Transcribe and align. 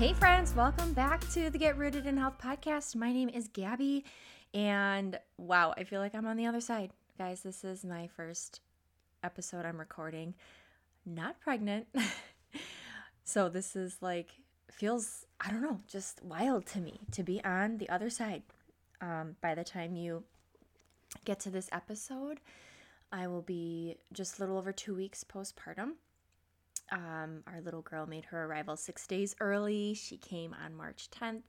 Hey, 0.00 0.14
friends, 0.14 0.54
welcome 0.54 0.94
back 0.94 1.20
to 1.32 1.50
the 1.50 1.58
Get 1.58 1.76
Rooted 1.76 2.06
in 2.06 2.16
Health 2.16 2.38
podcast. 2.42 2.96
My 2.96 3.12
name 3.12 3.28
is 3.28 3.48
Gabby, 3.48 4.06
and 4.54 5.20
wow, 5.36 5.74
I 5.76 5.84
feel 5.84 6.00
like 6.00 6.14
I'm 6.14 6.24
on 6.24 6.38
the 6.38 6.46
other 6.46 6.62
side. 6.62 6.92
Guys, 7.18 7.42
this 7.42 7.64
is 7.64 7.84
my 7.84 8.06
first 8.06 8.60
episode 9.22 9.66
I'm 9.66 9.78
recording, 9.78 10.32
not 11.04 11.38
pregnant. 11.38 11.86
so, 13.24 13.50
this 13.50 13.76
is 13.76 13.98
like, 14.00 14.30
feels, 14.70 15.26
I 15.38 15.50
don't 15.50 15.60
know, 15.60 15.80
just 15.86 16.24
wild 16.24 16.64
to 16.68 16.78
me 16.78 17.00
to 17.12 17.22
be 17.22 17.44
on 17.44 17.76
the 17.76 17.90
other 17.90 18.08
side. 18.08 18.42
Um, 19.02 19.36
by 19.42 19.54
the 19.54 19.64
time 19.64 19.96
you 19.96 20.24
get 21.26 21.40
to 21.40 21.50
this 21.50 21.68
episode, 21.72 22.40
I 23.12 23.26
will 23.26 23.42
be 23.42 23.98
just 24.14 24.38
a 24.38 24.40
little 24.40 24.56
over 24.56 24.72
two 24.72 24.94
weeks 24.94 25.24
postpartum. 25.24 25.96
Um, 26.92 27.42
our 27.46 27.60
little 27.60 27.82
girl 27.82 28.06
made 28.06 28.24
her 28.26 28.44
arrival 28.46 28.76
six 28.76 29.06
days 29.06 29.36
early. 29.40 29.94
She 29.94 30.16
came 30.16 30.54
on 30.64 30.74
March 30.74 31.08
10th. 31.10 31.42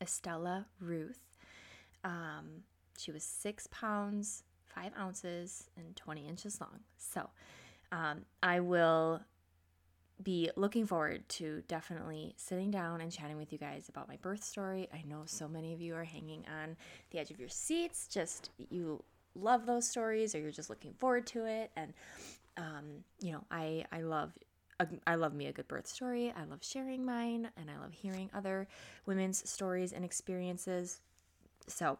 Estella 0.00 0.66
Ruth. 0.80 1.20
Um, 2.04 2.62
she 2.96 3.10
was 3.10 3.22
six 3.22 3.66
pounds, 3.70 4.44
five 4.74 4.92
ounces, 4.98 5.68
and 5.76 5.94
20 5.96 6.26
inches 6.26 6.60
long. 6.60 6.80
So 6.96 7.28
um, 7.92 8.22
I 8.42 8.60
will 8.60 9.20
be 10.22 10.50
looking 10.56 10.84
forward 10.84 11.28
to 11.28 11.62
definitely 11.68 12.34
sitting 12.36 12.70
down 12.70 13.00
and 13.00 13.12
chatting 13.12 13.36
with 13.36 13.52
you 13.52 13.58
guys 13.58 13.88
about 13.88 14.08
my 14.08 14.16
birth 14.16 14.42
story. 14.42 14.88
I 14.92 15.02
know 15.06 15.22
so 15.26 15.46
many 15.46 15.72
of 15.72 15.80
you 15.80 15.94
are 15.94 16.04
hanging 16.04 16.44
on 16.62 16.76
the 17.10 17.18
edge 17.18 17.30
of 17.30 17.38
your 17.38 17.48
seats, 17.48 18.08
just 18.08 18.50
you 18.68 19.02
love 19.36 19.66
those 19.66 19.88
stories 19.88 20.34
or 20.34 20.40
you're 20.40 20.50
just 20.50 20.70
looking 20.70 20.92
forward 20.94 21.24
to 21.24 21.44
it 21.46 21.70
and 21.76 21.92
um, 22.58 23.04
you 23.20 23.32
know, 23.32 23.44
I 23.50 23.84
I 23.90 24.02
love 24.02 24.32
I 25.06 25.16
love 25.16 25.34
me 25.34 25.46
a 25.46 25.52
good 25.52 25.66
birth 25.66 25.86
story. 25.86 26.32
I 26.36 26.44
love 26.44 26.60
sharing 26.62 27.04
mine 27.04 27.50
and 27.56 27.70
I 27.70 27.80
love 27.80 27.92
hearing 27.92 28.30
other 28.32 28.68
women's 29.06 29.48
stories 29.48 29.92
and 29.92 30.04
experiences. 30.04 31.00
So, 31.66 31.98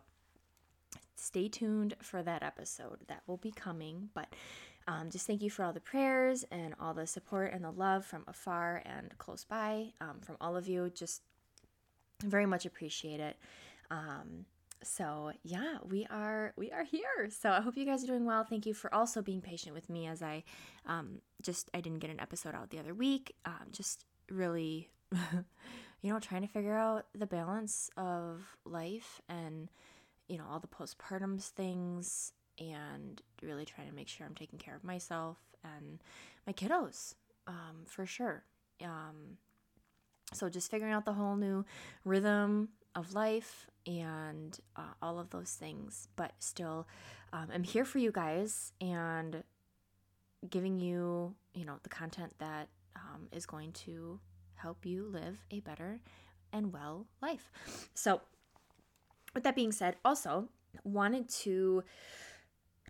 stay 1.16 1.48
tuned 1.48 1.94
for 2.00 2.22
that 2.22 2.42
episode. 2.42 2.98
That 3.08 3.22
will 3.26 3.36
be 3.36 3.50
coming, 3.50 4.10
but 4.14 4.28
um, 4.86 5.10
just 5.10 5.26
thank 5.26 5.42
you 5.42 5.50
for 5.50 5.64
all 5.64 5.72
the 5.72 5.80
prayers 5.80 6.44
and 6.50 6.74
all 6.80 6.94
the 6.94 7.06
support 7.06 7.52
and 7.52 7.64
the 7.64 7.72
love 7.72 8.06
from 8.06 8.24
afar 8.28 8.82
and 8.86 9.16
close 9.18 9.44
by 9.44 9.92
um, 10.00 10.20
from 10.20 10.36
all 10.40 10.56
of 10.56 10.68
you. 10.68 10.90
Just 10.94 11.22
very 12.22 12.46
much 12.46 12.64
appreciate 12.64 13.20
it. 13.20 13.36
Um, 13.90 14.44
so 14.82 15.32
yeah, 15.42 15.78
we 15.84 16.06
are 16.10 16.52
we 16.56 16.70
are 16.70 16.84
here. 16.84 17.28
So 17.30 17.50
I 17.50 17.60
hope 17.60 17.76
you 17.76 17.84
guys 17.84 18.04
are 18.04 18.06
doing 18.06 18.24
well. 18.24 18.44
Thank 18.44 18.66
you 18.66 18.74
for 18.74 18.92
also 18.94 19.22
being 19.22 19.40
patient 19.40 19.74
with 19.74 19.88
me 19.88 20.06
as 20.06 20.22
I 20.22 20.44
um, 20.86 21.20
just 21.42 21.70
I 21.74 21.80
didn't 21.80 21.98
get 21.98 22.10
an 22.10 22.20
episode 22.20 22.54
out 22.54 22.70
the 22.70 22.78
other 22.78 22.94
week. 22.94 23.34
Um, 23.44 23.68
just 23.72 24.04
really, 24.30 24.90
you 25.12 26.12
know, 26.12 26.20
trying 26.20 26.42
to 26.42 26.48
figure 26.48 26.76
out 26.76 27.06
the 27.14 27.26
balance 27.26 27.90
of 27.96 28.42
life 28.64 29.20
and 29.28 29.68
you 30.28 30.38
know 30.38 30.44
all 30.50 30.60
the 30.60 30.68
postpartums 30.68 31.48
things 31.48 32.32
and 32.58 33.22
really 33.42 33.64
trying 33.64 33.88
to 33.88 33.94
make 33.94 34.08
sure 34.08 34.26
I'm 34.26 34.34
taking 34.34 34.58
care 34.58 34.74
of 34.74 34.84
myself 34.84 35.38
and 35.64 36.02
my 36.46 36.52
kiddos 36.52 37.14
um, 37.46 37.84
for 37.86 38.06
sure. 38.06 38.44
Um, 38.82 39.38
so 40.32 40.48
just 40.48 40.70
figuring 40.70 40.92
out 40.92 41.04
the 41.04 41.12
whole 41.12 41.36
new 41.36 41.64
rhythm 42.04 42.68
of 42.94 43.14
life 43.14 43.66
and 43.88 44.58
uh, 44.76 44.92
all 45.00 45.18
of 45.18 45.30
those 45.30 45.52
things, 45.52 46.08
but 46.14 46.32
still, 46.38 46.86
um, 47.32 47.48
I'm 47.52 47.64
here 47.64 47.86
for 47.86 47.98
you 47.98 48.12
guys 48.12 48.72
and 48.80 49.42
giving 50.48 50.78
you, 50.78 51.34
you 51.54 51.64
know, 51.64 51.78
the 51.82 51.88
content 51.88 52.34
that 52.38 52.68
um, 52.94 53.28
is 53.32 53.46
going 53.46 53.72
to 53.72 54.20
help 54.54 54.84
you 54.84 55.08
live 55.10 55.38
a 55.50 55.60
better 55.60 56.00
and 56.52 56.72
well 56.72 57.06
life. 57.22 57.50
So, 57.94 58.20
with 59.34 59.44
that 59.44 59.56
being 59.56 59.72
said, 59.72 59.96
also 60.04 60.48
wanted 60.84 61.28
to 61.28 61.82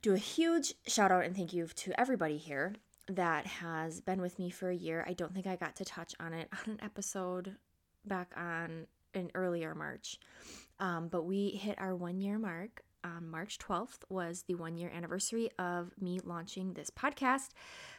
do 0.03 0.15
a 0.15 0.19
huge 0.19 0.75
shout 0.87 1.13
out 1.13 1.25
and 1.25 1.37
thank 1.37 1.53
you 1.53 1.67
to 1.67 2.01
everybody 2.01 2.37
here 2.37 2.75
that 3.09 3.47
has 3.47 4.01
been 4.01 4.21
with 4.21 4.39
me 4.39 4.51
for 4.51 4.69
a 4.69 4.75
year. 4.75 5.05
I 5.09 5.13
don't 5.13 5.33
think 5.33 5.47
I 5.47 5.57
got 5.57 5.77
to 5.77 5.85
touch 5.85 6.15
on 6.19 6.33
it 6.33 6.49
on 6.67 6.75
an 6.75 6.81
episode 6.83 7.55
back 8.05 8.33
on 8.37 8.87
in 9.15 9.31
earlier 9.35 9.75
March. 9.75 10.19
Um, 10.81 11.09
but 11.09 11.25
we 11.25 11.51
hit 11.51 11.79
our 11.79 11.95
one 11.95 12.21
year 12.21 12.39
mark. 12.39 12.83
Um, 13.05 13.31
March 13.31 13.59
12th 13.59 13.99
was 14.09 14.45
the 14.47 14.55
one 14.55 14.77
year 14.77 14.91
anniversary 14.95 15.51
of 15.59 15.93
me 16.01 16.21
launching 16.25 16.75
this 16.75 16.91
podcast. 16.91 17.51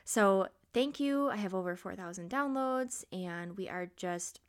So 0.04 0.48
thank 0.74 1.00
you. 1.00 1.30
I 1.30 1.38
have 1.38 1.56
over 1.56 1.76
4,000 1.76 2.30
downloads, 2.30 3.06
and 3.12 3.58
we 3.58 3.70
are 3.70 3.90
just 3.96 4.40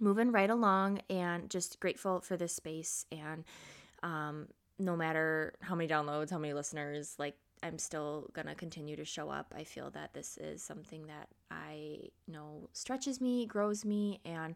moving 0.00 0.30
right 0.30 0.50
along 0.50 1.00
and 1.10 1.50
just 1.50 1.80
grateful 1.80 2.20
for 2.20 2.36
this 2.36 2.54
space. 2.54 3.06
And 3.10 3.44
um, 4.02 4.48
no 4.78 4.96
matter 4.96 5.54
how 5.60 5.74
many 5.74 5.88
downloads, 5.88 6.30
how 6.30 6.38
many 6.38 6.52
listeners, 6.52 7.14
like 7.18 7.36
I'm 7.62 7.78
still 7.78 8.30
gonna 8.32 8.54
continue 8.54 8.96
to 8.96 9.04
show 9.04 9.30
up. 9.30 9.52
I 9.56 9.64
feel 9.64 9.90
that 9.90 10.12
this 10.14 10.36
is 10.36 10.62
something 10.62 11.06
that 11.06 11.28
I 11.50 12.10
know 12.28 12.68
stretches 12.72 13.20
me, 13.20 13.46
grows 13.46 13.84
me, 13.84 14.20
and 14.24 14.54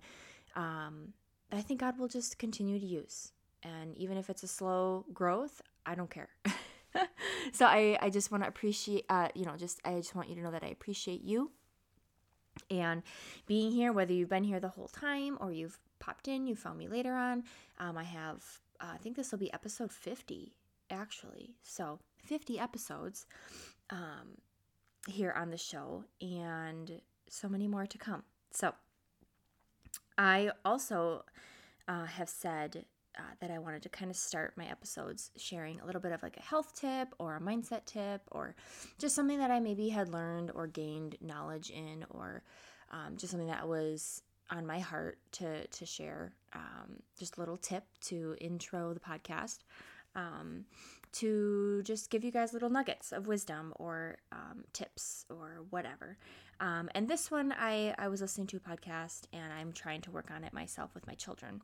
um, 0.54 1.14
I 1.52 1.62
think 1.62 1.80
God 1.80 1.98
will 1.98 2.08
just 2.08 2.38
continue 2.38 2.78
to 2.78 2.86
use. 2.86 3.32
And 3.62 3.96
even 3.96 4.16
if 4.16 4.30
it's 4.30 4.42
a 4.42 4.48
slow 4.48 5.04
growth, 5.12 5.60
I 5.84 5.94
don't 5.94 6.10
care. 6.10 6.28
so 7.52 7.66
I, 7.66 7.98
I 8.00 8.10
just 8.10 8.30
want 8.30 8.44
to 8.44 8.48
appreciate, 8.48 9.04
uh, 9.08 9.28
you 9.34 9.44
know, 9.44 9.56
just 9.56 9.80
I 9.84 9.96
just 9.96 10.14
want 10.14 10.28
you 10.28 10.34
to 10.36 10.42
know 10.42 10.50
that 10.50 10.64
I 10.64 10.68
appreciate 10.68 11.22
you 11.22 11.50
and 12.70 13.02
being 13.46 13.70
here, 13.70 13.92
whether 13.92 14.12
you've 14.12 14.28
been 14.28 14.44
here 14.44 14.60
the 14.60 14.68
whole 14.68 14.88
time 14.88 15.38
or 15.40 15.52
you've 15.52 15.78
popped 15.98 16.28
in, 16.28 16.46
you 16.46 16.54
found 16.56 16.78
me 16.78 16.88
later 16.88 17.14
on. 17.14 17.44
Um, 17.78 17.96
I 17.96 18.04
have, 18.04 18.42
uh, 18.80 18.92
I 18.94 18.96
think 18.98 19.16
this 19.16 19.30
will 19.30 19.38
be 19.38 19.52
episode 19.52 19.92
50 19.92 20.56
actually. 20.90 21.54
So 21.62 22.00
50 22.24 22.58
episodes 22.58 23.26
um, 23.90 24.38
here 25.08 25.32
on 25.32 25.50
the 25.50 25.56
show 25.56 26.04
and 26.20 27.00
so 27.28 27.48
many 27.48 27.68
more 27.68 27.86
to 27.86 27.98
come. 27.98 28.24
So 28.50 28.74
I 30.20 30.50
also 30.66 31.24
uh, 31.88 32.04
have 32.04 32.28
said 32.28 32.84
uh, 33.18 33.22
that 33.40 33.50
I 33.50 33.58
wanted 33.58 33.82
to 33.84 33.88
kind 33.88 34.10
of 34.10 34.18
start 34.18 34.52
my 34.54 34.66
episodes 34.66 35.30
sharing 35.38 35.80
a 35.80 35.86
little 35.86 36.00
bit 36.00 36.12
of 36.12 36.22
like 36.22 36.36
a 36.36 36.42
health 36.42 36.78
tip 36.78 37.14
or 37.18 37.36
a 37.36 37.40
mindset 37.40 37.86
tip 37.86 38.20
or 38.30 38.54
just 38.98 39.14
something 39.14 39.38
that 39.38 39.50
I 39.50 39.60
maybe 39.60 39.88
had 39.88 40.10
learned 40.10 40.50
or 40.54 40.66
gained 40.66 41.16
knowledge 41.22 41.70
in 41.70 42.04
or 42.10 42.42
um, 42.90 43.16
just 43.16 43.30
something 43.30 43.48
that 43.48 43.66
was 43.66 44.20
on 44.50 44.66
my 44.66 44.78
heart 44.78 45.18
to 45.32 45.66
to 45.66 45.86
share. 45.86 46.34
Um, 46.52 46.96
just 47.18 47.38
a 47.38 47.40
little 47.40 47.56
tip 47.56 47.84
to 48.02 48.36
intro 48.42 48.92
the 48.92 49.00
podcast. 49.00 49.60
Um, 50.14 50.66
to 51.12 51.82
just 51.82 52.10
give 52.10 52.24
you 52.24 52.30
guys 52.30 52.52
little 52.52 52.70
nuggets 52.70 53.12
of 53.12 53.26
wisdom 53.26 53.72
or 53.76 54.18
um, 54.32 54.64
tips 54.72 55.24
or 55.28 55.64
whatever. 55.70 56.16
Um, 56.60 56.88
and 56.94 57.08
this 57.08 57.30
one, 57.30 57.54
I, 57.58 57.94
I 57.98 58.08
was 58.08 58.20
listening 58.20 58.46
to 58.48 58.58
a 58.58 58.60
podcast 58.60 59.22
and 59.32 59.52
I'm 59.52 59.72
trying 59.72 60.02
to 60.02 60.10
work 60.10 60.30
on 60.34 60.44
it 60.44 60.52
myself 60.52 60.94
with 60.94 61.06
my 61.06 61.14
children, 61.14 61.62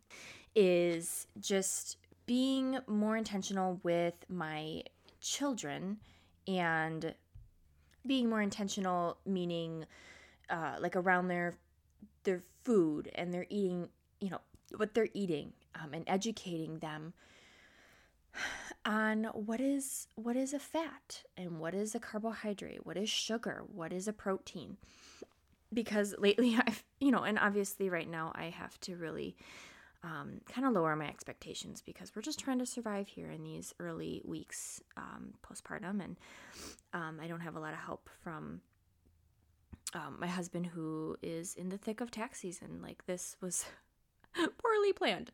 is 0.55 1.27
just 1.39 1.99
being 2.25 2.79
more 2.87 3.17
intentional 3.17 3.79
with 3.83 4.15
my 4.29 4.83
children 5.21 5.99
and 6.49 7.15
being 8.07 8.29
more 8.29 8.43
intentional, 8.43 9.19
meaning 9.27 9.85
uh, 10.49 10.77
like 10.81 10.97
around 10.97 11.29
their 11.29 11.55
their 12.25 12.41
food 12.65 13.11
and 13.15 13.33
their 13.33 13.47
eating, 13.49 13.89
you 14.21 14.31
know, 14.31 14.41
what 14.77 14.95
they're 14.95 15.09
eating 15.15 15.53
um, 15.81 15.93
and 15.93 16.05
educating 16.09 16.79
them 16.79 17.13
on 18.87 19.25
what 19.35 19.61
is 19.61 20.07
what 20.15 20.37
is 20.37 20.55
a 20.55 20.59
fat 20.59 21.25
and 21.37 21.59
what 21.59 21.75
is 21.75 21.95
a 21.95 22.01
carbohydrate, 22.01 22.87
what 22.87 22.97
is 22.97 23.11
sugar, 23.11 23.65
what 23.67 23.93
is 23.93 24.07
a 24.07 24.13
protein. 24.13 24.77
Because 25.75 26.15
lately 26.19 26.57
I've, 26.67 26.85
you 27.01 27.11
know, 27.11 27.25
and 27.25 27.39
obviously 27.39 27.91
right 27.91 28.09
now 28.09 28.33
I 28.35 28.45
have 28.45 28.79
to 28.83 28.97
really 28.97 29.37
um, 30.05 30.41
kind 30.49 30.67
of 30.67 30.73
lower 30.73 30.95
my 30.95 31.09
expectations 31.09 31.83
because 31.85 32.15
we're 32.15 32.23
just 32.23 32.39
trying 32.39 32.61
to 32.61 32.67
survive 32.67 33.09
here 33.09 33.31
in 33.31 33.43
these 33.43 33.75
early 33.81 34.23
weeks 34.25 34.81
um, 34.97 35.35
postpartum, 35.45 36.03
and 36.03 36.17
um, 36.93 37.19
I 37.21 37.27
don't 37.27 37.41
have 37.41 37.57
a 37.57 37.61
lot 37.61 37.73
of 37.73 37.81
help 37.81 38.09
from 38.23 38.61
um, 39.95 40.19
my 40.21 40.29
husband 40.29 40.67
who 40.67 41.17
is 41.23 41.55
in 41.55 41.71
the 41.71 41.79
thick 41.79 42.01
of 42.01 42.13
tax 42.13 42.41
season. 42.41 42.81
Like 42.83 43.07
this 43.07 43.37
was 43.41 43.65
poorly 44.59 44.93
planned. 44.93 45.33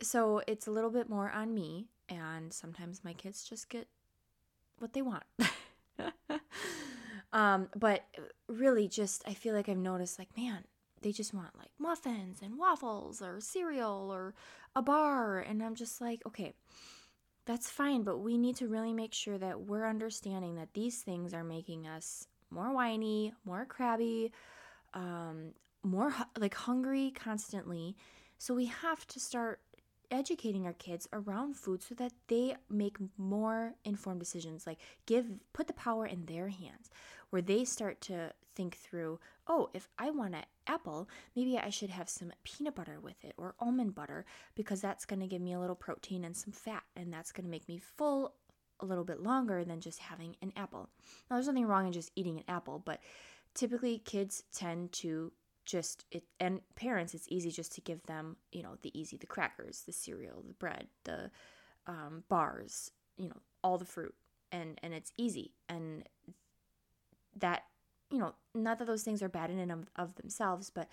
So 0.00 0.42
it's 0.46 0.66
a 0.66 0.70
little 0.70 0.90
bit 0.90 1.08
more 1.08 1.30
on 1.30 1.54
me, 1.54 1.86
and 2.08 2.52
sometimes 2.52 3.04
my 3.04 3.12
kids 3.12 3.44
just 3.44 3.68
get 3.68 3.88
what 4.78 4.92
they 4.92 5.02
want. 5.02 5.24
um, 7.32 7.68
but 7.76 8.04
really, 8.48 8.88
just 8.88 9.22
I 9.26 9.34
feel 9.34 9.54
like 9.54 9.68
I've 9.68 9.76
noticed, 9.76 10.18
like, 10.18 10.36
man, 10.36 10.64
they 11.02 11.12
just 11.12 11.34
want 11.34 11.56
like 11.56 11.70
muffins 11.78 12.40
and 12.42 12.58
waffles 12.58 13.22
or 13.22 13.40
cereal 13.40 14.10
or 14.12 14.34
a 14.76 14.82
bar, 14.82 15.38
and 15.38 15.62
I'm 15.62 15.74
just 15.74 16.00
like, 16.00 16.22
okay, 16.26 16.54
that's 17.44 17.70
fine, 17.70 18.02
but 18.02 18.18
we 18.18 18.36
need 18.36 18.56
to 18.56 18.68
really 18.68 18.92
make 18.92 19.14
sure 19.14 19.38
that 19.38 19.60
we're 19.62 19.86
understanding 19.86 20.56
that 20.56 20.74
these 20.74 21.00
things 21.00 21.32
are 21.32 21.44
making 21.44 21.86
us 21.86 22.26
more 22.50 22.72
whiny, 22.72 23.32
more 23.44 23.64
crabby, 23.64 24.32
um, 24.94 25.52
more 25.82 26.14
like 26.38 26.54
hungry 26.54 27.12
constantly. 27.14 27.96
So 28.38 28.54
we 28.54 28.66
have 28.66 29.06
to 29.08 29.18
start 29.20 29.60
educating 30.10 30.66
our 30.66 30.72
kids 30.72 31.08
around 31.12 31.56
food 31.56 31.82
so 31.82 31.94
that 31.94 32.12
they 32.28 32.56
make 32.70 32.96
more 33.16 33.74
informed 33.84 34.20
decisions 34.20 34.66
like 34.66 34.78
give 35.06 35.26
put 35.52 35.66
the 35.66 35.72
power 35.72 36.06
in 36.06 36.24
their 36.26 36.48
hands 36.48 36.90
where 37.30 37.42
they 37.42 37.64
start 37.64 38.00
to 38.00 38.32
think 38.54 38.76
through 38.76 39.20
oh 39.46 39.68
if 39.74 39.88
i 39.98 40.10
want 40.10 40.34
an 40.34 40.44
apple 40.66 41.08
maybe 41.36 41.58
i 41.58 41.68
should 41.68 41.90
have 41.90 42.08
some 42.08 42.32
peanut 42.42 42.74
butter 42.74 42.98
with 43.00 43.22
it 43.24 43.34
or 43.36 43.54
almond 43.60 43.94
butter 43.94 44.24
because 44.54 44.80
that's 44.80 45.04
going 45.04 45.20
to 45.20 45.26
give 45.26 45.42
me 45.42 45.52
a 45.52 45.60
little 45.60 45.76
protein 45.76 46.24
and 46.24 46.36
some 46.36 46.52
fat 46.52 46.82
and 46.96 47.12
that's 47.12 47.32
going 47.32 47.44
to 47.44 47.50
make 47.50 47.68
me 47.68 47.78
full 47.78 48.34
a 48.80 48.86
little 48.86 49.04
bit 49.04 49.22
longer 49.22 49.64
than 49.64 49.80
just 49.80 49.98
having 49.98 50.36
an 50.42 50.52
apple. 50.56 50.88
Now 51.28 51.36
there's 51.36 51.46
nothing 51.46 51.66
wrong 51.66 51.86
in 51.86 51.92
just 51.92 52.12
eating 52.16 52.38
an 52.38 52.44
apple 52.48 52.80
but 52.84 53.00
typically 53.54 53.98
kids 53.98 54.44
tend 54.52 54.92
to 54.92 55.32
just 55.68 56.06
it 56.10 56.24
and 56.40 56.60
parents 56.76 57.14
it's 57.14 57.26
easy 57.28 57.50
just 57.50 57.72
to 57.72 57.82
give 57.82 58.02
them 58.04 58.36
you 58.52 58.62
know 58.62 58.76
the 58.80 58.98
easy 58.98 59.18
the 59.18 59.26
crackers 59.26 59.82
the 59.86 59.92
cereal 59.92 60.42
the 60.46 60.54
bread 60.54 60.86
the 61.04 61.30
um, 61.86 62.24
bars 62.28 62.90
you 63.18 63.28
know 63.28 63.36
all 63.62 63.78
the 63.78 63.84
fruit. 63.84 64.14
And 64.50 64.78
and 64.82 64.94
it's 64.94 65.12
easy. 65.16 65.52
And 65.68 66.04
that 67.36 67.64
you 68.10 68.18
know 68.18 68.34
not 68.54 68.78
that 68.78 68.86
those 68.86 69.02
things 69.02 69.22
are 69.22 69.28
bad 69.28 69.50
in 69.50 69.58
and 69.58 69.70
of, 69.70 69.86
of 69.96 70.14
themselves 70.16 70.70
but 70.70 70.88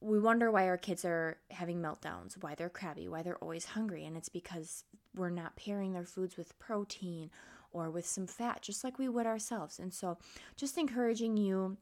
we 0.00 0.20
wonder 0.20 0.50
why 0.50 0.68
our 0.68 0.76
kids 0.76 1.04
are 1.04 1.38
having 1.50 1.80
meltdowns 1.80 2.40
why 2.42 2.54
they're 2.54 2.68
crabby 2.68 3.08
why 3.08 3.22
they're 3.22 3.38
always 3.38 3.64
hungry. 3.64 4.04
And 4.04 4.16
it's 4.16 4.28
because 4.28 4.84
we're 5.14 5.30
not 5.30 5.56
pairing 5.56 5.92
their 5.92 6.04
foods 6.04 6.36
with 6.36 6.58
protein 6.58 7.30
or 7.72 7.90
with 7.90 8.06
some 8.06 8.26
fat 8.26 8.62
just 8.62 8.84
like 8.84 8.98
we 8.98 9.08
would 9.08 9.26
ourselves. 9.26 9.78
And 9.78 9.92
so 9.92 10.18
just 10.56 10.76
encouraging 10.76 11.36
you 11.36 11.78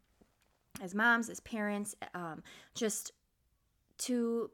as 0.80 0.94
moms, 0.94 1.28
as 1.28 1.40
parents, 1.40 1.94
um, 2.14 2.42
just 2.74 3.12
to 3.98 4.50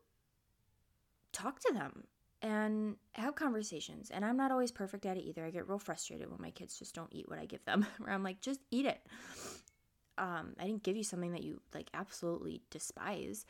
talk 1.32 1.60
to 1.60 1.72
them 1.72 2.04
and 2.42 2.96
have 3.12 3.34
conversations. 3.34 4.10
And 4.10 4.24
I'm 4.24 4.36
not 4.36 4.50
always 4.50 4.70
perfect 4.70 5.06
at 5.06 5.16
it 5.16 5.24
either. 5.24 5.44
I 5.44 5.50
get 5.50 5.68
real 5.68 5.78
frustrated 5.78 6.30
when 6.30 6.40
my 6.40 6.50
kids 6.50 6.78
just 6.78 6.94
don't 6.94 7.12
eat 7.12 7.28
what 7.28 7.38
I 7.38 7.46
give 7.46 7.64
them, 7.64 7.86
where 7.98 8.12
I'm 8.12 8.22
like, 8.22 8.40
just 8.40 8.60
eat 8.70 8.86
it. 8.86 9.00
Um, 10.18 10.54
I 10.58 10.66
didn't 10.66 10.82
give 10.82 10.96
you 10.96 11.04
something 11.04 11.32
that 11.32 11.42
you 11.42 11.60
like 11.74 11.88
absolutely 11.94 12.62
despise. 12.70 13.46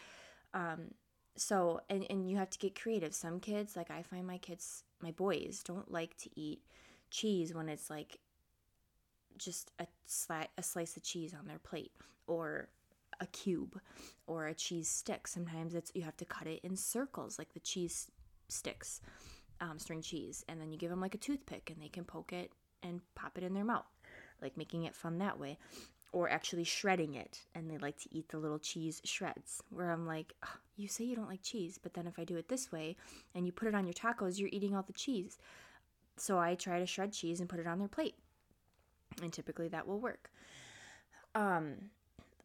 Um, 0.55 0.93
so, 1.37 1.81
and, 1.89 2.07
and 2.11 2.29
you 2.29 2.37
have 2.37 2.51
to 2.51 2.59
get 2.59 2.81
creative. 2.81 3.15
Some 3.15 3.41
kids, 3.41 3.77
like 3.77 3.91
I 3.91 4.03
find 4.03 4.27
my 4.27 4.39
kids, 4.39 4.85
my 5.01 5.11
boys, 5.11 5.63
don't 5.65 5.91
like 5.91 6.17
to 6.19 6.31
eat 6.39 6.61
cheese 7.11 7.55
when 7.55 7.69
it's 7.69 7.91
like 7.91 8.19
just 9.41 9.73
a, 9.79 9.87
sli- 10.07 10.49
a 10.57 10.63
slice 10.63 10.97
of 10.97 11.03
cheese 11.03 11.35
on 11.39 11.47
their 11.47 11.59
plate 11.59 11.93
or 12.27 12.69
a 13.21 13.27
cube 13.27 13.81
or 14.27 14.47
a 14.47 14.55
cheese 14.55 14.89
stick. 14.89 15.27
Sometimes 15.27 15.75
it's 15.75 15.91
you 15.95 16.03
have 16.03 16.17
to 16.19 16.25
cut 16.25 16.47
it 16.47 16.61
in 16.63 16.77
circles, 16.77 17.39
like 17.39 17.53
the 17.53 17.61
cheese 17.61 18.11
sticks, 18.49 19.01
um, 19.61 19.79
string 19.79 20.03
cheese, 20.03 20.45
and 20.49 20.61
then 20.61 20.71
you 20.71 20.79
give 20.79 20.91
them 20.91 21.01
like 21.01 21.15
a 21.15 21.19
toothpick, 21.19 21.71
and 21.73 21.83
they 21.83 21.89
can 21.89 22.05
poke 22.05 22.33
it 22.33 22.53
and 22.83 23.01
pop 23.15 23.37
it 23.37 23.45
in 23.45 23.55
their 23.55 23.65
mouth, 23.65 23.87
like 24.41 24.57
making 24.57 24.85
it 24.85 24.95
fun 24.95 25.19
that 25.19 25.39
way. 25.39 25.59
Or 26.13 26.29
actually 26.29 26.65
shredding 26.65 27.15
it, 27.15 27.39
and 27.55 27.71
they 27.71 27.79
like 27.79 27.97
to 27.99 28.09
eat 28.11 28.31
the 28.31 28.39
little 28.39 28.59
cheese 28.59 29.01
shreds. 29.05 29.63
Where 29.71 29.93
I'm 29.93 30.09
like, 30.09 30.33
you 30.77 30.89
say 30.89 31.05
you 31.05 31.15
don't 31.15 31.29
like 31.29 31.43
cheese, 31.43 31.79
but 31.81 31.95
then 31.95 32.09
if 32.09 32.19
I 32.19 32.25
do 32.25 32.37
it 32.37 32.49
this 32.49 32.73
way 32.73 32.97
and 33.33 33.47
you 33.47 33.53
put 33.53 33.69
it 33.69 33.77
on 33.77 33.87
your 33.87 33.95
tacos, 33.95 34.37
you're 34.37 34.49
eating 34.51 34.75
all 34.75 34.83
the 34.83 34.93
cheese. 34.93 35.39
So 36.17 36.37
I 36.37 36.57
try 36.57 36.81
to 36.81 36.87
shred 36.87 37.13
cheese 37.13 37.39
and 37.39 37.49
put 37.49 37.61
it 37.61 37.67
on 37.69 37.79
their 37.79 37.87
plate 37.87 38.17
and 39.23 39.33
typically 39.33 39.69
that 39.69 39.87
will 39.87 40.01
work. 40.01 40.31
Um, 41.35 41.91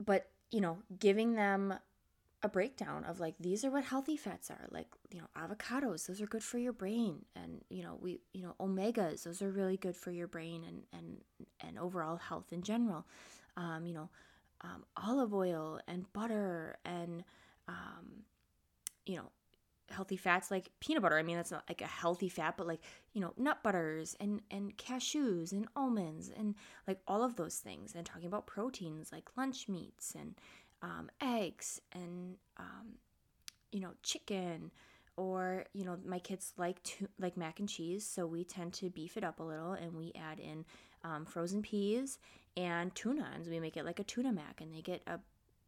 but 0.04 0.30
you 0.52 0.62
know, 0.62 0.78
giving 1.00 1.36
them 1.36 1.74
a 2.44 2.48
breakdown 2.48 3.04
of 3.06 3.20
like 3.20 3.34
these 3.40 3.66
are 3.66 3.72
what 3.72 3.84
healthy 3.84 4.16
fats 4.16 4.52
are 4.52 4.68
like 4.70 4.86
you 5.12 5.20
know 5.20 5.26
avocados 5.36 6.06
those 6.06 6.22
are 6.22 6.28
good 6.28 6.44
for 6.44 6.60
your 6.60 6.74
brain 6.74 7.26
and 7.36 7.62
you 7.70 7.82
know 7.82 7.98
we 8.00 8.20
you 8.34 8.44
know 8.44 8.54
omegas 8.60 9.24
those 9.24 9.42
are 9.42 9.50
really 9.50 9.78
good 9.78 9.96
for 9.96 10.12
your 10.12 10.28
brain 10.28 10.64
and 10.68 10.84
and 10.94 11.48
and 11.62 11.80
overall 11.80 12.18
health 12.18 12.54
in 12.54 12.62
general 12.62 13.04
um, 13.58 13.88
you 13.88 13.96
know 13.96 14.10
um, 14.62 14.84
olive 14.96 15.34
oil 15.34 15.80
and 15.88 16.12
butter 16.14 16.78
and 16.86 17.24
um, 17.68 18.24
you 19.08 19.16
know 19.16 19.32
healthy 19.90 20.18
fats 20.18 20.52
like 20.52 20.70
peanut 20.80 21.04
butter. 21.04 21.18
I 21.18 21.24
mean, 21.24 21.36
that's 21.36 21.52
not 21.52 21.66
like 21.70 21.82
a 21.82 21.88
healthy 21.88 22.30
fat, 22.30 22.56
but 22.58 22.68
like, 22.68 22.82
you 23.14 23.22
know, 23.22 23.34
nut 23.38 23.64
butters 23.64 24.16
and 24.20 24.42
and 24.52 24.78
cashews 24.78 25.52
and 25.52 25.68
almonds 25.76 26.30
and 26.36 26.56
like 26.88 27.00
all 27.08 27.24
of 27.24 27.36
those 27.36 27.58
things. 27.58 27.94
And 27.96 28.06
talking 28.06 28.28
about 28.28 28.48
proteins 28.48 29.12
like 29.12 29.30
lunch 29.38 29.68
meats 29.70 30.16
and 30.18 30.36
um, 30.82 31.10
eggs 31.22 31.82
and 31.94 32.36
um, 32.58 32.96
you 33.72 33.80
know, 33.80 33.92
chicken 34.04 34.72
or 35.18 35.66
you 35.74 35.86
know, 35.86 35.98
my 36.06 36.20
kids 36.20 36.54
like 36.58 36.82
to 36.84 37.08
like 37.20 37.38
mac 37.38 37.60
and 37.60 37.70
cheese, 37.70 38.06
so 38.06 38.26
we 38.26 38.44
tend 38.44 38.74
to 38.74 38.90
beef 38.90 39.18
it 39.18 39.24
up 39.24 39.40
a 39.40 39.44
little 39.44 39.74
and 39.74 39.94
we 39.94 40.12
add 40.16 40.40
in 40.40 40.66
um, 41.04 41.26
frozen 41.26 41.62
peas 41.62 42.20
and 42.58 42.94
tuna, 42.96 43.30
and 43.34 43.46
we 43.48 43.60
make 43.60 43.78
it 43.78 43.86
like 43.86 44.00
a 44.00 44.04
tuna 44.04 44.32
mac, 44.32 44.62
and 44.62 44.74
they 44.74 44.82
get 44.82 45.02
a 45.08 45.20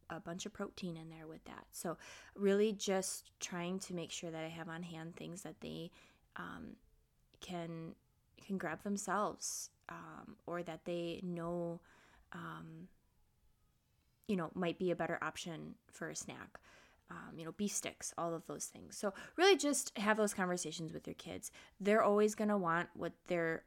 a 0.09 0.19
bunch 0.19 0.45
of 0.45 0.53
protein 0.53 0.97
in 0.97 1.09
there 1.09 1.27
with 1.27 1.43
that. 1.45 1.65
So, 1.71 1.97
really 2.35 2.73
just 2.73 3.31
trying 3.39 3.79
to 3.79 3.93
make 3.93 4.11
sure 4.11 4.31
that 4.31 4.43
I 4.43 4.49
have 4.49 4.69
on 4.69 4.83
hand 4.83 5.15
things 5.15 5.41
that 5.41 5.59
they 5.61 5.91
um, 6.35 6.75
can 7.41 7.95
can 8.45 8.57
grab 8.57 8.83
themselves 8.83 9.69
um, 9.89 10.35
or 10.45 10.63
that 10.63 10.85
they 10.85 11.19
know 11.23 11.81
um, 12.33 12.87
you 14.27 14.35
know 14.35 14.51
might 14.53 14.77
be 14.77 14.91
a 14.91 14.95
better 14.95 15.17
option 15.21 15.75
for 15.91 16.09
a 16.09 16.15
snack. 16.15 16.59
Um, 17.09 17.39
you 17.39 17.45
know, 17.45 17.53
beef 17.53 17.71
sticks, 17.71 18.13
all 18.17 18.33
of 18.33 18.45
those 18.47 18.65
things. 18.65 18.97
So, 18.97 19.13
really 19.37 19.55
just 19.55 19.97
have 19.97 20.17
those 20.17 20.33
conversations 20.33 20.91
with 20.91 21.07
your 21.07 21.13
kids. 21.13 21.51
They're 21.79 22.03
always 22.03 22.35
going 22.35 22.49
to 22.49 22.57
want 22.57 22.89
what 22.95 23.13
they're, 23.27 23.63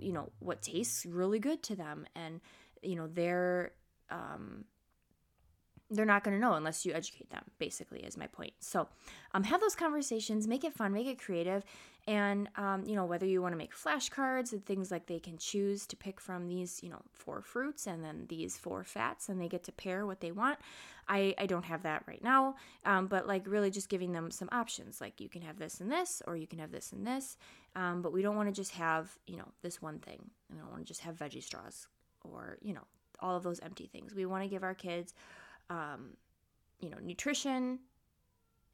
you 0.00 0.12
know, 0.12 0.32
what 0.40 0.62
tastes 0.62 1.06
really 1.06 1.38
good 1.38 1.62
to 1.62 1.76
them. 1.76 2.06
And, 2.16 2.40
you 2.82 2.96
know, 2.96 3.06
they're, 3.06 3.70
um, 4.10 4.64
they're 5.90 6.04
not 6.04 6.24
going 6.24 6.36
to 6.36 6.40
know 6.40 6.54
unless 6.54 6.84
you 6.84 6.92
educate 6.92 7.30
them 7.30 7.44
basically 7.58 8.00
is 8.00 8.16
my 8.16 8.26
point. 8.26 8.52
So 8.60 8.88
um, 9.34 9.44
have 9.44 9.60
those 9.60 9.74
conversations 9.74 10.48
make 10.48 10.64
it 10.64 10.74
fun 10.74 10.92
make 10.92 11.06
it 11.06 11.20
creative 11.20 11.64
and 12.08 12.48
um, 12.56 12.84
you 12.86 12.94
know 12.94 13.04
whether 13.04 13.26
you 13.26 13.42
want 13.42 13.52
to 13.52 13.56
make 13.56 13.74
flashcards 13.74 14.52
and 14.52 14.64
things 14.64 14.90
like 14.90 15.06
they 15.06 15.18
can 15.18 15.36
choose 15.38 15.86
to 15.86 15.96
pick 15.96 16.20
from 16.20 16.48
these 16.48 16.80
you 16.82 16.88
know 16.88 17.02
four 17.12 17.42
fruits 17.42 17.86
and 17.86 18.04
then 18.04 18.26
these 18.28 18.56
four 18.56 18.84
fats 18.84 19.28
and 19.28 19.40
they 19.40 19.48
get 19.48 19.64
to 19.64 19.72
pair 19.72 20.06
what 20.06 20.20
they 20.20 20.30
want 20.30 20.58
i, 21.08 21.34
I 21.38 21.46
don't 21.46 21.64
have 21.64 21.82
that 21.82 22.04
right 22.06 22.22
now. 22.22 22.56
Um, 22.84 23.06
but 23.06 23.26
like 23.26 23.46
really 23.46 23.70
just 23.70 23.88
giving 23.88 24.12
them 24.12 24.30
some 24.30 24.48
options 24.52 25.00
like 25.00 25.20
you 25.20 25.28
can 25.28 25.42
have 25.42 25.58
this 25.58 25.80
and 25.80 25.90
this 25.90 26.22
or 26.26 26.36
you 26.36 26.46
can 26.46 26.58
have 26.58 26.72
this 26.72 26.92
and 26.92 27.06
this 27.06 27.36
um, 27.74 28.02
but 28.02 28.12
we 28.12 28.22
don't 28.22 28.36
want 28.36 28.48
to 28.48 28.54
just 28.54 28.72
have 28.72 29.16
you 29.26 29.36
know 29.36 29.48
this 29.62 29.82
one 29.82 29.98
thing. 29.98 30.30
We 30.50 30.58
don't 30.58 30.70
want 30.70 30.80
to 30.80 30.88
just 30.88 31.00
have 31.00 31.16
veggie 31.16 31.42
straws 31.42 31.86
or 32.22 32.58
you 32.62 32.74
know 32.74 32.86
all 33.20 33.36
of 33.36 33.42
those 33.42 33.60
empty 33.60 33.86
things. 33.86 34.14
We 34.14 34.26
want 34.26 34.44
to 34.44 34.48
give 34.48 34.62
our 34.62 34.74
kids 34.74 35.14
um, 35.70 36.16
you 36.80 36.90
know, 36.90 36.98
nutrition, 37.02 37.80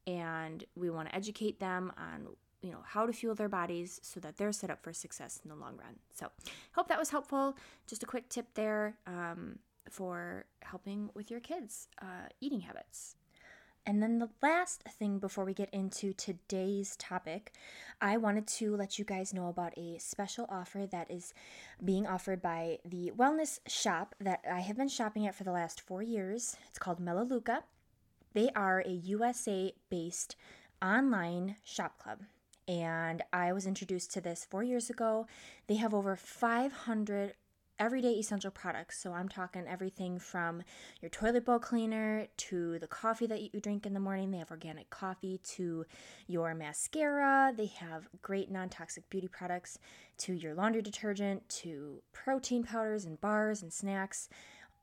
and 0.07 0.63
we 0.75 0.89
want 0.89 1.09
to 1.09 1.15
educate 1.15 1.59
them 1.59 1.91
on 1.97 2.27
you 2.61 2.71
know 2.71 2.79
how 2.85 3.05
to 3.05 3.13
fuel 3.13 3.35
their 3.35 3.49
bodies 3.49 3.99
so 4.03 4.19
that 4.21 4.37
they're 4.37 4.51
set 4.53 4.69
up 4.69 4.81
for 4.81 4.93
success 4.93 5.39
in 5.43 5.49
the 5.49 5.55
long 5.55 5.75
run. 5.77 5.95
So 6.13 6.27
hope 6.73 6.87
that 6.87 6.97
was 6.97 7.09
helpful. 7.09 7.57
Just 7.87 8.03
a 8.03 8.05
quick 8.05 8.29
tip 8.29 8.47
there 8.53 8.95
um, 9.05 9.59
for 9.89 10.45
helping 10.61 11.09
with 11.13 11.29
your 11.29 11.41
kids 11.41 11.89
uh, 12.01 12.29
eating 12.39 12.61
habits 12.61 13.15
And 13.85 14.01
then 14.01 14.19
the 14.19 14.29
last 14.41 14.83
thing 14.83 15.19
before 15.19 15.43
we 15.43 15.53
get 15.53 15.69
into 15.73 16.13
today's 16.13 16.95
topic, 16.95 17.51
I 17.99 18.15
wanted 18.15 18.47
to 18.47 18.77
let 18.77 18.97
you 18.97 19.03
guys 19.03 19.33
know 19.33 19.49
about 19.49 19.77
a 19.77 19.97
special 19.99 20.45
offer 20.47 20.87
that 20.89 21.11
is 21.11 21.33
being 21.83 22.07
offered 22.07 22.41
by 22.41 22.79
the 22.85 23.11
wellness 23.17 23.59
shop 23.67 24.15
that 24.21 24.45
I 24.49 24.61
have 24.61 24.77
been 24.77 24.87
shopping 24.87 25.27
at 25.27 25.35
for 25.35 25.43
the 25.43 25.51
last 25.51 25.81
four 25.81 26.01
years. 26.01 26.55
It's 26.69 26.79
called 26.79 27.01
Melaleuca. 27.01 27.63
They 28.33 28.49
are 28.55 28.79
a 28.85 28.89
USA 28.89 29.73
based 29.89 30.37
online 30.81 31.57
shop 31.65 31.99
club. 31.99 32.19
And 32.65 33.21
I 33.33 33.51
was 33.51 33.67
introduced 33.67 34.13
to 34.13 34.21
this 34.21 34.47
four 34.49 34.63
years 34.63 34.89
ago. 34.89 35.27
They 35.67 35.75
have 35.75 35.93
over 35.93 36.15
500 36.15 37.33
everyday 37.79 38.13
essential 38.13 38.51
products. 38.51 39.01
So 39.01 39.13
I'm 39.13 39.29
talking 39.29 39.65
everything 39.67 40.19
from 40.19 40.63
your 41.01 41.09
toilet 41.09 41.45
bowl 41.45 41.59
cleaner 41.59 42.27
to 42.37 42.79
the 42.79 42.87
coffee 42.87 43.27
that 43.27 43.41
you 43.41 43.59
drink 43.59 43.85
in 43.85 43.93
the 43.93 43.99
morning. 43.99 44.31
They 44.31 44.37
have 44.37 44.51
organic 44.51 44.89
coffee 44.89 45.39
to 45.55 45.85
your 46.27 46.53
mascara. 46.53 47.53
They 47.55 47.67
have 47.67 48.07
great 48.21 48.51
non 48.51 48.69
toxic 48.69 49.09
beauty 49.09 49.27
products 49.27 49.79
to 50.19 50.33
your 50.33 50.53
laundry 50.53 50.81
detergent 50.81 51.47
to 51.49 52.01
protein 52.13 52.63
powders 52.63 53.05
and 53.05 53.19
bars 53.19 53.61
and 53.61 53.73
snacks, 53.73 54.29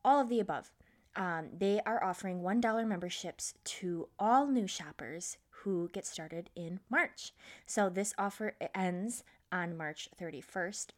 all 0.05 0.21
of 0.21 0.29
the 0.29 0.41
above. 0.41 0.71
Um, 1.17 1.49
they 1.57 1.81
are 1.85 2.03
offering 2.03 2.43
$1 2.43 2.87
memberships 2.87 3.55
to 3.65 4.09
all 4.19 4.47
new 4.47 4.67
shoppers 4.67 5.39
who 5.51 5.91
get 5.93 6.07
started 6.07 6.51
in 6.55 6.81
March. 6.89 7.33
So 7.67 7.89
this 7.89 8.15
offer 8.17 8.55
ends 8.75 9.25
on 9.53 9.77
March 9.77 10.09
31st. 10.21 10.89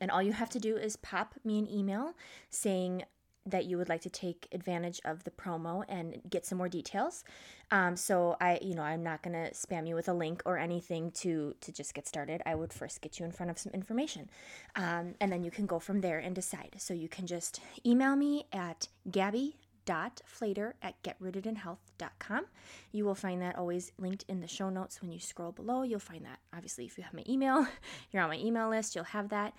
And 0.00 0.10
all 0.10 0.22
you 0.22 0.32
have 0.32 0.50
to 0.50 0.60
do 0.60 0.76
is 0.76 0.96
pop 0.96 1.34
me 1.44 1.58
an 1.58 1.70
email 1.70 2.14
saying 2.48 3.04
that 3.46 3.64
you 3.64 3.78
would 3.78 3.88
like 3.88 4.02
to 4.02 4.10
take 4.10 4.48
advantage 4.52 5.00
of 5.04 5.24
the 5.24 5.30
promo 5.30 5.84
and 5.88 6.20
get 6.28 6.44
some 6.44 6.58
more 6.58 6.68
details. 6.68 7.24
Um, 7.70 7.96
so 7.96 8.36
I, 8.40 8.58
you 8.60 8.74
know, 8.74 8.82
I'm 8.82 9.02
not 9.02 9.22
gonna 9.22 9.50
spam 9.52 9.88
you 9.88 9.94
with 9.94 10.08
a 10.08 10.12
link 10.12 10.42
or 10.44 10.58
anything 10.58 11.10
to 11.12 11.54
to 11.60 11.72
just 11.72 11.94
get 11.94 12.06
started. 12.06 12.42
I 12.44 12.54
would 12.54 12.72
first 12.72 13.00
get 13.00 13.18
you 13.18 13.24
in 13.24 13.32
front 13.32 13.50
of 13.50 13.58
some 13.58 13.72
information, 13.72 14.28
um, 14.76 15.14
and 15.20 15.32
then 15.32 15.42
you 15.42 15.50
can 15.50 15.66
go 15.66 15.78
from 15.78 16.00
there 16.00 16.18
and 16.18 16.34
decide. 16.34 16.76
So 16.78 16.92
you 16.92 17.08
can 17.08 17.26
just 17.26 17.60
email 17.84 18.14
me 18.16 18.46
at 18.52 18.88
Gabby 19.10 19.56
flater 19.86 20.74
at 20.82 21.02
getrootedinhealth.com. 21.02 22.46
You 22.92 23.04
will 23.04 23.14
find 23.14 23.42
that 23.42 23.56
always 23.56 23.92
linked 23.98 24.24
in 24.28 24.40
the 24.40 24.48
show 24.48 24.70
notes 24.70 25.00
when 25.00 25.10
you 25.10 25.18
scroll 25.18 25.52
below. 25.52 25.82
You'll 25.82 25.98
find 26.00 26.24
that 26.24 26.38
obviously 26.54 26.84
if 26.84 26.96
you 26.96 27.04
have 27.04 27.14
my 27.14 27.24
email, 27.28 27.66
you're 28.10 28.22
on 28.22 28.30
my 28.30 28.38
email 28.38 28.68
list, 28.68 28.94
you'll 28.94 29.04
have 29.04 29.28
that 29.30 29.54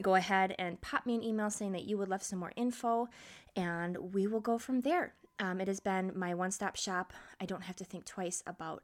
go 0.00 0.14
ahead 0.14 0.54
and 0.58 0.80
pop 0.80 1.04
me 1.04 1.14
an 1.14 1.22
email 1.22 1.50
saying 1.50 1.72
that 1.72 1.84
you 1.84 1.98
would 1.98 2.08
love 2.08 2.22
some 2.22 2.38
more 2.38 2.52
info, 2.56 3.08
and 3.56 4.14
we 4.14 4.26
will 4.26 4.40
go 4.40 4.56
from 4.58 4.80
there. 4.80 5.14
Um, 5.38 5.60
it 5.60 5.68
has 5.68 5.80
been 5.80 6.12
my 6.14 6.34
one 6.34 6.50
stop 6.50 6.76
shop. 6.76 7.12
I 7.40 7.46
don't 7.46 7.62
have 7.62 7.76
to 7.76 7.84
think 7.84 8.04
twice 8.04 8.42
about 8.46 8.82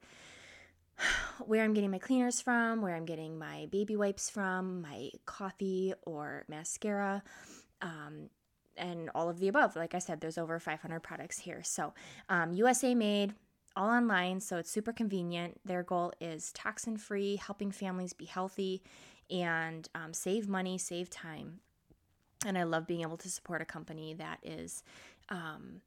where 1.47 1.63
I'm 1.63 1.73
getting 1.73 1.91
my 1.91 1.99
cleaners 1.99 2.41
from, 2.41 2.83
where 2.83 2.95
I'm 2.95 3.07
getting 3.07 3.39
my 3.39 3.67
baby 3.71 3.97
wipes 3.97 4.29
from, 4.29 4.83
my 4.83 5.11
coffee 5.25 5.95
or 6.03 6.45
mascara, 6.49 7.23
um, 7.81 8.29
and 8.79 9.11
all 9.15 9.29
of 9.29 9.39
the 9.39 9.49
above. 9.49 9.77
Like 9.77 9.95
I 9.95 9.99
said, 9.99 10.21
there's 10.21 10.39
over 10.39 10.59
500 10.59 11.01
products 11.01 11.39
here. 11.39 11.63
So, 11.63 11.93
um, 12.29 12.53
USA 12.53 12.95
made, 12.95 13.35
all 13.77 13.89
online, 13.89 14.41
so 14.41 14.57
it's 14.57 14.71
super 14.71 14.93
convenient. 14.93 15.61
Their 15.65 15.83
goal 15.83 16.13
is 16.21 16.53
toxin 16.53 16.97
free, 16.97 17.37
helping 17.37 17.71
families 17.71 18.13
be 18.13 18.25
healthy 18.25 18.83
and 19.31 19.89
um, 19.95 20.13
save 20.13 20.49
money, 20.49 20.79
save 20.79 21.11
time. 21.11 21.61
And 22.47 22.57
I 22.57 22.63
love 22.63 22.87
being 22.87 23.03
able 23.03 23.17
to 23.19 23.29
support 23.29 23.63
a 23.63 23.65
company 23.65 24.15
that 24.15 24.39
is, 24.43 24.83
um, 25.29 25.83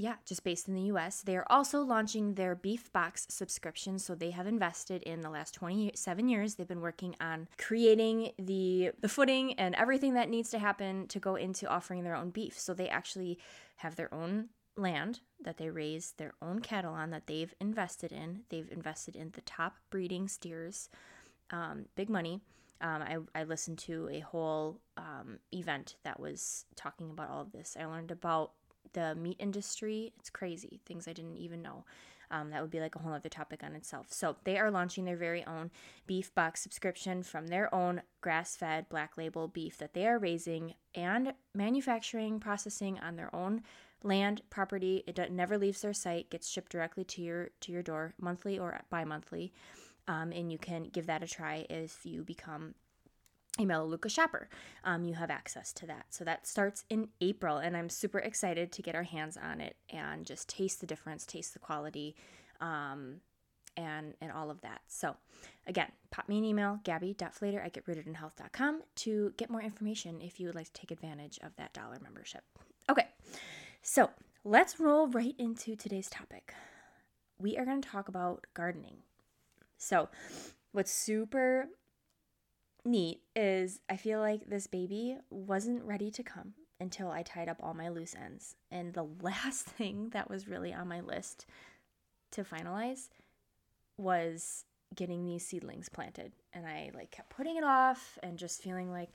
yeah, 0.00 0.14
just 0.24 0.44
based 0.44 0.66
in 0.66 0.74
the 0.74 0.92
US. 0.92 1.20
They 1.20 1.36
are 1.36 1.46
also 1.50 1.82
launching 1.82 2.34
their 2.34 2.54
Beef 2.54 2.90
Box 2.90 3.26
subscription. 3.28 3.98
So 3.98 4.14
they 4.14 4.30
have 4.30 4.46
invested 4.46 5.02
in 5.02 5.20
the 5.20 5.28
last 5.28 5.52
27 5.54 6.26
years. 6.26 6.54
They've 6.54 6.66
been 6.66 6.80
working 6.80 7.14
on 7.20 7.48
creating 7.58 8.32
the, 8.38 8.92
the 9.00 9.10
footing 9.10 9.52
and 9.54 9.74
everything 9.74 10.14
that 10.14 10.30
needs 10.30 10.48
to 10.50 10.58
happen 10.58 11.06
to 11.08 11.20
go 11.20 11.34
into 11.36 11.68
offering 11.68 12.02
their 12.02 12.16
own 12.16 12.30
beef. 12.30 12.58
So 12.58 12.72
they 12.72 12.88
actually 12.88 13.38
have 13.76 13.96
their 13.96 14.12
own 14.14 14.48
land 14.74 15.20
that 15.42 15.58
they 15.58 15.68
raise 15.68 16.12
their 16.16 16.32
own 16.40 16.60
cattle 16.60 16.94
on 16.94 17.10
that 17.10 17.26
they've 17.26 17.54
invested 17.60 18.10
in. 18.10 18.44
They've 18.48 18.70
invested 18.72 19.16
in 19.16 19.32
the 19.32 19.42
top 19.42 19.76
breeding 19.90 20.28
steers 20.28 20.88
um, 21.50 21.86
big 21.94 22.08
money. 22.08 22.40
Um, 22.80 23.02
I, 23.02 23.40
I 23.40 23.44
listened 23.44 23.78
to 23.80 24.08
a 24.10 24.20
whole 24.20 24.80
um, 24.96 25.40
event 25.52 25.96
that 26.04 26.18
was 26.18 26.64
talking 26.76 27.10
about 27.10 27.28
all 27.28 27.42
of 27.42 27.52
this. 27.52 27.76
I 27.78 27.84
learned 27.84 28.10
about 28.10 28.52
the 28.92 29.14
meat 29.14 29.36
industry. 29.38 30.12
It's 30.18 30.30
crazy, 30.30 30.80
things 30.86 31.08
I 31.08 31.12
didn't 31.12 31.36
even 31.36 31.62
know. 31.62 31.84
Um, 32.32 32.50
that 32.50 32.62
would 32.62 32.70
be 32.70 32.78
like 32.78 32.94
a 32.94 33.00
whole 33.00 33.12
other 33.12 33.28
topic 33.28 33.64
on 33.64 33.74
itself. 33.74 34.06
So 34.10 34.36
they 34.44 34.56
are 34.56 34.70
launching 34.70 35.04
their 35.04 35.16
very 35.16 35.44
own 35.46 35.72
beef 36.06 36.32
box 36.32 36.60
subscription 36.60 37.24
from 37.24 37.48
their 37.48 37.74
own 37.74 38.02
grass 38.20 38.54
fed 38.54 38.88
black 38.88 39.16
label 39.16 39.48
beef 39.48 39.78
that 39.78 39.94
they 39.94 40.06
are 40.06 40.18
raising 40.18 40.74
and 40.94 41.34
manufacturing, 41.54 42.38
processing 42.38 43.00
on 43.00 43.16
their 43.16 43.34
own 43.34 43.62
land 44.04 44.42
property. 44.48 45.02
It 45.08 45.32
never 45.32 45.58
leaves 45.58 45.82
their 45.82 45.92
site, 45.92 46.30
gets 46.30 46.48
shipped 46.48 46.70
directly 46.70 47.02
to 47.04 47.20
your 47.20 47.50
to 47.62 47.72
your 47.72 47.82
door 47.82 48.14
monthly 48.20 48.60
or 48.60 48.80
bi 48.90 49.04
monthly 49.04 49.52
um, 50.10 50.32
and 50.32 50.50
you 50.50 50.58
can 50.58 50.84
give 50.84 51.06
that 51.06 51.22
a 51.22 51.26
try 51.26 51.64
if 51.70 52.04
you 52.04 52.24
become 52.24 52.74
a 53.58 53.64
Melaleuca 53.64 54.08
shopper. 54.08 54.48
Um, 54.84 55.04
you 55.04 55.14
have 55.14 55.30
access 55.30 55.72
to 55.74 55.86
that. 55.86 56.06
So 56.10 56.24
that 56.24 56.46
starts 56.46 56.84
in 56.88 57.08
April, 57.20 57.58
and 57.58 57.76
I'm 57.76 57.88
super 57.88 58.18
excited 58.18 58.72
to 58.72 58.82
get 58.82 58.94
our 58.94 59.02
hands 59.02 59.36
on 59.36 59.60
it 59.60 59.76
and 59.90 60.24
just 60.24 60.48
taste 60.48 60.80
the 60.80 60.86
difference, 60.86 61.26
taste 61.26 61.52
the 61.52 61.58
quality, 61.58 62.14
um, 62.60 63.16
and 63.76 64.14
and 64.20 64.32
all 64.32 64.50
of 64.50 64.60
that. 64.62 64.80
So 64.88 65.16
again, 65.66 65.90
pop 66.10 66.28
me 66.28 66.38
an 66.38 66.44
email, 66.44 66.80
gabby.flater 66.84 67.64
at 67.64 67.72
getrootedinhealth.com 67.74 68.82
to 68.96 69.32
get 69.36 69.50
more 69.50 69.62
information 69.62 70.20
if 70.20 70.38
you 70.38 70.46
would 70.46 70.56
like 70.56 70.72
to 70.72 70.80
take 70.80 70.90
advantage 70.90 71.38
of 71.42 71.54
that 71.56 71.72
dollar 71.72 71.98
membership. 72.02 72.42
Okay, 72.88 73.06
so 73.82 74.10
let's 74.44 74.80
roll 74.80 75.08
right 75.08 75.34
into 75.38 75.76
today's 75.76 76.08
topic. 76.08 76.54
We 77.38 77.56
are 77.56 77.64
going 77.64 77.80
to 77.80 77.88
talk 77.88 78.08
about 78.08 78.46
gardening. 78.54 78.98
So, 79.78 80.08
what's 80.72 80.92
super 80.92 81.68
neat 82.84 83.20
is 83.36 83.80
I 83.88 83.96
feel 83.96 84.20
like 84.20 84.46
this 84.46 84.66
baby 84.66 85.18
wasn't 85.30 85.84
ready 85.84 86.10
to 86.12 86.22
come 86.22 86.54
until 86.80 87.10
I 87.10 87.22
tied 87.22 87.48
up 87.48 87.60
all 87.62 87.74
my 87.74 87.88
loose 87.88 88.14
ends. 88.14 88.56
And 88.70 88.94
the 88.94 89.06
last 89.22 89.66
thing 89.66 90.10
that 90.10 90.30
was 90.30 90.48
really 90.48 90.72
on 90.72 90.88
my 90.88 91.00
list 91.00 91.46
to 92.32 92.44
finalize 92.44 93.08
was 93.96 94.64
getting 94.94 95.24
these 95.24 95.46
seedlings 95.46 95.88
planted. 95.88 96.32
And 96.52 96.66
I 96.66 96.90
like 96.94 97.10
kept 97.10 97.30
putting 97.30 97.56
it 97.56 97.64
off 97.64 98.18
and 98.22 98.38
just 98.38 98.62
feeling 98.62 98.90
like 98.90 99.10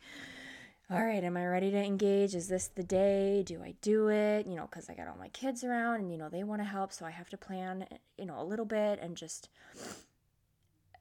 all 0.91 1.03
right, 1.03 1.23
am 1.23 1.35
I 1.35 1.47
ready 1.47 1.71
to 1.71 1.83
engage? 1.83 2.35
Is 2.35 2.47
this 2.47 2.67
the 2.67 2.83
day? 2.83 3.41
Do 3.43 3.63
I 3.63 3.73
do 3.81 4.09
it? 4.09 4.45
You 4.45 4.55
know, 4.55 4.67
because 4.69 4.87
I 4.87 4.93
got 4.93 5.07
all 5.07 5.17
my 5.17 5.29
kids 5.29 5.63
around 5.63 5.95
and, 5.95 6.11
you 6.11 6.17
know, 6.17 6.29
they 6.29 6.43
want 6.43 6.61
to 6.61 6.65
help. 6.65 6.93
So 6.93 7.07
I 7.07 7.09
have 7.09 7.29
to 7.31 7.37
plan, 7.37 7.87
you 8.19 8.25
know, 8.27 8.39
a 8.39 8.45
little 8.45 8.65
bit 8.65 8.99
and 9.01 9.17
just 9.17 9.49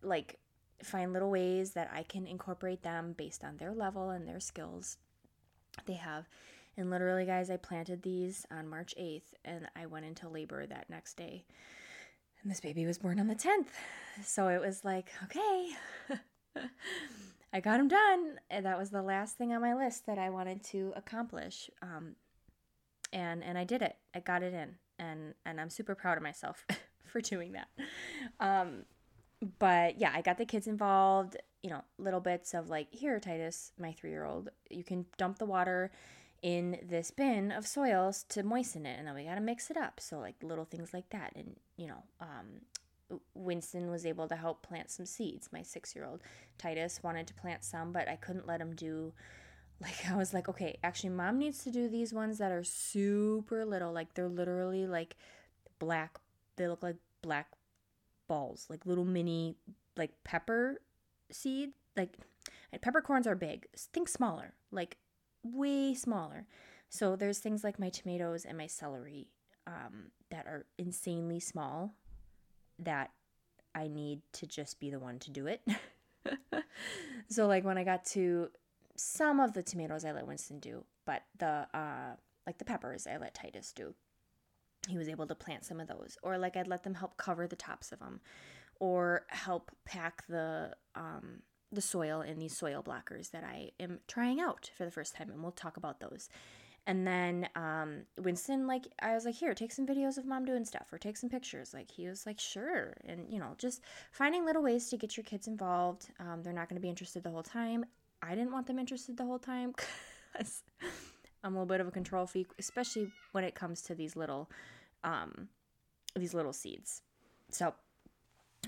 like 0.02 0.38
find 0.83 1.12
little 1.12 1.31
ways 1.31 1.73
that 1.73 1.90
I 1.93 2.02
can 2.02 2.26
incorporate 2.26 2.83
them 2.83 3.14
based 3.16 3.45
on 3.45 3.57
their 3.57 3.73
level 3.73 4.11
and 4.11 4.28
their 4.28 4.40
skills 4.40 4.99
they 5.87 5.95
have. 5.95 6.28
And 6.76 6.90
literally, 6.90 7.25
guys, 7.25 7.50
I 7.50 7.57
planted 7.57 8.02
these 8.02 8.47
on 8.50 8.69
March 8.69 8.95
8th 9.00 9.35
and 9.45 9.69
I 9.76 9.87
went 9.87 10.07
into 10.07 10.28
labor 10.28 10.66
that 10.66 10.90
next 10.90 11.16
day. 11.16 11.45
And 12.43 12.50
this 12.50 12.61
baby 12.61 12.85
was 12.85 12.99
born 12.99 13.21
on 13.21 13.28
the 13.28 13.35
10th. 13.35 13.69
So 14.25 14.49
it 14.49 14.61
was 14.61 14.85
like, 14.85 15.11
okay, 15.25 15.71
I 17.52 17.61
got 17.61 17.81
him 17.81 17.88
done. 17.88 18.38
And 18.50 18.66
that 18.66 18.78
was 18.78 18.90
the 18.90 19.02
last 19.02 19.38
thing 19.38 19.52
on 19.52 19.62
my 19.62 19.75
list 19.75 20.07
that 20.07 20.19
I 20.19 20.31
wanted 20.31 20.62
to 20.64 20.93
accomplish. 20.97 21.71
Um, 21.81 22.16
and 23.12 23.45
and 23.45 23.57
I 23.57 23.64
did 23.64 23.81
it. 23.81 23.97
I 24.14 24.21
got 24.21 24.43
it 24.43 24.52
in. 24.52 24.75
And 24.99 25.35
and 25.47 25.61
I'm 25.61 25.71
super 25.71 25.95
proud 25.95 26.16
of 26.16 26.23
myself 26.23 26.66
for 27.07 27.21
doing 27.21 27.52
that. 27.52 27.69
Um, 28.40 28.85
but 29.59 29.99
yeah, 29.99 30.12
I 30.14 30.23
got 30.23 30.38
the 30.38 30.47
kids 30.47 30.67
involved, 30.67 31.37
you 31.62 31.71
know, 31.71 31.83
little 31.99 32.21
bits 32.21 32.55
of 32.55 32.69
like, 32.71 32.88
here, 32.91 33.19
Titus, 33.21 33.73
my 33.79 33.93
three 33.93 34.11
year 34.11 34.25
old, 34.25 34.50
you 34.71 34.85
can 34.85 35.07
dump 35.17 35.38
the 35.38 35.47
water 35.47 35.91
in 36.43 36.79
this 36.87 37.11
bin 37.11 37.50
of 37.50 37.67
soils 37.67 38.23
to 38.29 38.43
moisten 38.43 38.85
it, 38.85 38.99
and 38.99 39.09
then 39.09 39.14
we 39.14 39.25
got 39.25 39.37
to 39.37 39.41
mix 39.41 39.71
it 39.71 39.79
up. 39.79 39.99
So, 39.99 40.19
like, 40.19 40.35
little 40.43 40.67
things 40.67 40.93
like 40.93 41.09
that. 41.09 41.33
And, 41.35 41.57
you 41.79 41.87
know, 41.87 42.03
um, 42.21 43.19
Winston 43.35 43.91
was 43.91 44.05
able 44.05 44.29
to 44.29 44.37
help 44.37 44.62
plant 44.62 44.91
some 44.91 45.07
seeds, 45.07 45.49
my 45.53 45.62
six 45.62 45.97
year 45.97 46.05
old. 46.05 46.21
Titus 46.59 47.03
wanted 47.03 47.26
to 47.29 47.35
plant 47.35 47.64
some, 47.64 47.93
but 47.93 48.09
I 48.09 48.17
couldn't 48.17 48.47
let 48.47 48.61
him 48.61 48.75
do. 48.75 49.14
Like, 49.81 50.07
I 50.11 50.17
was 50.17 50.35
like, 50.35 50.49
okay, 50.50 50.79
actually, 50.85 51.11
mom 51.11 51.38
needs 51.38 51.64
to 51.64 51.71
do 51.71 51.88
these 51.88 52.12
ones 52.12 52.37
that 52.38 52.53
are 52.53 52.62
super 52.62 53.64
little. 53.64 53.93
Like, 53.93 54.12
they're 54.12 54.29
literally 54.29 54.87
like 54.87 55.17
black, 55.79 56.19
they 56.57 56.69
look 56.69 56.83
like 56.83 56.97
black 57.23 57.49
balls, 58.26 58.66
like 58.69 58.87
little 58.87 59.04
mini 59.04 59.57
like 59.97 60.12
pepper 60.25 60.81
seed. 61.31 61.73
Like 61.97 62.19
and 62.73 62.83
peppercorns 62.83 63.26
are 63.26 63.37
big. 63.37 63.66
Think 63.76 64.09
smaller, 64.09 64.54
like 64.71 64.97
way 65.43 65.95
smaller. 65.95 66.47
So 66.88 67.16
there's 67.16 67.38
things 67.38 67.64
like 67.64 67.78
my 67.78 67.88
tomatoes 67.88 68.45
and 68.45 68.57
my 68.57 68.66
celery 68.66 69.28
um, 69.66 70.11
that 70.31 70.47
are 70.47 70.66
insanely 70.78 71.40
small 71.40 71.95
that 72.78 73.11
I 73.75 73.88
need 73.88 74.23
to 74.35 74.47
just 74.47 74.78
be 74.78 74.90
the 74.90 74.99
one 74.99 75.19
to 75.21 75.31
do 75.31 75.47
it. 75.47 75.62
so 77.28 77.47
like 77.47 77.64
when 77.64 77.78
I 77.78 77.85
got 77.85 78.04
to 78.07 78.50
some 78.97 79.40
of 79.40 79.52
the 79.52 79.62
tomatoes 79.62 80.04
I 80.04 80.12
let 80.12 80.26
Winston 80.26 80.61
do, 80.61 80.85
but 81.04 81.23
the 81.38 81.66
uh 81.75 82.16
like 82.47 82.59
the 82.59 82.64
peppers 82.64 83.07
I 83.07 83.16
let 83.16 83.35
Titus 83.35 83.73
do. 83.73 83.95
He 84.88 84.99
was 84.99 85.09
able 85.09 85.26
to 85.26 85.35
plant 85.35 85.64
some 85.64 85.81
of 85.81 85.88
those 85.88 86.17
or 86.23 86.38
like 86.38 86.57
I'd 86.57 86.69
let 86.69 86.83
them 86.83 86.95
help 86.95 87.17
cover 87.17 87.47
the 87.47 87.57
tops 87.57 87.93
of 87.93 87.99
them 87.99 88.21
or 88.81 89.25
help 89.29 89.71
pack 89.85 90.26
the 90.29 90.75
um 90.95 91.43
the 91.73 91.81
soil 91.81 92.21
in 92.21 92.38
these 92.38 92.57
soil 92.57 92.83
blockers 92.83 93.31
that 93.33 93.45
I 93.45 93.71
am 93.81 93.99
trying 94.07 94.41
out 94.41 94.71
for 94.76 94.85
the 94.85 94.91
first 94.91 95.14
time 95.14 95.31
and 95.31 95.43
we'll 95.43 95.53
talk 95.53 95.76
about 95.76 96.00
those. 96.00 96.29
And 96.87 97.07
then 97.07 97.49
um, 97.57 98.03
Winston, 98.19 98.67
like, 98.67 98.87
I 99.00 99.14
was 99.14 99.25
like, 99.25 99.35
here, 99.35 99.55
take 99.55 99.73
some 99.73 99.87
videos 99.87 100.19
of 100.19 100.26
mom 100.26 100.45
doing 100.45 100.67
stuff 100.67 100.93
or 100.93 100.99
take 100.99 101.17
some 101.17 101.31
pictures. 101.31 101.73
Like, 101.73 101.91
he 101.91 102.07
was 102.07 102.26
like, 102.26 102.38
sure. 102.38 102.95
And, 103.07 103.33
you 103.33 103.38
know, 103.38 103.55
just 103.57 103.81
finding 104.11 104.45
little 104.45 104.62
ways 104.62 104.91
to 104.91 104.99
get 104.99 105.17
your 105.17 105.25
kids 105.25 105.47
involved. 105.47 106.11
Um, 106.21 106.43
they're 106.43 106.53
not 106.53 106.69
going 106.69 106.76
to 106.76 106.83
be 106.83 106.91
interested 106.91 107.23
the 107.23 107.31
whole 107.31 107.43
time. 107.43 107.87
I 108.23 108.35
didn't 108.35 108.53
want 108.53 108.67
them 108.67 108.79
interested 108.79 109.17
the 109.17 109.25
whole 109.25 109.38
time 109.38 109.75
because 110.33 110.62
I'm 111.45 111.55
a 111.55 111.59
little 111.59 111.67
bit 111.67 111.81
of 111.81 111.87
a 111.87 111.93
control 111.93 112.27
freak, 112.27 112.49
especially 112.59 113.13
when 113.33 113.45
it 113.45 113.55
comes 113.55 113.83
to 113.83 113.95
these 113.95 114.17
little, 114.17 114.51
um, 115.05 115.49
these 116.17 116.35
little 116.35 116.53
seeds. 116.53 117.03
So 117.51 117.75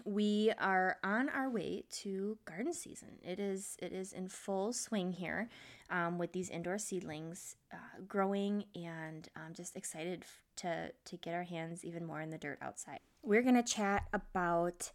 we 0.04 0.52
are 0.58 0.98
on 1.02 1.28
our 1.30 1.48
way 1.48 1.84
to 1.90 2.38
garden 2.44 2.72
season. 2.72 3.08
It 3.22 3.40
is 3.40 3.76
it 3.80 3.92
is 3.92 4.12
in 4.12 4.28
full 4.28 4.72
swing 4.72 5.12
here 5.12 5.48
um, 5.90 6.18
with 6.18 6.32
these 6.32 6.50
indoor 6.50 6.78
seedlings 6.78 7.56
uh, 7.72 8.02
growing, 8.06 8.64
and 8.74 9.28
I'm 9.36 9.54
just 9.54 9.76
excited 9.76 10.24
to 10.56 10.90
to 11.04 11.16
get 11.16 11.34
our 11.34 11.44
hands 11.44 11.84
even 11.84 12.04
more 12.04 12.20
in 12.20 12.30
the 12.30 12.38
dirt 12.38 12.58
outside. 12.60 13.00
We're 13.22 13.42
gonna 13.42 13.62
chat 13.62 14.04
about 14.12 14.90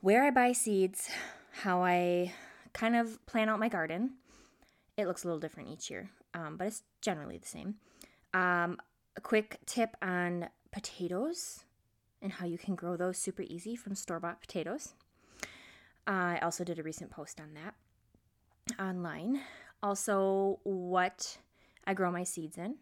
where 0.00 0.24
I 0.24 0.30
buy 0.30 0.52
seeds, 0.52 1.10
how 1.62 1.82
I 1.82 2.32
kind 2.72 2.96
of 2.96 3.24
plan 3.26 3.48
out 3.48 3.58
my 3.58 3.68
garden. 3.68 4.14
It 4.96 5.06
looks 5.06 5.24
a 5.24 5.26
little 5.26 5.40
different 5.40 5.70
each 5.70 5.90
year, 5.90 6.10
um, 6.34 6.56
but 6.56 6.66
it's 6.66 6.82
generally 7.00 7.38
the 7.38 7.48
same. 7.48 7.76
Um, 8.34 8.78
a 9.16 9.20
quick 9.20 9.58
tip 9.66 9.96
on 10.02 10.48
potatoes 10.70 11.64
and 12.22 12.32
how 12.32 12.46
you 12.46 12.58
can 12.58 12.74
grow 12.74 12.96
those 12.96 13.18
super 13.18 13.42
easy 13.42 13.76
from 13.76 13.94
store 13.94 14.20
bought 14.20 14.40
potatoes. 14.40 14.94
I 16.06 16.38
also 16.38 16.64
did 16.64 16.78
a 16.78 16.82
recent 16.82 17.10
post 17.10 17.40
on 17.40 17.54
that 17.54 17.74
online. 18.80 19.42
Also, 19.82 20.58
what 20.64 21.38
I 21.86 21.94
grow 21.94 22.10
my 22.10 22.24
seeds 22.24 22.58
in 22.58 22.76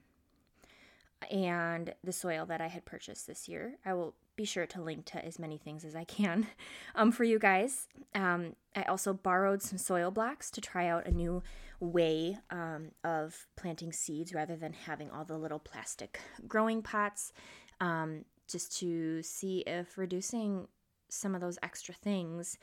and 1.31 1.95
the 2.05 2.13
soil 2.13 2.47
that 2.47 2.61
I 2.61 2.69
had 2.69 2.85
purchased 2.85 3.27
this 3.27 3.49
year. 3.49 3.77
I 3.85 3.95
will 3.95 4.15
be 4.37 4.45
sure 4.45 4.67
to 4.67 4.83
link 4.83 5.07
to 5.07 5.25
as 5.25 5.39
many 5.39 5.59
things 5.59 5.85
as 5.85 5.97
I 5.97 6.05
can 6.05 6.47
um, 6.95 7.11
for 7.11 7.25
you 7.25 7.39
guys. 7.39 7.89
Um, 8.15 8.55
I 8.75 8.83
also 8.83 9.13
borrowed 9.13 9.63
some 9.63 9.79
soil 9.79 10.11
blocks 10.11 10.51
to 10.53 10.61
try 10.61 10.87
out 10.87 11.07
a 11.07 11.11
new 11.11 11.43
way 11.81 12.39
um, 12.51 12.91
of 13.05 13.47
planting 13.57 13.93
seeds 13.93 14.33
rather 14.33 14.57
than 14.57 14.73
having 14.73 15.11
all 15.11 15.25
the 15.25 15.37
little 15.37 15.59
plastic 15.59 16.21
growing 16.49 16.83
pots. 16.83 17.33
Um, 17.81 18.25
just 18.49 18.79
to 18.79 19.23
see 19.23 19.61
if 19.67 19.99
reducing 19.99 20.69
some 21.09 21.35
of 21.35 21.41
those 21.41 21.59
extra 21.63 21.95
things 21.95 22.59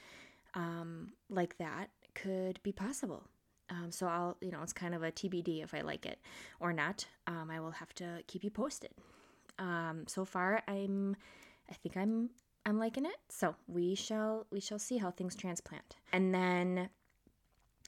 um, 0.53 1.13
like 1.29 1.57
that 1.57 1.89
could 2.15 2.59
be 2.63 2.71
possible. 2.71 3.23
Um, 3.69 3.91
so 3.91 4.07
I'll, 4.07 4.37
you 4.41 4.51
know, 4.51 4.61
it's 4.61 4.73
kind 4.73 4.93
of 4.93 5.03
a 5.03 5.11
TBD 5.11 5.63
if 5.63 5.73
I 5.73 5.81
like 5.81 6.05
it 6.05 6.19
or 6.59 6.73
not. 6.73 7.05
Um, 7.27 7.49
I 7.51 7.59
will 7.59 7.71
have 7.71 7.93
to 7.95 8.23
keep 8.27 8.43
you 8.43 8.51
posted. 8.51 8.91
Um, 9.57 10.03
so 10.07 10.25
far, 10.25 10.61
I'm, 10.67 11.15
I 11.69 11.73
think 11.73 11.97
I'm, 11.97 12.29
I'm 12.65 12.77
liking 12.77 13.05
it. 13.05 13.15
So 13.29 13.55
we 13.67 13.95
shall, 13.95 14.45
we 14.51 14.59
shall 14.59 14.79
see 14.79 14.97
how 14.97 15.11
things 15.11 15.35
transplant. 15.35 15.95
And 16.11 16.33
then, 16.33 16.89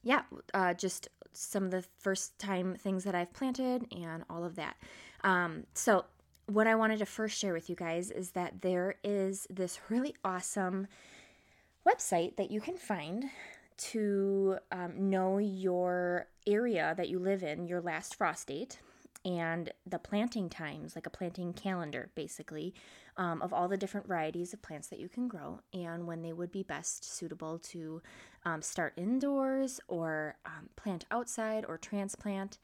yeah, 0.05 0.21
uh, 0.53 0.73
just 0.73 1.09
some 1.33 1.65
of 1.65 1.71
the 1.71 1.83
first 1.99 2.37
time 2.39 2.75
things 2.75 3.03
that 3.03 3.15
I've 3.15 3.33
planted 3.33 3.87
and 3.91 4.23
all 4.29 4.45
of 4.45 4.55
that. 4.55 4.77
Um, 5.23 5.65
so 5.73 6.05
what 6.45 6.67
I 6.67 6.75
wanted 6.75 6.99
to 6.99 7.05
first 7.05 7.37
share 7.37 7.53
with 7.53 7.69
you 7.69 7.75
guys 7.75 8.11
is 8.11 8.31
that 8.31 8.61
there 8.61 8.95
is 9.03 9.47
this 9.49 9.79
really 9.89 10.15
awesome 10.23 10.87
website 11.85 12.37
that 12.37 12.51
you 12.51 12.61
can 12.61 12.77
find 12.77 13.25
to 13.77 14.57
um, 14.71 15.09
know 15.09 15.39
your 15.39 16.27
area 16.47 16.93
that 16.97 17.09
you 17.09 17.19
live 17.19 17.43
in, 17.43 17.67
your 17.67 17.81
last 17.81 18.15
frost 18.15 18.47
date, 18.47 18.79
and 19.25 19.71
the 19.87 19.97
planting 19.97 20.49
times, 20.49 20.95
like 20.95 21.07
a 21.07 21.09
planting 21.09 21.51
calendar, 21.51 22.11
basically, 22.13 22.75
um, 23.17 23.41
of 23.41 23.51
all 23.51 23.67
the 23.67 23.75
different 23.75 24.07
varieties 24.07 24.53
of 24.53 24.61
plants 24.61 24.87
that 24.89 24.99
you 24.99 25.09
can 25.09 25.27
grow 25.27 25.59
and 25.73 26.05
when 26.05 26.21
they 26.21 26.31
would 26.31 26.51
be 26.51 26.63
best 26.63 27.03
suitable 27.03 27.57
to 27.57 28.01
um, 28.45 28.61
start 28.61 28.93
indoors 28.95 29.79
or 29.87 30.35
um, 30.45 30.69
plant 30.75 31.05
outside 31.11 31.65
or 31.67 31.77
transplant 31.77 32.57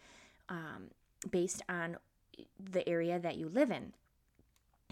um, 0.50 0.92
based 1.30 1.62
on 1.68 1.98
the 2.60 2.88
area 2.88 3.20
that 3.20 3.38
you 3.38 3.50
live 3.50 3.72
in. 3.72 3.94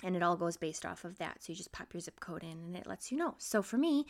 And 0.02 0.16
it 0.16 0.24
all 0.24 0.38
goes 0.38 0.56
based 0.56 0.86
off 0.86 1.04
of 1.04 1.18
that. 1.18 1.44
So 1.44 1.52
you 1.52 1.58
just 1.58 1.74
pop 1.74 1.94
your 1.94 2.00
zip 2.00 2.22
code 2.22 2.44
in 2.44 2.52
and 2.52 2.76
it 2.76 2.88
lets 2.88 3.12
you 3.12 3.18
know. 3.18 3.36
So 3.38 3.62
for 3.62 3.78
me, 3.78 4.06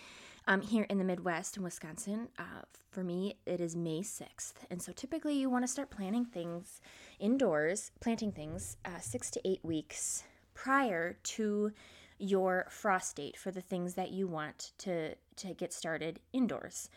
um, 0.48 0.62
here 0.62 0.84
in 0.84 1.00
the 1.00 1.04
Midwest 1.04 1.58
in 1.58 1.64
Wisconsin, 1.64 2.30
uh, 2.38 2.62
for 2.92 3.04
me, 3.04 3.38
it 3.48 3.60
is 3.60 3.76
May 3.76 4.02
6th. 4.02 4.54
And 4.70 4.82
so 4.82 4.92
typically 4.92 5.34
you 5.34 5.50
want 5.50 5.64
to 5.64 5.68
start 5.68 5.90
planting 5.90 6.26
things 6.26 6.80
indoors, 7.20 7.92
planting 8.02 8.32
things 8.32 8.78
uh, 8.86 9.00
six 9.00 9.32
to 9.32 9.42
eight 9.48 9.64
weeks 9.64 10.24
prior 10.54 11.18
to 11.24 11.72
your 12.20 12.68
frost 12.70 13.16
date 13.16 13.38
for 13.38 13.50
the 13.50 13.62
things 13.62 13.96
that 13.96 14.12
you 14.12 14.28
want 14.28 14.74
to, 14.80 15.16
to 15.38 15.54
get 15.54 15.74
started 15.74 16.20
indoors. 16.34 16.90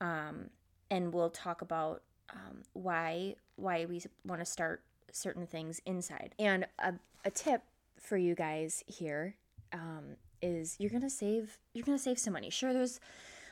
Um, 0.00 0.50
and 0.90 1.12
we'll 1.12 1.30
talk 1.30 1.60
about 1.60 2.02
um, 2.32 2.62
why 2.72 3.34
why 3.56 3.84
we 3.86 4.00
want 4.24 4.40
to 4.40 4.44
start 4.44 4.82
certain 5.12 5.46
things 5.46 5.80
inside. 5.84 6.34
And 6.38 6.66
a, 6.78 6.94
a 7.24 7.30
tip 7.30 7.62
for 7.98 8.16
you 8.16 8.34
guys 8.34 8.84
here 8.86 9.34
um, 9.72 10.16
is 10.40 10.76
you're 10.78 10.90
gonna 10.90 11.10
save 11.10 11.58
you're 11.74 11.84
gonna 11.84 11.98
save 11.98 12.18
some 12.18 12.32
money. 12.32 12.50
Sure, 12.50 12.72
there's 12.72 13.00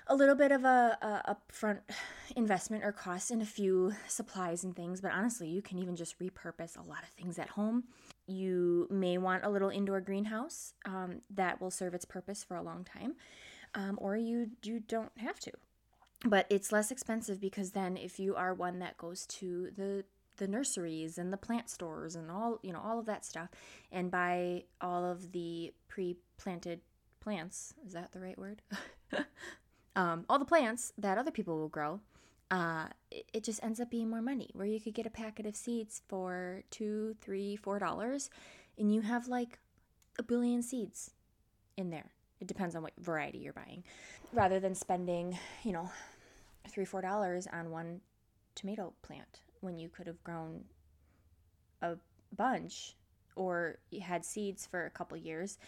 a 0.09 0.15
little 0.15 0.35
bit 0.35 0.53
of 0.53 0.65
a, 0.65 0.99
a 1.27 1.35
upfront 1.35 1.81
investment 2.37 2.85
or 2.85 2.93
cost 2.93 3.31
in 3.31 3.41
a 3.41 3.47
few 3.47 3.93
supplies 4.07 4.65
and 4.65 4.75
things, 4.75 5.01
but 5.01 5.13
honestly, 5.13 5.49
you 5.49 5.63
can 5.63 5.79
even 5.79 5.97
just 5.97 6.19
repurpose 6.19 6.77
a 6.77 6.89
lot 6.89 7.03
of 7.03 7.09
things 7.11 7.39
at 7.39 7.51
home. 7.51 7.85
You 8.27 8.87
may 8.91 9.19
want 9.19 9.45
a 9.45 9.51
little 9.51 9.71
indoor 9.71 10.01
greenhouse 10.01 10.75
um, 10.85 11.23
that 11.31 11.61
will 11.61 11.71
serve 11.71 11.95
its 11.95 12.05
purpose 12.05 12.45
for 12.45 12.57
a 12.57 12.63
long 12.63 12.85
time, 12.85 13.15
um, 13.75 13.99
or 14.01 14.17
you 14.17 14.51
you 14.63 14.81
don't 14.81 15.13
have 15.19 15.41
to. 15.41 15.53
But 16.25 16.47
it's 16.51 16.73
less 16.73 16.91
expensive 16.91 17.41
because 17.41 17.73
then, 17.73 17.97
if 17.97 18.19
you 18.19 18.35
are 18.37 18.55
one 18.55 18.79
that 18.79 18.97
goes 18.97 19.27
to 19.27 19.71
the 19.77 20.05
the 20.37 20.47
nurseries 20.47 21.19
and 21.19 21.33
the 21.33 21.37
plant 21.37 21.71
stores 21.71 22.15
and 22.15 22.31
all 22.31 22.59
you 22.63 22.73
know 22.73 22.81
all 22.85 22.99
of 22.99 23.07
that 23.07 23.25
stuff 23.25 23.49
and 23.91 24.11
buy 24.11 24.65
all 24.81 25.05
of 25.05 25.33
the 25.33 25.73
pre-planted 25.89 26.81
plants 27.21 27.75
is 27.87 27.95
that 27.95 28.13
the 28.13 28.21
right 28.21 28.39
word 28.39 28.61
um, 29.97 30.25
all 30.29 30.39
the 30.39 30.45
plants 30.45 30.93
that 30.99 31.19
other 31.19 31.31
people 31.31 31.59
will 31.59 31.69
grow 31.69 32.01
uh, 32.51 32.87
it, 33.11 33.27
it, 33.33 33.43
just 33.43 33.63
ends 33.65 33.81
up 33.81 33.91
being 33.91 34.09
more 34.09 34.23
money 34.23 34.51
where 34.53 34.67
you 34.67 34.81
could 34.81 34.95
get 34.95 35.05
a 35.05 35.11
packet 35.11 35.47
of 35.47 35.57
seeds 35.57 36.03
for 36.07 36.63
two 36.71 37.17
three 37.21 37.57
four 37.57 37.81
dollars 37.81 38.31
and 38.79 38.95
you 38.95 39.01
have 39.01 39.27
like 39.27 39.59
a 40.19 40.23
billion 40.23 40.63
seeds 40.63 41.11
in 41.77 41.91
there 41.91 42.13
it 42.41 42.47
depends 42.47 42.77
on 42.77 42.83
what 42.83 42.93
variety 43.01 43.39
you're 43.39 43.53
buying 43.53 43.83
rather 44.33 44.61
than 44.61 44.75
spending 44.77 45.37
you 45.65 45.73
know 45.73 45.91
three 46.69 46.85
four 46.85 47.01
dollars 47.01 47.49
on 47.53 47.71
one 47.71 48.01
tomato 48.55 48.93
plant 49.03 49.41
when 49.61 49.79
you 49.79 49.89
could 49.89 50.07
have 50.07 50.23
grown 50.23 50.65
a 51.83 51.97
bunch 52.35 52.97
or 53.37 53.79
had 54.03 54.25
seeds 54.25 54.67
for 54.67 54.87
a 54.87 54.91
couple 54.91 55.17
years. 55.17 55.59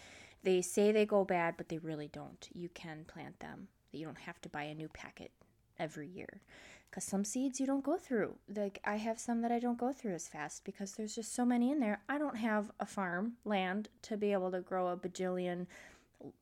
They 0.43 0.61
say 0.61 0.91
they 0.91 1.05
go 1.05 1.23
bad, 1.23 1.55
but 1.57 1.69
they 1.69 1.77
really 1.77 2.07
don't. 2.07 2.47
You 2.53 2.69
can 2.69 3.05
plant 3.05 3.39
them. 3.39 3.67
You 3.91 4.05
don't 4.05 4.19
have 4.19 4.41
to 4.41 4.49
buy 4.49 4.63
a 4.63 4.75
new 4.75 4.87
packet 4.89 5.31
every 5.79 6.07
year. 6.07 6.41
Because 6.89 7.03
some 7.03 7.23
seeds 7.23 7.59
you 7.59 7.67
don't 7.67 7.83
go 7.83 7.97
through. 7.97 8.35
Like 8.55 8.79
I 8.83 8.95
have 8.95 9.19
some 9.19 9.41
that 9.41 9.51
I 9.51 9.59
don't 9.59 9.77
go 9.77 9.93
through 9.93 10.15
as 10.15 10.27
fast 10.27 10.63
because 10.63 10.93
there's 10.93 11.13
just 11.13 11.35
so 11.35 11.45
many 11.45 11.71
in 11.71 11.79
there. 11.79 12.01
I 12.09 12.17
don't 12.17 12.37
have 12.37 12.71
a 12.79 12.85
farm 12.85 13.33
land 13.45 13.89
to 14.03 14.17
be 14.17 14.33
able 14.33 14.51
to 14.51 14.61
grow 14.61 14.87
a 14.87 14.97
bajillion, 14.97 15.67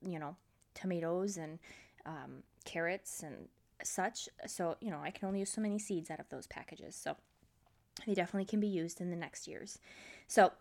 you 0.01 0.19
know, 0.19 0.35
tomatoes 0.73 1.37
and 1.37 1.59
um, 2.05 2.43
carrots 2.63 3.23
and 3.23 3.49
such. 3.83 4.29
So, 4.47 4.77
you 4.79 4.89
know, 4.89 4.99
I 5.03 5.11
can 5.11 5.27
only 5.27 5.39
use 5.39 5.51
so 5.51 5.61
many 5.61 5.79
seeds 5.79 6.09
out 6.09 6.19
of 6.19 6.29
those 6.29 6.47
packages. 6.47 6.95
So 6.95 7.17
they 8.05 8.13
definitely 8.13 8.45
can 8.45 8.59
be 8.59 8.67
used 8.67 9.01
in 9.01 9.09
the 9.09 9.15
next 9.15 9.47
years. 9.47 9.79
So, 10.27 10.51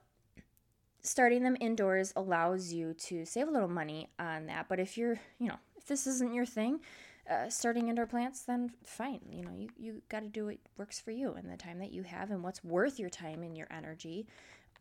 starting 1.02 1.42
them 1.44 1.56
indoors 1.60 2.12
allows 2.16 2.72
you 2.72 2.94
to 2.94 3.24
save 3.24 3.46
a 3.48 3.50
little 3.50 3.68
money 3.68 4.08
on 4.18 4.46
that. 4.46 4.66
But 4.68 4.80
if 4.80 4.98
you're, 4.98 5.20
you 5.38 5.48
know, 5.48 5.58
this 5.86 6.06
isn't 6.06 6.34
your 6.34 6.46
thing, 6.46 6.80
uh, 7.30 7.48
starting 7.48 7.88
indoor 7.88 8.06
plants, 8.06 8.42
then 8.42 8.72
fine. 8.84 9.20
You 9.30 9.44
know, 9.44 9.52
you, 9.56 9.68
you 9.76 10.02
got 10.08 10.20
to 10.20 10.28
do 10.28 10.46
what 10.46 10.58
works 10.76 11.00
for 11.00 11.10
you 11.10 11.32
and 11.32 11.50
the 11.50 11.56
time 11.56 11.78
that 11.78 11.92
you 11.92 12.02
have 12.02 12.30
and 12.30 12.42
what's 12.42 12.62
worth 12.62 12.98
your 12.98 13.10
time 13.10 13.42
and 13.42 13.56
your 13.56 13.68
energy 13.70 14.26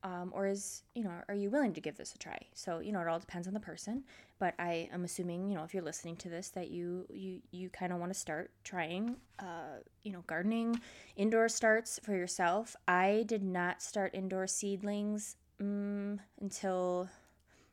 um, 0.06 0.32
or 0.36 0.46
is 0.46 0.84
you 0.94 1.04
know 1.04 1.12
are 1.28 1.36
you 1.36 1.50
willing 1.50 1.74
to 1.74 1.82
give 1.82 1.98
this 1.98 2.13
a 2.13 2.18
try? 2.20 2.38
So 2.54 2.80
you 2.80 2.91
know 2.91 3.02
it 3.02 3.08
all 3.08 3.20
depends 3.20 3.48
on 3.48 3.54
the 3.54 3.60
person 3.60 4.04
but 4.38 4.54
i 4.60 4.88
am 4.94 5.04
assuming 5.04 5.50
you 5.50 5.56
know 5.56 5.63
if 5.63 5.74
you're 5.74 5.84
listening 5.84 6.15
to 6.18 6.30
this 6.30 6.50
that 6.50 6.70
you 6.70 7.06
you 7.10 7.41
you 7.52 7.70
kind 7.70 7.91
of 7.91 8.00
want 8.00 8.13
to 8.13 8.20
start 8.20 8.52
trying 8.63 9.15
uh, 9.39 9.80
you 10.04 10.12
know 10.12 10.24
gardening 10.28 10.80
indoor 11.15 11.50
starts 11.50 12.00
for 12.04 12.15
yourself. 12.15 12.76
I 12.88 13.24
did 13.26 13.44
not 13.44 13.82
start 13.82 14.13
indoor 14.13 14.46
seedlings 14.46 15.38
um, 15.60 16.20
until 16.39 17.10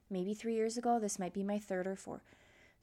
maybe 0.08 0.32
three 0.32 0.54
years 0.54 0.78
ago. 0.78 0.98
This 0.98 1.18
might 1.18 1.34
be 1.34 1.42
my 1.42 1.58
third 1.58 1.86
or 1.86 1.96
fourth 1.96 2.34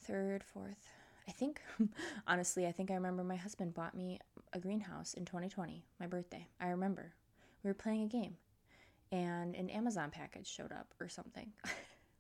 third 0.02 0.44
fourth 0.44 0.88
i 1.28 1.32
think 1.32 1.62
honestly 2.28 2.66
i 2.68 2.72
think 2.72 2.92
i 2.92 2.96
remember 2.96 3.24
my 3.24 3.36
husband 3.36 3.74
bought 3.74 3.96
me 3.96 4.20
a 4.54 4.60
greenhouse 4.60 5.14
in 5.14 5.26
2020 5.26 5.84
my 6.00 6.08
birthday 6.08 6.46
i 6.60 6.68
remember 6.70 7.14
we 7.64 7.70
were 7.70 7.76
playing 7.76 8.04
a 8.04 8.08
game 8.08 8.38
and 9.12 9.56
an 9.56 9.70
Amazon 9.70 10.12
package 10.12 10.48
showed 10.48 10.72
up 10.72 10.94
or 11.00 11.10
something. 11.10 11.52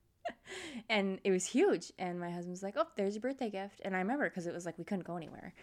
and 0.90 1.20
it 1.24 1.32
was 1.32 1.46
huge. 1.46 1.92
And 2.00 2.20
my 2.20 2.30
husband 2.30 2.52
was 2.52 2.64
like, 2.64 2.76
Oh, 2.78 2.88
there's 2.96 3.16
your 3.16 3.22
birthday 3.22 3.50
gift. 3.50 3.82
And 3.84 3.96
I 3.96 4.00
remember 4.00 4.30
because 4.30 4.48
it 4.48 4.54
was 4.54 4.66
like 4.66 4.78
we 4.78 4.84
couldn't 4.84 5.06
go 5.06 5.18
anywhere 5.18 5.54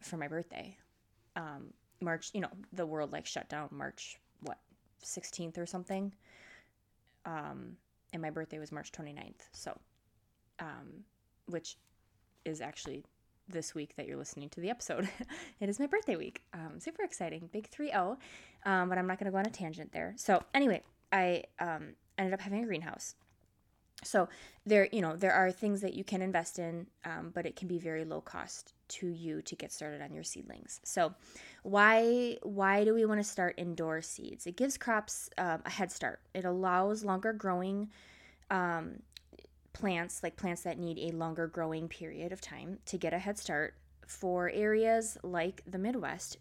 for 0.00 0.16
my 0.16 0.28
birthday. 0.28 0.76
Um, 1.36 1.72
March, 2.00 2.30
you 2.32 2.40
know, 2.40 2.50
the 2.72 2.86
world 2.86 3.12
like 3.12 3.26
shut 3.26 3.48
down 3.48 3.68
March, 3.70 4.18
what, 4.40 4.58
16th 5.04 5.58
or 5.58 5.66
something. 5.66 6.14
Um, 7.26 7.76
and 8.12 8.22
my 8.22 8.30
birthday 8.30 8.58
was 8.58 8.72
March 8.72 8.90
29th. 8.92 9.48
So, 9.52 9.78
um, 10.58 11.04
which 11.50 11.76
is 12.44 12.60
actually 12.60 13.04
this 13.48 13.74
week 13.74 13.94
that 13.96 14.06
you're 14.06 14.16
listening 14.16 14.48
to 14.50 14.60
the 14.60 14.70
episode. 14.70 15.08
it 15.60 15.68
is 15.68 15.78
my 15.78 15.86
birthday 15.86 16.16
week. 16.16 16.42
Um, 16.54 16.78
super 16.78 17.02
exciting. 17.02 17.48
Big 17.52 17.68
3 17.68 17.88
0. 17.88 18.18
Um, 18.64 18.88
but 18.88 18.98
I'm 18.98 19.06
not 19.06 19.18
going 19.18 19.26
to 19.26 19.32
go 19.32 19.38
on 19.38 19.46
a 19.46 19.50
tangent 19.50 19.92
there. 19.92 20.14
So, 20.16 20.42
anyway, 20.54 20.82
I 21.12 21.44
um, 21.58 21.94
ended 22.18 22.34
up 22.34 22.40
having 22.40 22.62
a 22.62 22.66
greenhouse. 22.66 23.14
So 24.02 24.28
there, 24.64 24.88
you 24.92 25.02
know, 25.02 25.16
there 25.16 25.32
are 25.32 25.52
things 25.52 25.82
that 25.82 25.94
you 25.94 26.04
can 26.04 26.22
invest 26.22 26.58
in, 26.58 26.86
um, 27.04 27.32
but 27.34 27.44
it 27.44 27.56
can 27.56 27.68
be 27.68 27.78
very 27.78 28.04
low 28.04 28.20
cost 28.20 28.72
to 28.88 29.08
you 29.08 29.42
to 29.42 29.54
get 29.54 29.72
started 29.72 30.00
on 30.00 30.14
your 30.14 30.24
seedlings. 30.24 30.80
So, 30.84 31.14
why 31.62 32.38
why 32.42 32.84
do 32.84 32.94
we 32.94 33.04
want 33.04 33.20
to 33.20 33.24
start 33.24 33.54
indoor 33.58 34.00
seeds? 34.00 34.46
It 34.46 34.56
gives 34.56 34.78
crops 34.78 35.28
um, 35.36 35.60
a 35.66 35.70
head 35.70 35.92
start. 35.92 36.20
It 36.34 36.44
allows 36.44 37.04
longer 37.04 37.32
growing 37.32 37.90
um, 38.50 39.00
plants, 39.72 40.22
like 40.22 40.36
plants 40.36 40.62
that 40.62 40.78
need 40.78 40.98
a 40.98 41.16
longer 41.16 41.46
growing 41.46 41.88
period 41.88 42.32
of 42.32 42.40
time, 42.40 42.78
to 42.86 42.98
get 42.98 43.12
a 43.12 43.18
head 43.18 43.38
start 43.38 43.74
for 44.06 44.50
areas 44.50 45.16
like 45.22 45.62
the 45.66 45.78
Midwest 45.78 46.38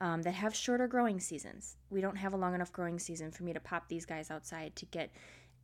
um, 0.00 0.22
that 0.22 0.34
have 0.34 0.54
shorter 0.54 0.86
growing 0.86 1.20
seasons. 1.20 1.76
We 1.90 2.00
don't 2.00 2.16
have 2.16 2.32
a 2.32 2.36
long 2.36 2.54
enough 2.54 2.72
growing 2.72 2.98
season 2.98 3.30
for 3.30 3.44
me 3.44 3.52
to 3.52 3.60
pop 3.60 3.88
these 3.88 4.04
guys 4.04 4.30
outside 4.30 4.76
to 4.76 4.86
get 4.86 5.10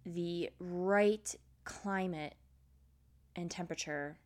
the 0.05 0.51
right 0.59 1.35
climate 1.65 2.35
and 3.37 3.51
temperature 3.51 4.19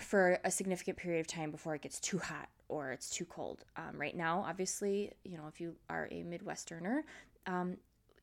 for 0.00 0.38
a 0.44 0.50
significant 0.50 0.96
period 0.96 1.20
of 1.20 1.26
time 1.26 1.50
before 1.50 1.74
it 1.74 1.82
gets 1.82 2.00
too 2.00 2.18
hot 2.18 2.48
or 2.68 2.92
it's 2.92 3.10
too 3.10 3.24
cold. 3.24 3.64
Um, 3.76 3.98
right 3.98 4.16
now, 4.16 4.44
obviously, 4.46 5.12
you 5.24 5.36
know, 5.36 5.46
if 5.48 5.60
you 5.60 5.74
are 5.88 6.08
a 6.10 6.22
Midwesterner, 6.22 7.02
um, 7.46 7.76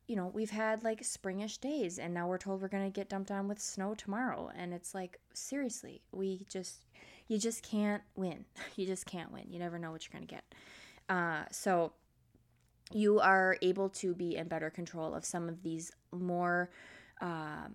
you 0.07 0.15
know, 0.15 0.31
we've 0.33 0.51
had 0.51 0.83
like 0.83 1.01
springish 1.01 1.59
days 1.59 1.99
and 1.99 2.13
now 2.13 2.27
we're 2.27 2.37
told 2.37 2.61
we're 2.61 2.69
going 2.69 2.89
to 2.89 2.89
get 2.89 3.09
dumped 3.09 3.29
on 3.29 3.47
with 3.47 3.59
snow 3.59 3.93
tomorrow. 3.93 4.49
And 4.57 4.73
it's 4.73 4.95
like, 4.95 5.19
seriously, 5.33 6.01
we 6.11 6.45
just, 6.49 6.85
you 7.27 7.37
just 7.37 7.61
can't 7.61 8.03
win. 8.15 8.45
You 8.75 8.85
just 8.85 9.05
can't 9.05 9.31
win. 9.31 9.45
You 9.49 9.59
never 9.59 9.77
know 9.77 9.91
what 9.91 10.07
you're 10.07 10.17
going 10.17 10.27
to 10.27 10.33
get. 10.33 10.45
Uh, 11.09 11.43
so 11.51 11.93
you 12.93 13.19
are 13.19 13.57
able 13.61 13.89
to 13.89 14.13
be 14.13 14.37
in 14.37 14.47
better 14.47 14.69
control 14.69 15.13
of 15.13 15.25
some 15.25 15.49
of 15.49 15.61
these 15.61 15.91
more 16.11 16.69
uh, 17.21 17.67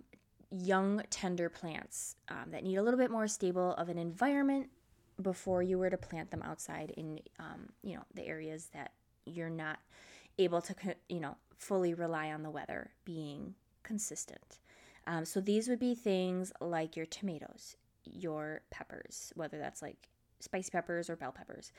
young, 0.51 1.03
tender 1.11 1.51
plants 1.51 2.17
um, 2.29 2.51
that 2.51 2.63
need 2.63 2.77
a 2.77 2.83
little 2.83 2.99
bit 2.99 3.11
more 3.11 3.27
stable 3.27 3.75
of 3.75 3.89
an 3.89 3.99
environment 3.99 4.71
before 5.21 5.63
you 5.63 5.79
were 5.79 5.91
to 5.91 5.99
plant 5.99 6.31
them 6.31 6.43
outside 6.43 6.93
in, 6.97 7.21
um, 7.39 7.69
you 7.83 7.95
know, 7.95 8.03
the 8.15 8.27
areas 8.27 8.71
that 8.73 8.93
you're 9.27 9.51
not 9.51 9.79
able 10.39 10.63
to, 10.63 10.75
you 11.09 11.21
know, 11.21 11.37
fully 11.63 11.95
rely 11.95 12.33
on 12.33 12.43
the 12.43 12.51
weather 12.51 12.91
being 13.05 13.55
consistent. 13.85 14.59
Um, 15.07 15.25
so 15.25 15.41
these 15.41 15.69
would 15.69 15.79
be 15.79 15.95
things 15.95 16.53
like 16.61 16.97
your 16.97 17.07
tomatoes, 17.07 17.77
your 18.05 18.63
peppers, 18.71 19.33
whether 19.37 19.59
that's 19.59 19.81
like 19.81 20.09
spicy 20.41 20.71
peppers 20.71 21.09
or 21.09 21.17
bell 21.17 21.33
peppers, 21.33 21.73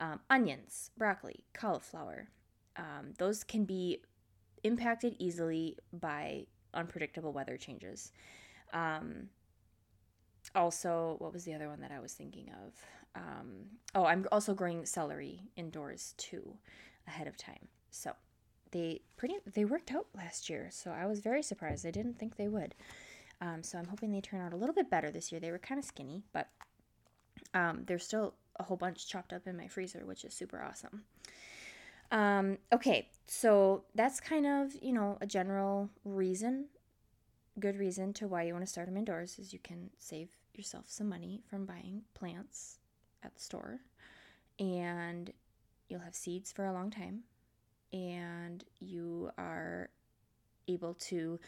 um, 0.00 0.20
onions, 0.30 0.90
broccoli, 0.96 1.44
cauliflower. 1.52 2.28
Um, 2.76 3.12
those 3.18 3.44
can 3.44 3.64
be 3.64 4.02
impacted 4.62 5.16
easily 5.18 5.76
by 5.92 6.46
unpredictable 6.72 7.32
weather 7.32 7.56
changes. 7.56 8.12
Um, 8.72 9.28
also, 10.54 11.16
what 11.18 11.32
was 11.32 11.44
the 11.44 11.54
other 11.54 11.68
one 11.68 11.80
that 11.80 11.90
I 11.92 12.00
was 12.00 12.12
thinking 12.12 12.50
of? 12.64 12.74
Um, 13.16 13.66
oh, 13.94 14.04
I'm 14.04 14.26
also 14.30 14.54
growing 14.54 14.86
celery 14.86 15.40
indoors 15.56 16.14
too 16.18 16.56
ahead 17.06 17.26
of 17.26 17.36
time. 17.36 17.68
So 17.90 18.12
they 18.74 19.00
pretty 19.16 19.36
they 19.54 19.64
worked 19.64 19.92
out 19.92 20.08
last 20.16 20.50
year, 20.50 20.68
so 20.70 20.90
I 20.90 21.06
was 21.06 21.20
very 21.20 21.42
surprised. 21.42 21.86
I 21.86 21.92
didn't 21.92 22.18
think 22.18 22.36
they 22.36 22.48
would. 22.48 22.74
Um, 23.40 23.62
so 23.62 23.78
I'm 23.78 23.86
hoping 23.86 24.10
they 24.10 24.20
turn 24.20 24.40
out 24.40 24.52
a 24.52 24.56
little 24.56 24.74
bit 24.74 24.90
better 24.90 25.10
this 25.10 25.30
year. 25.30 25.40
They 25.40 25.52
were 25.52 25.58
kind 25.58 25.78
of 25.78 25.84
skinny, 25.84 26.24
but 26.32 26.48
um, 27.54 27.84
there's 27.86 28.04
still 28.04 28.34
a 28.58 28.64
whole 28.64 28.76
bunch 28.76 29.08
chopped 29.08 29.32
up 29.32 29.46
in 29.46 29.56
my 29.56 29.68
freezer, 29.68 30.04
which 30.04 30.24
is 30.24 30.34
super 30.34 30.60
awesome. 30.60 31.04
Um, 32.10 32.58
okay, 32.72 33.08
so 33.26 33.84
that's 33.94 34.18
kind 34.20 34.44
of 34.44 34.74
you 34.82 34.92
know 34.92 35.18
a 35.20 35.26
general 35.26 35.88
reason, 36.04 36.66
good 37.60 37.76
reason 37.76 38.12
to 38.14 38.26
why 38.26 38.42
you 38.42 38.54
want 38.54 38.66
to 38.66 38.70
start 38.70 38.88
them 38.88 38.96
indoors 38.96 39.38
is 39.38 39.52
you 39.52 39.60
can 39.60 39.90
save 40.00 40.30
yourself 40.52 40.86
some 40.88 41.08
money 41.08 41.42
from 41.48 41.64
buying 41.64 42.02
plants 42.14 42.78
at 43.22 43.32
the 43.36 43.40
store, 43.40 43.78
and 44.58 45.32
you'll 45.88 46.00
have 46.00 46.16
seeds 46.16 46.50
for 46.50 46.64
a 46.64 46.72
long 46.72 46.90
time 46.90 47.22
and 47.94 48.64
you 48.80 49.30
are 49.38 49.88
able 50.68 50.94
to 50.94 51.38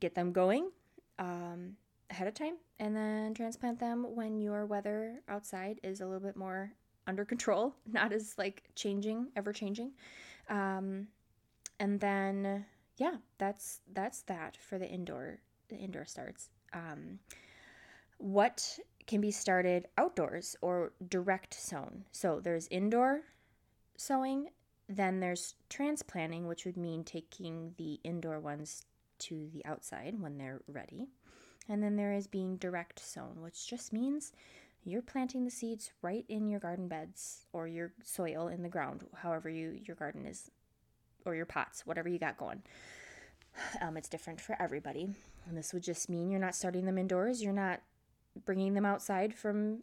get 0.00 0.14
them 0.14 0.32
going 0.32 0.70
um, 1.18 1.76
ahead 2.10 2.28
of 2.28 2.34
time 2.34 2.54
and 2.78 2.96
then 2.96 3.34
transplant 3.34 3.80
them 3.80 4.06
when 4.14 4.40
your 4.40 4.64
weather 4.64 5.20
outside 5.28 5.80
is 5.82 6.00
a 6.00 6.06
little 6.06 6.20
bit 6.20 6.36
more 6.36 6.72
under 7.08 7.24
control, 7.24 7.74
not 7.92 8.12
as 8.12 8.34
like 8.38 8.62
changing, 8.76 9.26
ever 9.36 9.52
changing. 9.52 9.90
Um, 10.48 11.08
and 11.80 12.00
then 12.00 12.64
yeah, 12.96 13.16
that's 13.38 13.80
that's 13.92 14.22
that 14.22 14.56
for 14.56 14.78
the 14.78 14.88
indoor 14.88 15.38
the 15.68 15.76
indoor 15.76 16.04
starts. 16.04 16.50
Um, 16.72 17.18
what 18.18 18.78
can 19.06 19.20
be 19.20 19.30
started 19.30 19.86
outdoors 19.96 20.56
or 20.60 20.92
direct 21.08 21.54
sown? 21.54 22.04
So 22.12 22.40
there's 22.40 22.68
indoor 22.68 23.22
sowing 23.96 24.48
then 24.88 25.20
there's 25.20 25.54
transplanting, 25.68 26.46
which 26.46 26.64
would 26.64 26.76
mean 26.76 27.04
taking 27.04 27.74
the 27.76 28.00
indoor 28.04 28.40
ones 28.40 28.84
to 29.18 29.48
the 29.52 29.64
outside 29.64 30.18
when 30.18 30.38
they're 30.38 30.62
ready. 30.66 31.08
And 31.68 31.82
then 31.82 31.96
there 31.96 32.14
is 32.14 32.26
being 32.26 32.56
direct 32.56 32.98
sown, 32.98 33.42
which 33.42 33.66
just 33.68 33.92
means 33.92 34.32
you're 34.84 35.02
planting 35.02 35.44
the 35.44 35.50
seeds 35.50 35.90
right 36.00 36.24
in 36.28 36.48
your 36.48 36.60
garden 36.60 36.88
beds 36.88 37.44
or 37.52 37.68
your 37.68 37.92
soil 38.02 38.48
in 38.48 38.62
the 38.62 38.68
ground, 38.68 39.04
however 39.16 39.50
you 39.50 39.78
your 39.84 39.96
garden 39.96 40.24
is, 40.24 40.50
or 41.26 41.34
your 41.34 41.44
pots, 41.44 41.84
whatever 41.84 42.08
you 42.08 42.18
got 42.18 42.38
going. 42.38 42.62
Um, 43.82 43.96
it's 43.96 44.08
different 44.08 44.40
for 44.40 44.56
everybody, 44.60 45.08
and 45.46 45.58
this 45.58 45.74
would 45.74 45.82
just 45.82 46.08
mean 46.08 46.30
you're 46.30 46.40
not 46.40 46.54
starting 46.54 46.86
them 46.86 46.96
indoors. 46.96 47.42
You're 47.42 47.52
not 47.52 47.80
bringing 48.46 48.74
them 48.74 48.86
outside 48.86 49.34
from 49.34 49.82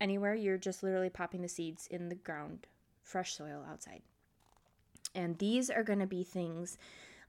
anywhere. 0.00 0.34
You're 0.34 0.58
just 0.58 0.82
literally 0.82 1.10
popping 1.10 1.42
the 1.42 1.48
seeds 1.48 1.86
in 1.86 2.08
the 2.08 2.14
ground 2.14 2.66
fresh 3.02 3.34
soil 3.34 3.64
outside. 3.68 4.02
And 5.14 5.38
these 5.38 5.70
are 5.70 5.82
going 5.82 5.98
to 5.98 6.06
be 6.06 6.24
things 6.24 6.78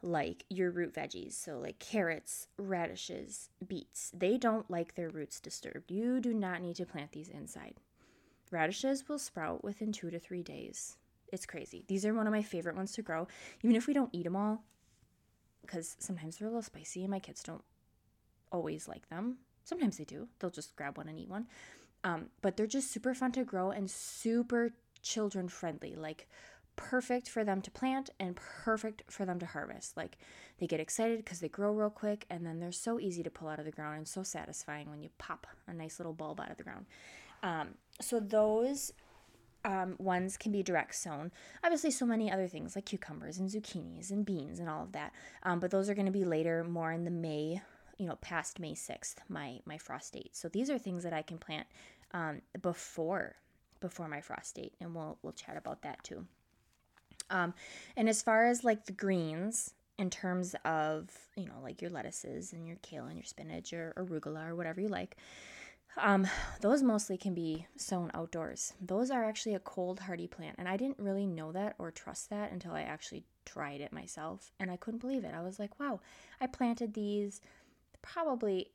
like 0.02 0.46
your 0.50 0.70
root 0.70 0.94
veggies, 0.94 1.34
so 1.34 1.58
like 1.60 1.80
carrots, 1.80 2.48
radishes, 2.58 3.50
beets. 3.66 4.12
They 4.14 4.38
don't 4.38 4.70
like 4.70 4.96
their 4.96 5.10
roots 5.10 5.40
disturbed. 5.40 5.92
You 5.92 6.20
do 6.20 6.34
not 6.34 6.62
need 6.62 6.76
to 6.76 6.86
plant 6.86 7.14
these 7.14 7.30
inside. 7.30 7.76
Radishes 8.52 9.08
will 9.08 9.18
sprout 9.18 9.64
within 9.64 9.92
two 9.92 10.12
to 10.12 10.20
three 10.20 10.44
days. 10.44 10.98
It's 11.32 11.46
crazy. 11.46 11.84
These 11.88 12.06
are 12.06 12.14
one 12.14 12.28
of 12.28 12.34
my 12.34 12.44
favorite 12.44 12.76
ones 12.76 12.92
to 12.94 13.02
grow, 13.02 13.28
even 13.64 13.76
if 13.76 13.88
we 13.88 13.94
don't 13.94 14.10
eat 14.14 14.26
them 14.26 14.36
all, 14.36 14.64
because 15.62 15.96
sometimes 16.00 16.38
they're 16.38 16.48
a 16.48 16.52
little 16.52 16.62
spicy 16.62 17.02
and 17.02 17.12
my 17.12 17.20
kids 17.20 17.42
don't 17.42 17.64
always 18.52 18.88
like 18.88 19.10
them. 19.10 19.38
Sometimes 19.64 19.98
they 19.98 20.04
do. 20.04 20.28
They'll 20.38 20.52
just 20.52 20.76
grab 20.76 20.98
one 20.98 21.08
and 21.08 21.18
eat 21.18 21.30
one. 21.30 21.48
Um, 22.04 22.26
but 22.42 22.58
they're 22.58 22.68
just 22.68 22.92
super 22.92 23.14
fun 23.14 23.32
to 23.32 23.46
grow 23.46 23.72
and 23.72 23.90
super 23.90 24.74
children 25.04 25.48
friendly, 25.48 25.96
like 25.96 26.28
perfect 26.76 27.30
for 27.30 27.44
them 27.44 27.62
to 27.62 27.72
plant 27.72 28.10
and 28.20 28.36
perfect 28.36 29.04
for 29.08 29.26
them 29.26 29.40
to 29.40 29.46
harvest. 29.46 29.96
Like 29.96 30.18
they 30.60 30.68
get 30.68 30.80
excited 30.80 31.18
because 31.18 31.40
they 31.40 31.50
grow 31.50 31.72
real 31.72 31.90
quick 31.90 32.26
and 32.30 32.46
then 32.46 32.60
they're 32.60 32.72
so 32.72 33.00
easy 33.00 33.24
to 33.24 33.30
pull 33.30 33.48
out 33.48 33.60
of 33.60 33.66
the 33.66 33.72
ground 33.72 33.98
and 33.98 34.08
so 34.08 34.24
satisfying 34.24 34.90
when 34.90 35.02
you 35.02 35.10
pop 35.18 35.48
a 35.68 35.74
nice 35.74 36.00
little 36.00 36.14
bulb 36.14 36.40
out 36.40 36.52
of 36.52 36.58
the 36.58 36.64
ground. 36.64 36.86
Um, 37.44 37.76
so 38.02 38.20
those 38.20 38.94
um, 39.66 39.96
ones 39.98 40.38
can 40.38 40.52
be 40.52 40.64
direct 40.64 40.96
sown. 40.96 41.32
Obviously, 41.64 41.92
so 41.92 42.06
many 42.06 42.32
other 42.32 42.48
things 42.48 42.76
like 42.76 42.86
cucumbers 42.86 43.38
and 43.38 43.50
zucchinis 43.50 44.12
and 44.12 44.26
beans 44.26 44.60
and 44.60 44.70
all 44.70 44.84
of 44.84 44.92
that. 44.94 45.14
Um, 45.44 45.60
but 45.60 45.72
those 45.72 45.90
are 45.90 45.94
going 45.94 46.06
to 46.06 46.12
be 46.12 46.26
later, 46.26 46.64
more 46.64 46.92
in 46.92 47.06
the 47.06 47.12
May, 47.12 47.62
you 47.98 48.08
know, 48.08 48.16
past 48.16 48.60
May 48.60 48.74
6th, 48.74 49.16
my, 49.30 49.60
my 49.66 49.78
frost 49.78 50.14
date. 50.14 50.36
So 50.36 50.50
these 50.50 50.70
are 50.70 50.78
things 50.78 51.04
that 51.04 51.14
I 51.14 51.22
can 51.22 51.38
plant 51.38 51.68
um, 52.12 52.42
before 52.62 53.36
before 53.84 54.08
my 54.08 54.22
frost 54.22 54.56
date, 54.56 54.74
and 54.80 54.96
we'll 54.96 55.18
we'll 55.22 55.34
chat 55.34 55.58
about 55.58 55.82
that 55.82 56.02
too. 56.06 56.26
Um, 57.30 57.54
and 57.98 58.08
as 58.08 58.22
far 58.22 58.48
as 58.48 58.64
like 58.64 58.86
the 58.86 58.94
greens, 58.94 59.74
in 60.00 60.10
terms 60.10 60.56
of 60.64 61.10
you 61.36 61.46
know 61.46 61.60
like 61.62 61.82
your 61.82 61.92
lettuces 61.92 62.54
and 62.54 62.66
your 62.66 62.78
kale 62.78 63.06
and 63.06 63.18
your 63.18 63.26
spinach 63.26 63.74
or 63.74 63.94
arugula 63.98 64.48
or 64.48 64.56
whatever 64.56 64.80
you 64.80 64.88
like, 64.88 65.18
um, 65.98 66.26
those 66.62 66.82
mostly 66.82 67.18
can 67.18 67.34
be 67.34 67.68
sown 67.76 68.10
outdoors. 68.14 68.72
Those 68.80 69.12
are 69.12 69.26
actually 69.26 69.56
a 69.56 69.60
cold 69.60 70.00
hardy 70.00 70.28
plant, 70.28 70.56
and 70.58 70.70
I 70.70 70.78
didn't 70.78 70.98
really 70.98 71.28
know 71.28 71.52
that 71.52 71.76
or 71.78 71.92
trust 71.92 72.30
that 72.30 72.54
until 72.54 72.72
I 72.72 72.84
actually 72.84 73.26
tried 73.46 73.82
it 73.82 73.92
myself, 73.92 74.54
and 74.62 74.72
I 74.72 74.78
couldn't 74.78 75.02
believe 75.02 75.26
it. 75.26 75.36
I 75.36 75.42
was 75.42 75.60
like, 75.60 75.78
wow, 75.78 76.00
I 76.40 76.48
planted 76.48 76.94
these 76.94 77.42
probably 78.02 78.72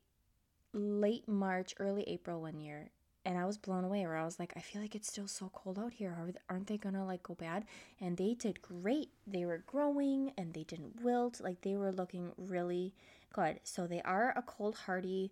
late 0.71 1.27
March, 1.27 1.73
early 1.79 2.03
April 2.03 2.41
one 2.41 2.59
year, 2.59 2.91
and 3.25 3.37
I 3.37 3.45
was 3.45 3.57
blown 3.57 3.83
away. 3.83 4.05
Where 4.05 4.17
I 4.17 4.25
was 4.25 4.39
like, 4.39 4.53
I 4.55 4.61
feel 4.61 4.81
like 4.81 4.95
it's 4.95 5.07
still 5.07 5.27
so 5.27 5.51
cold 5.53 5.77
out 5.77 5.93
here. 5.93 6.15
Aren't 6.49 6.67
they 6.67 6.77
gonna 6.77 7.05
like 7.05 7.23
go 7.23 7.35
bad? 7.35 7.65
And 7.99 8.17
they 8.17 8.33
did 8.33 8.61
great. 8.61 9.09
They 9.27 9.45
were 9.45 9.63
growing 9.65 10.31
and 10.37 10.53
they 10.53 10.63
didn't 10.63 11.01
wilt. 11.01 11.41
Like 11.41 11.61
they 11.61 11.75
were 11.75 11.91
looking 11.91 12.31
really 12.37 12.93
good. 13.33 13.59
So 13.63 13.87
they 13.87 14.01
are 14.01 14.33
a 14.35 14.41
cold 14.41 14.75
hardy 14.75 15.31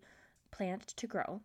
plant 0.51 0.87
to 0.87 1.07
grow 1.07 1.41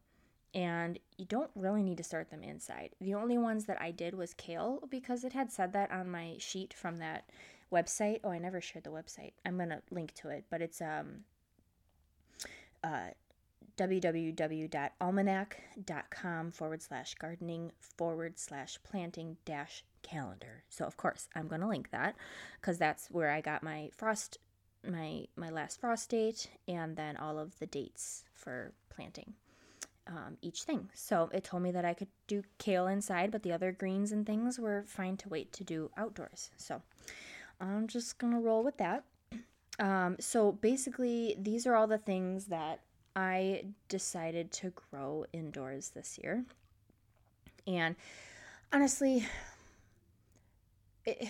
and 0.55 0.99
you 1.17 1.25
don't 1.25 1.51
really 1.55 1.83
need 1.83 1.97
to 1.97 2.05
start 2.05 2.31
them 2.31 2.43
inside. 2.43 2.91
The 3.01 3.15
only 3.15 3.39
ones 3.39 3.65
that 3.67 3.81
I 3.81 3.91
did 3.91 4.15
was 4.15 4.35
kale 4.35 4.83
because 4.91 5.25
it 5.25 5.33
had 5.33 5.51
said 5.51 5.73
that 5.73 5.91
on 5.91 6.11
my 6.11 6.37
sheet 6.39 6.75
from 6.75 6.97
that 6.99 7.25
website. 7.73 8.21
Oh, 8.23 8.31
I 8.31 8.39
never 8.39 8.61
shared 8.61 8.85
the 8.85 8.91
website. 8.91 9.33
I'm 9.47 9.57
gonna 9.57 9.83
link 9.91 10.13
to 10.17 10.29
it, 10.29 10.45
but 10.51 10.61
it's 10.61 10.81
um 10.81 11.25
uh 12.85 13.11
www.almanac.com 13.77 16.51
forward 16.51 16.83
slash 16.83 17.15
gardening 17.15 17.71
forward 17.79 18.39
slash 18.39 18.79
planting 18.85 19.37
dash 19.45 19.85
calendar. 20.03 20.65
So 20.69 20.85
of 20.85 20.97
course 20.97 21.29
I'm 21.35 21.49
gonna 21.49 21.69
link 21.69 21.91
that 21.91 22.17
because 22.61 22.79
that's 22.79 23.09
where 23.11 23.31
I 23.31 23.41
got 23.41 23.63
my 23.63 23.91
frost 23.97 24.39
my 24.87 25.27
my 25.37 25.51
last 25.51 25.81
frost 25.81 26.11
date 26.11 26.51
and 26.67 26.97
then 26.97 27.17
all 27.17 27.39
of 27.39 27.59
the 27.59 27.67
dates 27.67 28.25
for 28.35 28.73
planting 28.91 29.35
um, 30.07 30.37
each 30.43 30.65
thing. 30.65 30.89
So 30.95 31.31
it 31.33 31.45
told 31.45 31.63
me 31.63 31.71
that 31.71 31.85
I 31.85 31.95
could 31.95 32.09
do 32.27 32.43
kale 32.59 32.87
inside, 32.87 33.31
but 33.31 33.43
the 33.43 33.53
other 33.53 33.73
greens 33.73 34.13
and 34.13 34.27
things 34.27 34.59
were 34.59 34.85
fine 34.87 35.17
to 35.19 35.29
wait 35.29 35.53
to 35.53 35.65
do 35.65 35.91
outdoors. 35.97 36.51
So 36.57 36.83
I'm 37.61 37.87
just 37.87 38.19
gonna 38.19 38.41
roll 38.41 38.65
with 38.65 38.79
that. 38.79 39.05
Um, 39.79 40.17
so 40.21 40.53
basically, 40.53 41.37
these 41.39 41.67
are 41.67 41.75
all 41.75 41.87
the 41.87 41.99
things 41.99 42.47
that 42.47 42.81
I 43.15 43.65
decided 43.89 44.51
to 44.53 44.73
grow 44.91 45.27
indoors 45.33 45.91
this 45.91 46.19
year. 46.23 46.45
And 47.67 47.95
honestly, 48.73 49.27
it, 51.05 51.29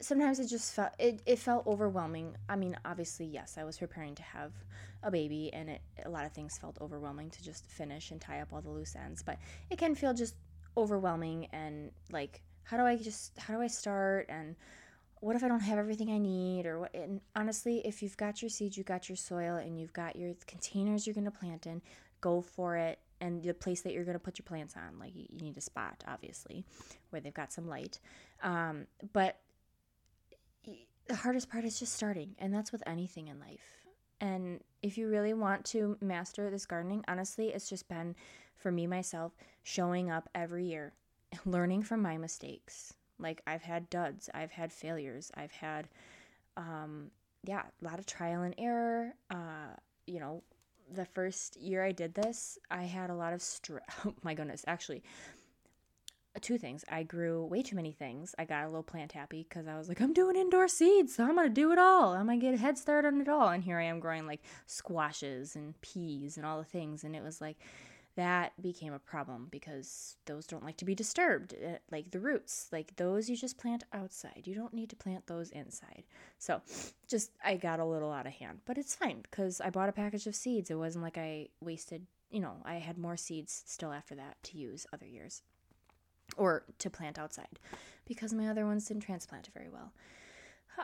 sometimes 0.00 0.38
it 0.38 0.48
just 0.48 0.74
felt 0.74 0.92
it, 0.98 1.22
it 1.24 1.38
felt 1.38 1.66
overwhelming 1.66 2.36
i 2.48 2.56
mean 2.56 2.76
obviously 2.84 3.24
yes 3.24 3.56
i 3.58 3.64
was 3.64 3.78
preparing 3.78 4.14
to 4.14 4.22
have 4.22 4.52
a 5.02 5.10
baby 5.10 5.50
and 5.52 5.70
it 5.70 5.80
a 6.04 6.10
lot 6.10 6.26
of 6.26 6.32
things 6.32 6.58
felt 6.58 6.76
overwhelming 6.80 7.30
to 7.30 7.42
just 7.42 7.66
finish 7.66 8.10
and 8.10 8.20
tie 8.20 8.40
up 8.40 8.48
all 8.52 8.60
the 8.60 8.70
loose 8.70 8.94
ends 8.96 9.22
but 9.22 9.38
it 9.70 9.78
can 9.78 9.94
feel 9.94 10.12
just 10.12 10.34
overwhelming 10.76 11.46
and 11.52 11.90
like 12.10 12.42
how 12.64 12.76
do 12.76 12.82
i 12.82 12.96
just 12.96 13.36
how 13.38 13.54
do 13.54 13.62
i 13.62 13.66
start 13.66 14.26
and 14.28 14.56
what 15.20 15.36
if 15.36 15.42
i 15.42 15.48
don't 15.48 15.60
have 15.60 15.78
everything 15.78 16.10
i 16.10 16.18
need 16.18 16.66
or 16.66 16.80
what 16.80 16.94
and 16.94 17.20
honestly 17.34 17.80
if 17.86 18.02
you've 18.02 18.16
got 18.16 18.42
your 18.42 18.48
seeds 18.48 18.76
you've 18.76 18.86
got 18.86 19.08
your 19.08 19.16
soil 19.16 19.56
and 19.56 19.78
you've 19.80 19.92
got 19.92 20.16
your 20.16 20.34
containers 20.46 21.06
you're 21.06 21.14
going 21.14 21.24
to 21.24 21.30
plant 21.30 21.66
in 21.66 21.80
go 22.20 22.40
for 22.40 22.76
it 22.76 22.98
and 23.20 23.42
the 23.42 23.54
place 23.54 23.82
that 23.82 23.92
you're 23.92 24.04
going 24.04 24.14
to 24.16 24.22
put 24.22 24.38
your 24.38 24.44
plants 24.44 24.74
on 24.76 24.98
like 24.98 25.12
you, 25.14 25.26
need 25.40 25.56
a 25.56 25.60
spot 25.60 26.02
obviously 26.08 26.64
where 27.10 27.20
they've 27.20 27.34
got 27.34 27.52
some 27.52 27.68
light 27.68 28.00
um, 28.42 28.86
but 29.12 29.40
the 31.06 31.16
hardest 31.16 31.50
part 31.50 31.64
is 31.64 31.78
just 31.78 31.92
starting, 31.94 32.34
and 32.38 32.52
that's 32.52 32.72
with 32.72 32.82
anything 32.86 33.28
in 33.28 33.38
life. 33.38 33.84
And 34.20 34.60
if 34.82 34.96
you 34.96 35.08
really 35.08 35.34
want 35.34 35.64
to 35.66 35.98
master 36.00 36.50
this 36.50 36.66
gardening, 36.66 37.04
honestly, 37.08 37.48
it's 37.48 37.68
just 37.68 37.88
been 37.88 38.14
for 38.56 38.72
me 38.72 38.86
myself 38.86 39.32
showing 39.62 40.10
up 40.10 40.28
every 40.34 40.66
year, 40.66 40.94
learning 41.44 41.82
from 41.82 42.00
my 42.00 42.16
mistakes. 42.16 42.94
Like 43.18 43.42
I've 43.46 43.62
had 43.62 43.90
duds, 43.90 44.28
I've 44.34 44.50
had 44.50 44.72
failures, 44.72 45.30
I've 45.34 45.52
had, 45.52 45.88
um, 46.56 47.10
yeah, 47.44 47.62
a 47.80 47.84
lot 47.84 47.98
of 47.98 48.06
trial 48.06 48.42
and 48.42 48.54
error. 48.58 49.14
Uh, 49.30 49.76
you 50.06 50.20
know, 50.20 50.42
the 50.92 51.04
first 51.04 51.56
year 51.56 51.84
I 51.84 51.92
did 51.92 52.14
this, 52.14 52.58
I 52.70 52.84
had 52.84 53.10
a 53.10 53.14
lot 53.14 53.32
of 53.32 53.42
stress. 53.42 53.82
Oh 54.04 54.14
my 54.22 54.34
goodness, 54.34 54.64
actually, 54.66 55.02
two 56.40 56.58
things. 56.58 56.84
I 56.90 57.04
grew 57.04 57.44
way 57.44 57.62
too 57.62 57.76
many 57.76 57.92
things. 57.92 58.34
I 58.38 58.44
got 58.44 58.64
a 58.64 58.66
little 58.66 58.82
plant 58.82 59.12
happy 59.12 59.46
because 59.48 59.66
I 59.66 59.78
was 59.78 59.88
like, 59.88 60.00
I'm 60.00 60.12
doing 60.12 60.36
indoor 60.36 60.68
seeds, 60.68 61.14
so 61.14 61.24
I'm 61.24 61.36
gonna 61.36 61.48
do 61.48 61.72
it 61.72 61.78
all. 61.78 62.12
I'm 62.12 62.26
gonna 62.26 62.38
get 62.38 62.54
a 62.54 62.58
head 62.58 62.76
start 62.76 63.04
on 63.04 63.20
it 63.20 63.28
all. 63.28 63.48
And 63.48 63.62
here 63.62 63.78
I 63.78 63.84
am 63.84 64.00
growing 64.00 64.26
like 64.26 64.40
squashes 64.66 65.56
and 65.56 65.80
peas 65.80 66.36
and 66.36 66.44
all 66.44 66.58
the 66.58 66.64
things. 66.64 67.04
And 67.04 67.14
it 67.14 67.22
was 67.22 67.40
like 67.40 67.56
that 68.16 68.52
became 68.62 68.92
a 68.92 68.98
problem 68.98 69.48
because 69.50 70.16
those 70.26 70.46
don't 70.46 70.64
like 70.64 70.76
to 70.76 70.84
be 70.84 70.94
disturbed. 70.94 71.54
Eh, 71.60 71.78
like 71.90 72.10
the 72.10 72.20
roots, 72.20 72.68
like 72.70 72.94
those 72.96 73.28
you 73.28 73.36
just 73.36 73.58
plant 73.58 73.84
outside. 73.92 74.42
You 74.44 74.54
don't 74.54 74.74
need 74.74 74.90
to 74.90 74.96
plant 74.96 75.26
those 75.26 75.50
inside. 75.50 76.04
So 76.38 76.62
just 77.08 77.32
I 77.44 77.56
got 77.56 77.80
a 77.80 77.84
little 77.84 78.12
out 78.12 78.26
of 78.26 78.32
hand, 78.34 78.60
but 78.66 78.78
it's 78.78 78.94
fine 78.94 79.20
because 79.22 79.60
I 79.60 79.70
bought 79.70 79.88
a 79.88 79.92
package 79.92 80.26
of 80.26 80.36
seeds. 80.36 80.70
It 80.70 80.76
wasn't 80.76 81.04
like 81.04 81.18
I 81.18 81.48
wasted. 81.60 82.06
You 82.30 82.40
know, 82.40 82.56
I 82.64 82.74
had 82.76 82.98
more 82.98 83.16
seeds 83.16 83.62
still 83.66 83.92
after 83.92 84.14
that 84.14 84.36
to 84.44 84.58
use 84.58 84.86
other 84.92 85.06
years 85.06 85.42
or 86.36 86.64
to 86.78 86.90
plant 86.90 87.18
outside 87.18 87.58
because 88.06 88.32
my 88.32 88.48
other 88.48 88.66
ones 88.66 88.86
didn't 88.86 89.02
transplant 89.02 89.50
very 89.54 89.68
well. 89.68 89.92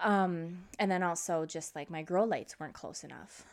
Um, 0.02 0.64
and 0.78 0.90
then 0.90 1.02
also 1.02 1.46
just 1.46 1.74
like 1.74 1.90
my 1.90 2.02
grow 2.02 2.24
lights 2.24 2.58
weren't 2.58 2.74
close 2.74 3.02
enough. 3.04 3.44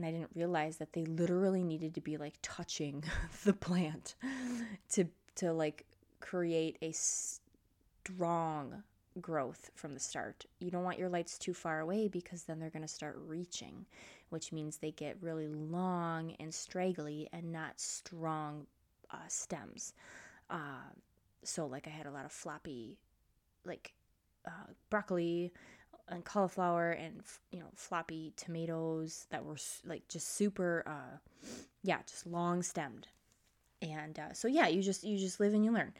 And 0.00 0.06
I 0.06 0.12
didn't 0.12 0.30
realize 0.34 0.78
that 0.78 0.94
they 0.94 1.04
literally 1.04 1.62
needed 1.62 1.94
to 1.94 2.00
be 2.00 2.16
like 2.16 2.32
touching 2.40 3.04
the 3.44 3.52
plant 3.52 4.14
to 4.92 5.04
to 5.34 5.52
like 5.52 5.84
create 6.20 6.78
a 6.80 6.90
strong 6.92 8.82
growth 9.20 9.70
from 9.74 9.92
the 9.92 10.00
start. 10.00 10.46
You 10.58 10.70
don't 10.70 10.84
want 10.84 10.98
your 10.98 11.10
lights 11.10 11.36
too 11.36 11.52
far 11.52 11.80
away 11.80 12.08
because 12.08 12.44
then 12.44 12.58
they're 12.58 12.70
going 12.70 12.80
to 12.80 12.88
start 12.88 13.20
reaching, 13.26 13.84
which 14.30 14.52
means 14.52 14.78
they 14.78 14.92
get 14.92 15.18
really 15.20 15.48
long 15.48 16.34
and 16.40 16.54
straggly 16.54 17.28
and 17.30 17.52
not 17.52 17.78
strong 17.78 18.66
uh, 19.10 19.28
stems. 19.28 19.92
Uh, 20.48 20.88
so 21.44 21.66
like 21.66 21.86
I 21.86 21.90
had 21.90 22.06
a 22.06 22.10
lot 22.10 22.24
of 22.24 22.32
floppy, 22.32 22.96
like 23.66 23.92
uh, 24.46 24.72
broccoli 24.88 25.52
and 26.10 26.24
cauliflower 26.24 26.90
and 26.90 27.22
you 27.52 27.60
know 27.60 27.68
floppy 27.74 28.32
tomatoes 28.36 29.26
that 29.30 29.44
were 29.44 29.56
like 29.86 30.06
just 30.08 30.34
super, 30.34 30.82
uh, 30.86 31.16
yeah, 31.82 31.98
just 32.06 32.26
long 32.26 32.62
stemmed. 32.62 33.06
And 33.82 34.18
uh, 34.18 34.32
so 34.32 34.48
yeah, 34.48 34.68
you 34.68 34.82
just 34.82 35.04
you 35.04 35.18
just 35.18 35.40
live 35.40 35.54
and 35.54 35.64
you 35.64 35.72
learn, 35.72 35.92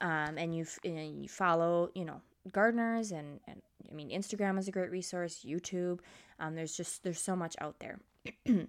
um, 0.00 0.36
and 0.36 0.56
you 0.56 0.66
and 0.84 1.22
you 1.22 1.28
follow 1.28 1.90
you 1.94 2.04
know 2.04 2.20
gardeners 2.52 3.12
and 3.12 3.40
and 3.46 3.62
I 3.90 3.94
mean 3.94 4.10
Instagram 4.10 4.58
is 4.58 4.68
a 4.68 4.72
great 4.72 4.90
resource. 4.90 5.44
YouTube, 5.46 6.00
um, 6.40 6.54
there's 6.54 6.76
just 6.76 7.04
there's 7.04 7.20
so 7.20 7.36
much 7.36 7.54
out 7.60 7.78
there. 7.78 8.00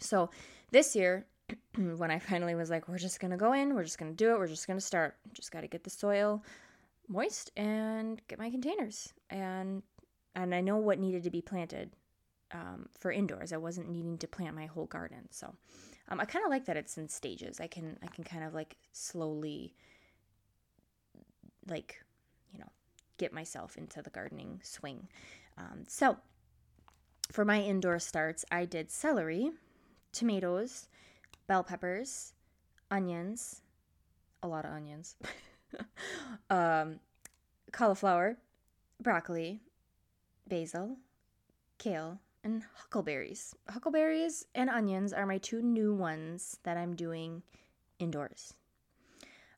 so 0.00 0.30
this 0.70 0.96
year 0.96 1.26
when 1.76 2.10
I 2.10 2.18
finally 2.18 2.54
was 2.54 2.70
like, 2.70 2.88
we're 2.88 2.98
just 2.98 3.20
gonna 3.20 3.36
go 3.36 3.52
in, 3.52 3.74
we're 3.74 3.84
just 3.84 3.98
gonna 3.98 4.12
do 4.12 4.32
it, 4.32 4.38
we're 4.38 4.46
just 4.46 4.66
gonna 4.66 4.80
start. 4.80 5.16
Just 5.34 5.52
got 5.52 5.60
to 5.60 5.68
get 5.68 5.84
the 5.84 5.90
soil 5.90 6.42
moist 7.10 7.50
and 7.56 8.20
get 8.28 8.38
my 8.38 8.50
containers, 8.50 9.12
and 9.28 9.82
and 10.34 10.54
I 10.54 10.60
know 10.60 10.76
what 10.76 10.98
needed 10.98 11.24
to 11.24 11.30
be 11.30 11.42
planted 11.42 11.90
um, 12.52 12.88
for 12.98 13.10
indoors. 13.10 13.52
I 13.52 13.56
wasn't 13.56 13.90
needing 13.90 14.16
to 14.18 14.28
plant 14.28 14.54
my 14.54 14.66
whole 14.66 14.86
garden, 14.86 15.28
so 15.30 15.54
um, 16.08 16.20
I 16.20 16.24
kind 16.24 16.44
of 16.44 16.50
like 16.50 16.64
that 16.66 16.76
it's 16.76 16.96
in 16.96 17.08
stages. 17.08 17.60
I 17.60 17.66
can 17.66 17.98
I 18.02 18.06
can 18.06 18.24
kind 18.24 18.44
of 18.44 18.54
like 18.54 18.76
slowly, 18.92 19.74
like 21.66 22.00
you 22.52 22.58
know, 22.58 22.70
get 23.18 23.32
myself 23.32 23.76
into 23.76 24.00
the 24.02 24.10
gardening 24.10 24.60
swing. 24.62 25.08
Um, 25.58 25.84
so 25.88 26.16
for 27.32 27.44
my 27.44 27.60
indoor 27.60 27.98
starts, 27.98 28.44
I 28.50 28.64
did 28.64 28.90
celery, 28.90 29.50
tomatoes 30.12 30.88
bell 31.50 31.64
peppers, 31.64 32.32
onions, 32.92 33.62
a 34.40 34.46
lot 34.46 34.64
of 34.64 34.70
onions, 34.70 35.16
um, 36.50 37.00
cauliflower, 37.72 38.36
broccoli, 39.00 39.60
basil, 40.48 40.96
kale, 41.78 42.18
and 42.44 42.62
huckleberries. 42.74 43.54
Huckleberries 43.68 44.46
and 44.54 44.70
onions 44.70 45.12
are 45.12 45.26
my 45.26 45.38
two 45.38 45.62
new 45.62 45.94
ones 45.94 46.58
that 46.62 46.76
I'm 46.76 46.94
doing 46.94 47.42
indoors. 47.98 48.54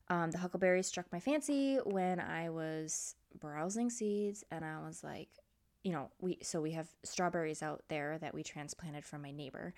Um, 0.09 0.31
the 0.31 0.37
huckleberries 0.37 0.87
struck 0.87 1.05
my 1.11 1.19
fancy 1.19 1.77
when 1.77 2.19
I 2.19 2.49
was 2.49 3.15
browsing 3.39 3.89
seeds, 3.89 4.43
and 4.51 4.63
I 4.65 4.79
was 4.85 5.03
like, 5.03 5.29
you 5.83 5.91
know, 5.91 6.09
we 6.19 6.37
so 6.41 6.61
we 6.61 6.71
have 6.71 6.87
strawberries 7.03 7.63
out 7.63 7.83
there 7.87 8.17
that 8.19 8.33
we 8.33 8.43
transplanted 8.43 9.05
from 9.05 9.21
my 9.21 9.31
neighbor, 9.31 9.73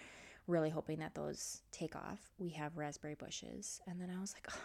really 0.47 0.69
hoping 0.69 0.99
that 0.99 1.15
those 1.15 1.61
take 1.71 1.95
off. 1.95 2.19
We 2.37 2.49
have 2.51 2.77
raspberry 2.77 3.15
bushes, 3.15 3.81
and 3.87 4.01
then 4.01 4.11
I 4.15 4.19
was 4.19 4.33
like, 4.33 4.47
oh, 4.51 4.59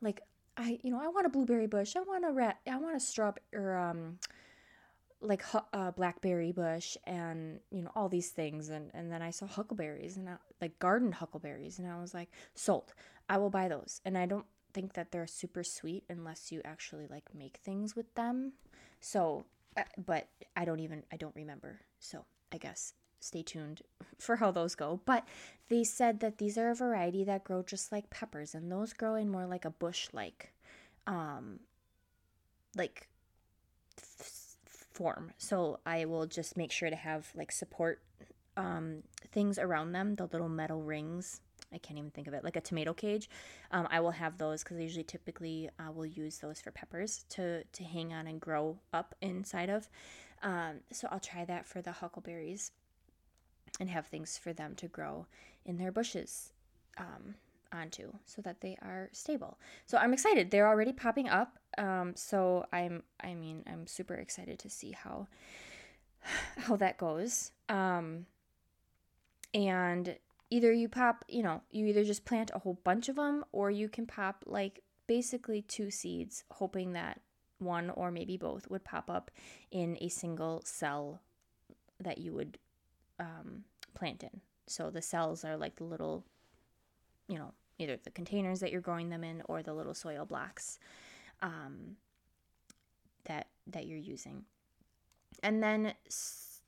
like 0.00 0.22
I, 0.56 0.78
you 0.82 0.90
know, 0.90 1.00
I 1.00 1.08
want 1.08 1.26
a 1.26 1.30
blueberry 1.30 1.66
bush. 1.66 1.96
I 1.96 2.00
want 2.00 2.24
a 2.24 2.32
rat. 2.32 2.58
I 2.66 2.76
want 2.78 2.96
a 2.96 3.00
straw 3.00 3.32
or 3.52 3.76
um, 3.76 4.18
like 5.20 5.42
uh, 5.72 5.90
blackberry 5.90 6.52
bush, 6.52 6.96
and 7.04 7.60
you 7.70 7.82
know 7.82 7.90
all 7.94 8.08
these 8.08 8.30
things. 8.30 8.68
And 8.68 8.90
and 8.94 9.12
then 9.12 9.22
I 9.22 9.30
saw 9.30 9.46
huckleberries 9.46 10.16
and 10.16 10.28
I, 10.28 10.36
like 10.60 10.78
garden 10.78 11.12
huckleberries, 11.12 11.78
and 11.78 11.88
I 11.88 12.00
was 12.00 12.14
like, 12.14 12.30
sold. 12.54 12.94
I 13.28 13.38
will 13.38 13.50
buy 13.50 13.68
those. 13.68 14.00
And 14.04 14.16
I 14.16 14.26
don't 14.26 14.46
think 14.72 14.94
that 14.94 15.10
they're 15.10 15.26
super 15.26 15.64
sweet 15.64 16.04
unless 16.08 16.52
you 16.52 16.60
actually 16.64 17.06
like 17.10 17.34
make 17.34 17.58
things 17.58 17.96
with 17.96 18.14
them. 18.14 18.52
So, 19.00 19.46
uh, 19.76 19.82
but 20.06 20.28
I 20.54 20.64
don't 20.64 20.80
even 20.80 21.02
I 21.12 21.16
don't 21.16 21.34
remember. 21.34 21.80
So 21.98 22.24
I 22.52 22.58
guess 22.58 22.94
stay 23.20 23.42
tuned 23.42 23.82
for 24.18 24.36
how 24.36 24.50
those 24.50 24.74
go. 24.74 25.00
But 25.04 25.26
they 25.68 25.84
said 25.84 26.20
that 26.20 26.38
these 26.38 26.56
are 26.56 26.70
a 26.70 26.74
variety 26.74 27.24
that 27.24 27.44
grow 27.44 27.62
just 27.62 27.92
like 27.92 28.10
peppers, 28.10 28.54
and 28.54 28.70
those 28.70 28.92
grow 28.92 29.14
in 29.14 29.28
more 29.28 29.46
like 29.46 29.64
a 29.64 29.70
bush 29.70 30.08
like, 30.12 30.52
um, 31.06 31.60
like 32.76 33.08
f- 33.98 34.56
form. 34.92 35.32
So 35.38 35.80
I 35.84 36.04
will 36.04 36.26
just 36.26 36.56
make 36.56 36.72
sure 36.72 36.90
to 36.90 36.96
have 36.96 37.28
like 37.34 37.50
support 37.52 38.00
um, 38.56 39.02
things 39.32 39.58
around 39.58 39.92
them, 39.92 40.14
the 40.14 40.26
little 40.26 40.48
metal 40.48 40.82
rings. 40.82 41.40
I 41.72 41.78
can't 41.78 41.98
even 41.98 42.10
think 42.10 42.28
of 42.28 42.34
it, 42.34 42.44
like 42.44 42.54
a 42.54 42.60
tomato 42.60 42.94
cage. 42.94 43.28
Um, 43.72 43.88
I 43.90 43.98
will 43.98 44.12
have 44.12 44.38
those 44.38 44.62
because 44.62 44.76
I 44.78 44.82
usually 44.82 45.04
typically 45.04 45.68
uh, 45.80 45.90
will 45.90 46.06
use 46.06 46.38
those 46.38 46.60
for 46.60 46.70
peppers 46.70 47.24
to 47.30 47.64
to 47.64 47.84
hang 47.84 48.14
on 48.14 48.28
and 48.28 48.40
grow 48.40 48.78
up 48.92 49.14
inside 49.20 49.68
of. 49.68 49.88
Um, 50.42 50.76
so 50.92 51.08
I'll 51.10 51.20
try 51.20 51.44
that 51.44 51.66
for 51.66 51.82
the 51.82 51.92
huckleberries 51.92 52.70
and 53.80 53.90
have 53.90 54.06
things 54.06 54.38
for 54.38 54.52
them 54.52 54.74
to 54.76 54.88
grow 54.88 55.26
in 55.64 55.76
their 55.76 55.92
bushes 55.92 56.52
um, 56.98 57.34
onto 57.72 58.12
so 58.24 58.42
that 58.42 58.60
they 58.60 58.76
are 58.82 59.08
stable. 59.12 59.58
So 59.86 59.98
I'm 59.98 60.12
excited. 60.12 60.50
They're 60.50 60.68
already 60.68 60.92
popping 60.92 61.28
up. 61.28 61.58
Um, 61.78 62.14
so 62.16 62.66
I'm 62.72 63.02
I 63.20 63.34
mean 63.34 63.62
I'm 63.66 63.86
super 63.86 64.14
excited 64.14 64.58
to 64.60 64.70
see 64.70 64.92
how 64.92 65.26
how 66.58 66.76
that 66.76 66.98
goes. 66.98 67.52
Um, 67.68 68.26
and 69.52 70.16
either 70.50 70.72
you 70.72 70.88
pop, 70.88 71.24
you 71.28 71.42
know, 71.42 71.62
you 71.70 71.86
either 71.86 72.04
just 72.04 72.24
plant 72.24 72.50
a 72.54 72.58
whole 72.58 72.78
bunch 72.84 73.08
of 73.08 73.16
them 73.16 73.44
or 73.52 73.70
you 73.70 73.88
can 73.88 74.06
pop 74.06 74.44
like 74.46 74.82
basically 75.06 75.62
two 75.62 75.90
seeds 75.90 76.44
hoping 76.50 76.92
that 76.92 77.20
one 77.58 77.90
or 77.90 78.10
maybe 78.10 78.36
both 78.36 78.68
would 78.70 78.84
pop 78.84 79.08
up 79.08 79.30
in 79.70 79.96
a 80.00 80.08
single 80.08 80.62
cell 80.64 81.20
that 82.00 82.18
you 82.18 82.32
would 82.32 82.58
um, 83.18 83.64
plant 83.94 84.22
in. 84.22 84.40
So 84.66 84.90
the 84.90 85.02
cells 85.02 85.44
are 85.44 85.56
like 85.56 85.76
the 85.76 85.84
little, 85.84 86.24
you 87.28 87.38
know, 87.38 87.52
either 87.78 87.98
the 88.02 88.10
containers 88.10 88.60
that 88.60 88.72
you're 88.72 88.80
growing 88.80 89.10
them 89.10 89.24
in 89.24 89.42
or 89.46 89.62
the 89.62 89.74
little 89.74 89.94
soil 89.94 90.24
blocks 90.24 90.78
um, 91.42 91.96
that 93.24 93.48
that 93.66 93.86
you're 93.86 93.98
using. 93.98 94.44
And 95.42 95.62
then 95.62 95.94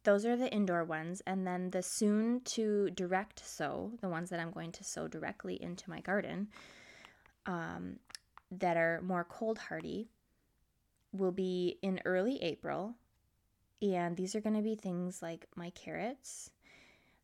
those 0.05 0.25
are 0.25 0.37
the 0.37 0.53
indoor 0.53 0.85
ones, 0.85 1.23
and 1.27 1.47
then 1.47 1.71
the 1.71 1.83
soon 1.83 2.41
to 2.43 2.91
direct 2.91 3.47
sow, 3.47 3.93
the 4.01 4.09
ones 4.09 4.31
that 4.31 4.41
I'm 4.41 4.51
going 4.51 4.73
to 4.73 4.85
sow 4.85 5.09
directly 5.09 5.61
into 5.63 5.91
my 5.91 6.01
garden, 6.01 6.49
um, 7.47 7.99
that 8.51 8.77
are 8.77 9.01
more 9.03 9.25
cold 9.25 9.59
hardy, 9.59 10.09
will 11.13 11.33
be 11.33 11.79
in 11.83 12.01
early 12.05 12.43
April 12.43 12.95
and 13.81 14.17
these 14.17 14.35
are 14.35 14.41
going 14.41 14.57
to 14.57 14.63
be 14.63 14.75
things 14.75 15.23
like 15.23 15.47
my 15.55 15.71
carrots. 15.71 16.51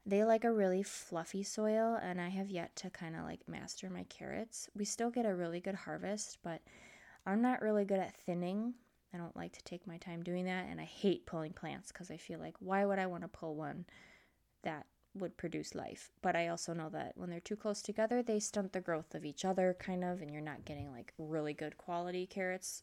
They 0.06 0.24
like 0.24 0.44
a 0.44 0.52
really 0.52 0.82
fluffy 0.82 1.42
soil, 1.42 1.98
and 2.02 2.20
I 2.20 2.28
have 2.28 2.50
yet 2.50 2.76
to 2.76 2.90
kind 2.90 3.16
of 3.16 3.22
like 3.22 3.48
master 3.48 3.88
my 3.88 4.04
carrots. 4.04 4.68
We 4.76 4.84
still 4.84 5.10
get 5.10 5.26
a 5.26 5.34
really 5.34 5.60
good 5.60 5.74
harvest, 5.74 6.38
but 6.42 6.60
I'm 7.26 7.40
not 7.40 7.62
really 7.62 7.84
good 7.84 7.98
at 7.98 8.14
thinning. 8.14 8.74
I 9.14 9.16
don't 9.16 9.36
like 9.36 9.52
to 9.52 9.64
take 9.64 9.86
my 9.86 9.96
time 9.96 10.22
doing 10.22 10.44
that, 10.44 10.66
and 10.70 10.80
I 10.80 10.84
hate 10.84 11.26
pulling 11.26 11.52
plants 11.52 11.90
because 11.90 12.10
I 12.10 12.18
feel 12.18 12.38
like 12.38 12.54
why 12.58 12.84
would 12.84 12.98
I 12.98 13.06
want 13.06 13.22
to 13.22 13.28
pull 13.28 13.54
one 13.54 13.86
that 14.62 14.86
would 15.14 15.36
produce 15.38 15.74
life? 15.74 16.10
But 16.20 16.36
I 16.36 16.48
also 16.48 16.74
know 16.74 16.90
that 16.90 17.12
when 17.16 17.30
they're 17.30 17.40
too 17.40 17.56
close 17.56 17.80
together, 17.80 18.22
they 18.22 18.40
stunt 18.40 18.72
the 18.72 18.80
growth 18.80 19.14
of 19.14 19.24
each 19.24 19.44
other, 19.44 19.74
kind 19.78 20.04
of, 20.04 20.20
and 20.20 20.30
you're 20.30 20.42
not 20.42 20.66
getting 20.66 20.92
like 20.92 21.14
really 21.16 21.54
good 21.54 21.78
quality 21.78 22.26
carrots, 22.26 22.82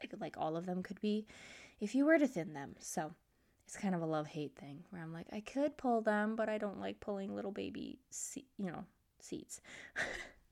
like 0.00 0.14
like 0.20 0.36
all 0.38 0.56
of 0.56 0.64
them 0.64 0.82
could 0.82 1.00
be 1.02 1.26
if 1.80 1.94
you 1.94 2.04
were 2.04 2.18
to 2.18 2.26
thin 2.26 2.52
them. 2.52 2.76
So 2.78 3.12
it's 3.66 3.76
kind 3.76 3.94
of 3.94 4.02
a 4.02 4.06
love 4.06 4.26
hate 4.26 4.56
thing 4.56 4.84
where 4.90 5.02
I'm 5.02 5.12
like, 5.12 5.26
I 5.32 5.40
could 5.40 5.76
pull 5.76 6.00
them, 6.00 6.36
but 6.36 6.48
I 6.48 6.58
don't 6.58 6.80
like 6.80 7.00
pulling 7.00 7.34
little 7.34 7.52
baby, 7.52 7.98
se- 8.10 8.46
you 8.58 8.70
know, 8.70 8.84
seeds. 9.20 9.60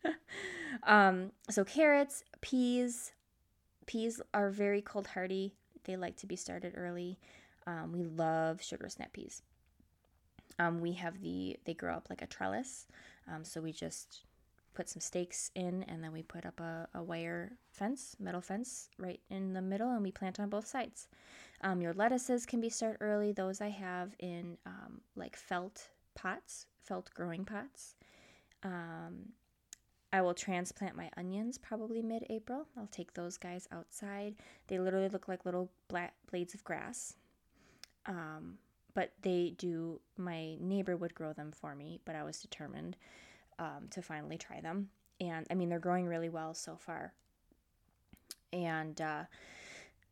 um, 0.85 1.33
so 1.51 1.64
carrots, 1.64 2.25
peas, 2.41 3.12
peas 3.87 4.21
are 4.33 4.51
very 4.51 4.81
cold 4.81 5.09
hardy. 5.09 5.53
They 5.85 5.97
like 5.97 6.17
to 6.19 6.27
be 6.27 6.37
started 6.37 6.75
early. 6.77 7.19
Um, 7.67 7.93
we 7.93 8.05
love 8.05 8.62
sugar 8.62 8.88
snap 8.88 9.12
peas. 9.12 9.43
Um, 10.59 10.81
we 10.81 10.93
have 10.93 11.21
the 11.21 11.57
they 11.64 11.75
grow 11.75 11.95
up 11.95 12.09
like 12.11 12.23
a 12.23 12.27
trellis, 12.27 12.87
um, 13.33 13.45
so 13.45 13.61
we 13.61 13.73
just 13.73 14.23
put 14.79 14.88
some 14.88 15.01
stakes 15.01 15.51
in 15.57 15.83
and 15.88 16.05
then 16.05 16.12
we 16.12 16.23
put 16.23 16.47
up 16.47 16.61
a, 16.61 16.87
a 16.95 17.03
wire 17.03 17.51
fence, 17.73 18.14
metal 18.21 18.41
fence 18.41 18.88
right 18.97 19.19
in 19.29 19.53
the 19.53 19.61
middle 19.61 19.91
and 19.91 20.05
we 20.05 20.12
plant 20.12 20.38
on 20.38 20.49
both 20.49 20.69
sides. 20.69 21.09
Um, 21.62 21.83
your 21.83 21.93
lettuces 21.95 22.47
can 22.47 22.61
be 22.61 22.71
started 22.71 22.99
early. 23.01 23.33
Those 23.33 23.61
I 23.61 23.71
have 23.71 24.14
in 24.21 24.57
um, 24.67 25.01
like 25.17 25.35
felt 25.35 25.88
pots, 26.14 26.67
felt 26.81 27.11
growing 27.12 27.45
pots. 27.45 27.97
Um, 28.62 29.31
I 30.12 30.23
will 30.23 30.33
transplant 30.33 30.95
my 30.95 31.11
onions 31.17 31.59
probably 31.59 32.01
mid 32.01 32.25
April. 32.31 32.69
I'll 32.79 32.87
take 32.87 33.14
those 33.14 33.37
guys 33.37 33.67
outside. 33.73 34.37
They 34.69 34.79
literally 34.79 35.09
look 35.09 35.27
like 35.27 35.45
little 35.45 35.73
black 35.88 36.14
blades 36.31 36.55
of 36.55 36.62
grass. 36.62 37.14
Um, 38.07 38.59
but 38.95 39.11
they 39.23 39.55
do, 39.59 40.01
my 40.17 40.55
neighbor 40.61 40.97
would 40.97 41.17
grow 41.17 41.33
them 41.33 41.51
for 41.51 41.75
me, 41.75 41.99
but 42.05 42.14
I 42.14 42.23
was 42.23 42.41
determined 42.41 42.97
um, 43.59 43.88
to 43.90 44.03
finally 44.03 44.38
try 44.38 44.61
them. 44.61 44.88
And 45.21 45.47
I 45.51 45.55
mean, 45.55 45.68
they're 45.68 45.79
growing 45.79 46.07
really 46.07 46.29
well 46.29 46.55
so 46.55 46.77
far. 46.77 47.12
And 48.53 49.01
uh, 49.01 49.25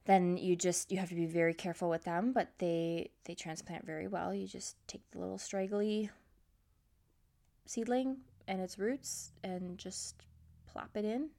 then 0.05 0.37
you 0.37 0.57
just 0.57 0.91
you 0.91 0.99
have 0.99 1.09
to 1.09 1.15
be 1.15 1.27
very 1.27 1.55
careful 1.55 1.89
with 1.89 2.05
them, 2.05 2.33
but 2.33 2.49
they 2.59 3.11
they 3.25 3.35
transplant 3.35 3.85
very 3.85 4.09
well. 4.09 4.35
You 4.35 4.47
just 4.47 4.77
take 4.87 5.03
the 5.11 5.19
little 5.19 5.39
straggly 5.39 6.11
seedling 7.67 8.19
and 8.47 8.61
its 8.61 8.79
roots 8.79 9.33
and 9.43 9.79
just 9.79 10.15
plop 10.67 10.91
it 10.95 11.05
in, 11.05 11.31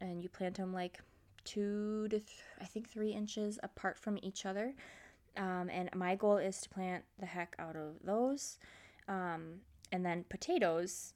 and 0.00 0.22
you 0.22 0.28
plant 0.28 0.56
them 0.56 0.72
like 0.72 1.00
two 1.44 2.08
to 2.08 2.18
th- 2.18 2.42
I 2.60 2.64
think 2.64 2.88
three 2.88 3.12
inches 3.12 3.58
apart 3.62 3.98
from 3.98 4.18
each 4.22 4.44
other. 4.44 4.74
Um, 5.36 5.68
and 5.70 5.90
my 5.94 6.16
goal 6.16 6.38
is 6.38 6.60
to 6.62 6.68
plant 6.68 7.04
the 7.18 7.26
heck 7.26 7.54
out 7.58 7.76
of 7.76 7.94
those. 8.02 8.58
Um, 9.06 9.60
and 9.92 10.04
then 10.04 10.24
potatoes, 10.28 11.12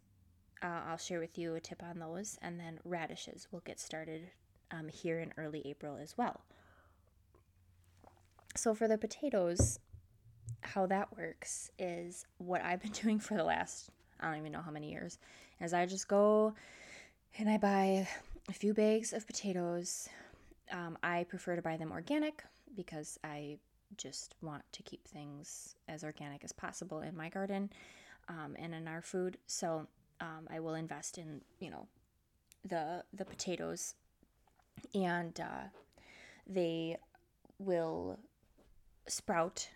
uh, 0.63 0.81
I'll 0.89 0.99
share 0.99 1.21
with 1.21 1.39
you 1.39 1.55
a 1.55 1.61
tip 1.61 1.83
on 1.83 1.99
those, 1.99 2.39
and 2.43 2.59
then 2.59 2.79
radishes 2.85 3.49
will 3.51 3.61
get 3.61 3.81
started 3.81 4.31
um, 4.71 4.89
here 4.89 5.19
in 5.19 5.33
early 5.37 5.63
April 5.65 5.97
as 6.01 6.17
well. 6.17 6.41
So, 8.57 8.75
for 8.75 8.89
the 8.89 8.99
potatoes, 8.99 9.79
how 10.63 10.87
that 10.87 11.17
works 11.17 11.71
is 11.79 12.27
what 12.39 12.63
I've 12.63 12.83
been 12.83 12.93
doing 13.03 13.19
for 13.19 13.35
the 13.35 13.45
last, 13.45 13.91
I 14.21 14.29
don't 14.29 14.39
even 14.39 14.53
know 14.53 14.63
how 14.63 14.71
many 14.71 14.91
years, 14.91 15.19
is 15.61 15.73
I 15.73 15.87
just 15.87 16.09
go 16.09 16.55
and 17.39 17.49
I 17.49 17.59
buy 17.59 18.09
a 18.49 18.53
few 18.53 18.75
bags 18.75 19.13
of 19.13 19.27
potatoes. 19.27 20.09
Um, 20.73 20.99
I 21.03 21.25
prefer 21.25 21.57
to 21.57 21.63
buy 21.63 21.77
them 21.77 21.93
organic 21.93 22.45
because 22.77 23.19
I 23.25 23.59
just 23.97 24.35
want 24.43 24.63
to 24.73 24.83
keep 24.83 25.07
things 25.07 25.75
as 25.89 26.05
organic 26.05 26.45
as 26.45 26.53
possible 26.53 27.01
in 27.01 27.17
my 27.17 27.29
garden 27.29 27.71
um, 28.29 28.57
and 28.59 28.75
in 28.75 28.87
our 28.87 29.03
food. 29.03 29.37
So 29.47 29.87
um, 30.21 30.49
I 30.51 30.61
will 30.61 30.75
invest 30.75 31.19
in 31.19 31.41
you 31.59 31.71
know 31.71 31.87
the 32.65 33.05
the 33.13 33.25
potatoes, 33.25 33.95
and 34.95 35.39
uh, 35.41 35.69
they 36.47 36.97
will 37.59 38.19
sprout 39.09 39.69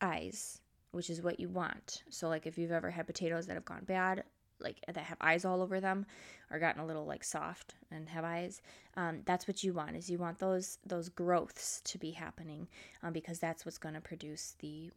eyes, 0.00 0.60
which 0.92 1.10
is 1.10 1.22
what 1.22 1.40
you 1.40 1.48
want. 1.48 2.02
So 2.10 2.28
like 2.28 2.46
if 2.46 2.58
you've 2.58 2.72
ever 2.72 2.90
had 2.90 3.06
potatoes 3.06 3.46
that 3.46 3.54
have 3.54 3.64
gone 3.64 3.84
bad, 3.84 4.24
like 4.60 4.76
that 4.86 4.96
have 4.96 5.18
eyes 5.20 5.44
all 5.44 5.62
over 5.62 5.80
them, 5.80 6.06
or 6.50 6.58
gotten 6.58 6.80
a 6.80 6.86
little 6.86 7.04
like 7.06 7.24
soft 7.24 7.74
and 7.90 8.08
have 8.08 8.24
eyes, 8.24 8.62
um, 8.96 9.22
that's 9.24 9.46
what 9.48 9.62
you 9.62 9.72
want. 9.72 9.96
Is 9.96 10.10
you 10.10 10.18
want 10.18 10.38
those 10.38 10.78
those 10.86 11.08
growths 11.08 11.80
to 11.84 11.98
be 11.98 12.12
happening, 12.12 12.68
um, 13.02 13.12
because 13.12 13.38
that's 13.38 13.64
what's 13.64 13.78
going 13.78 13.94
to 13.94 14.00
produce 14.00 14.54
the 14.60 14.90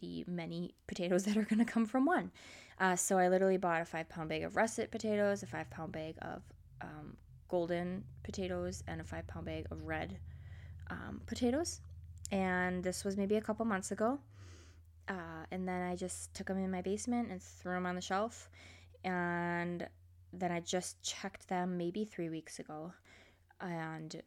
the 0.00 0.24
many 0.26 0.74
potatoes 0.86 1.24
that 1.26 1.36
are 1.36 1.44
going 1.44 1.58
to 1.58 1.64
come 1.64 1.86
from 1.86 2.04
one. 2.04 2.30
Uh, 2.78 2.96
so 2.96 3.18
I 3.18 3.28
literally 3.28 3.56
bought 3.56 3.80
a 3.80 3.84
five 3.84 4.08
pound 4.08 4.28
bag 4.28 4.42
of 4.42 4.56
russet 4.56 4.90
potatoes, 4.90 5.42
a 5.42 5.46
five 5.46 5.70
pound 5.70 5.92
bag 5.92 6.16
of 6.22 6.42
um, 6.82 7.16
golden 7.48 8.04
potatoes 8.22 8.82
and 8.86 9.00
a 9.00 9.04
five 9.04 9.26
pound 9.26 9.46
bag 9.46 9.66
of 9.70 9.82
red 9.84 10.18
um, 10.90 11.20
potatoes. 11.26 11.80
And 12.32 12.82
this 12.82 13.04
was 13.04 13.16
maybe 13.16 13.36
a 13.36 13.40
couple 13.40 13.64
months 13.64 13.92
ago. 13.92 14.18
Uh, 15.08 15.44
and 15.52 15.66
then 15.68 15.82
I 15.82 15.94
just 15.94 16.34
took 16.34 16.48
them 16.48 16.58
in 16.58 16.70
my 16.70 16.82
basement 16.82 17.30
and 17.30 17.40
threw 17.40 17.74
them 17.74 17.86
on 17.86 17.94
the 17.94 18.00
shelf. 18.00 18.50
And 19.04 19.88
then 20.32 20.50
I 20.50 20.60
just 20.60 21.00
checked 21.02 21.48
them 21.48 21.78
maybe 21.78 22.04
three 22.04 22.28
weeks 22.28 22.58
ago 22.58 22.92
and 23.60 24.20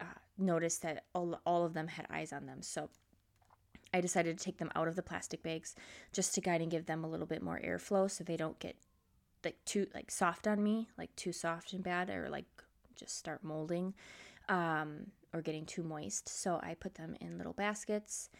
uh, 0.00 0.04
noticed 0.36 0.82
that 0.82 1.04
all, 1.14 1.40
all 1.46 1.64
of 1.64 1.72
them 1.72 1.86
had 1.86 2.06
eyes 2.10 2.32
on 2.32 2.46
them. 2.46 2.62
So 2.62 2.90
I 3.98 4.00
decided 4.00 4.38
to 4.38 4.44
take 4.44 4.58
them 4.58 4.70
out 4.76 4.88
of 4.88 4.96
the 4.96 5.02
plastic 5.02 5.42
bags 5.42 5.74
just 6.12 6.34
to 6.34 6.40
kind 6.40 6.62
of 6.62 6.68
give 6.68 6.86
them 6.86 7.04
a 7.04 7.08
little 7.08 7.26
bit 7.26 7.42
more 7.42 7.60
airflow 7.64 8.10
so 8.10 8.22
they 8.22 8.36
don't 8.36 8.58
get 8.60 8.76
like 9.44 9.56
too 9.64 9.86
like 9.94 10.10
soft 10.10 10.46
on 10.46 10.62
me, 10.62 10.88
like 10.96 11.14
too 11.16 11.32
soft 11.32 11.72
and 11.72 11.82
bad, 11.82 12.08
or 12.08 12.28
like 12.30 12.46
just 12.96 13.18
start 13.18 13.42
molding 13.42 13.94
um, 14.48 15.08
or 15.32 15.42
getting 15.42 15.66
too 15.66 15.82
moist. 15.82 16.28
So 16.28 16.60
I 16.62 16.74
put 16.74 16.94
them 16.94 17.16
in 17.20 17.38
little 17.38 17.52
baskets 17.52 18.30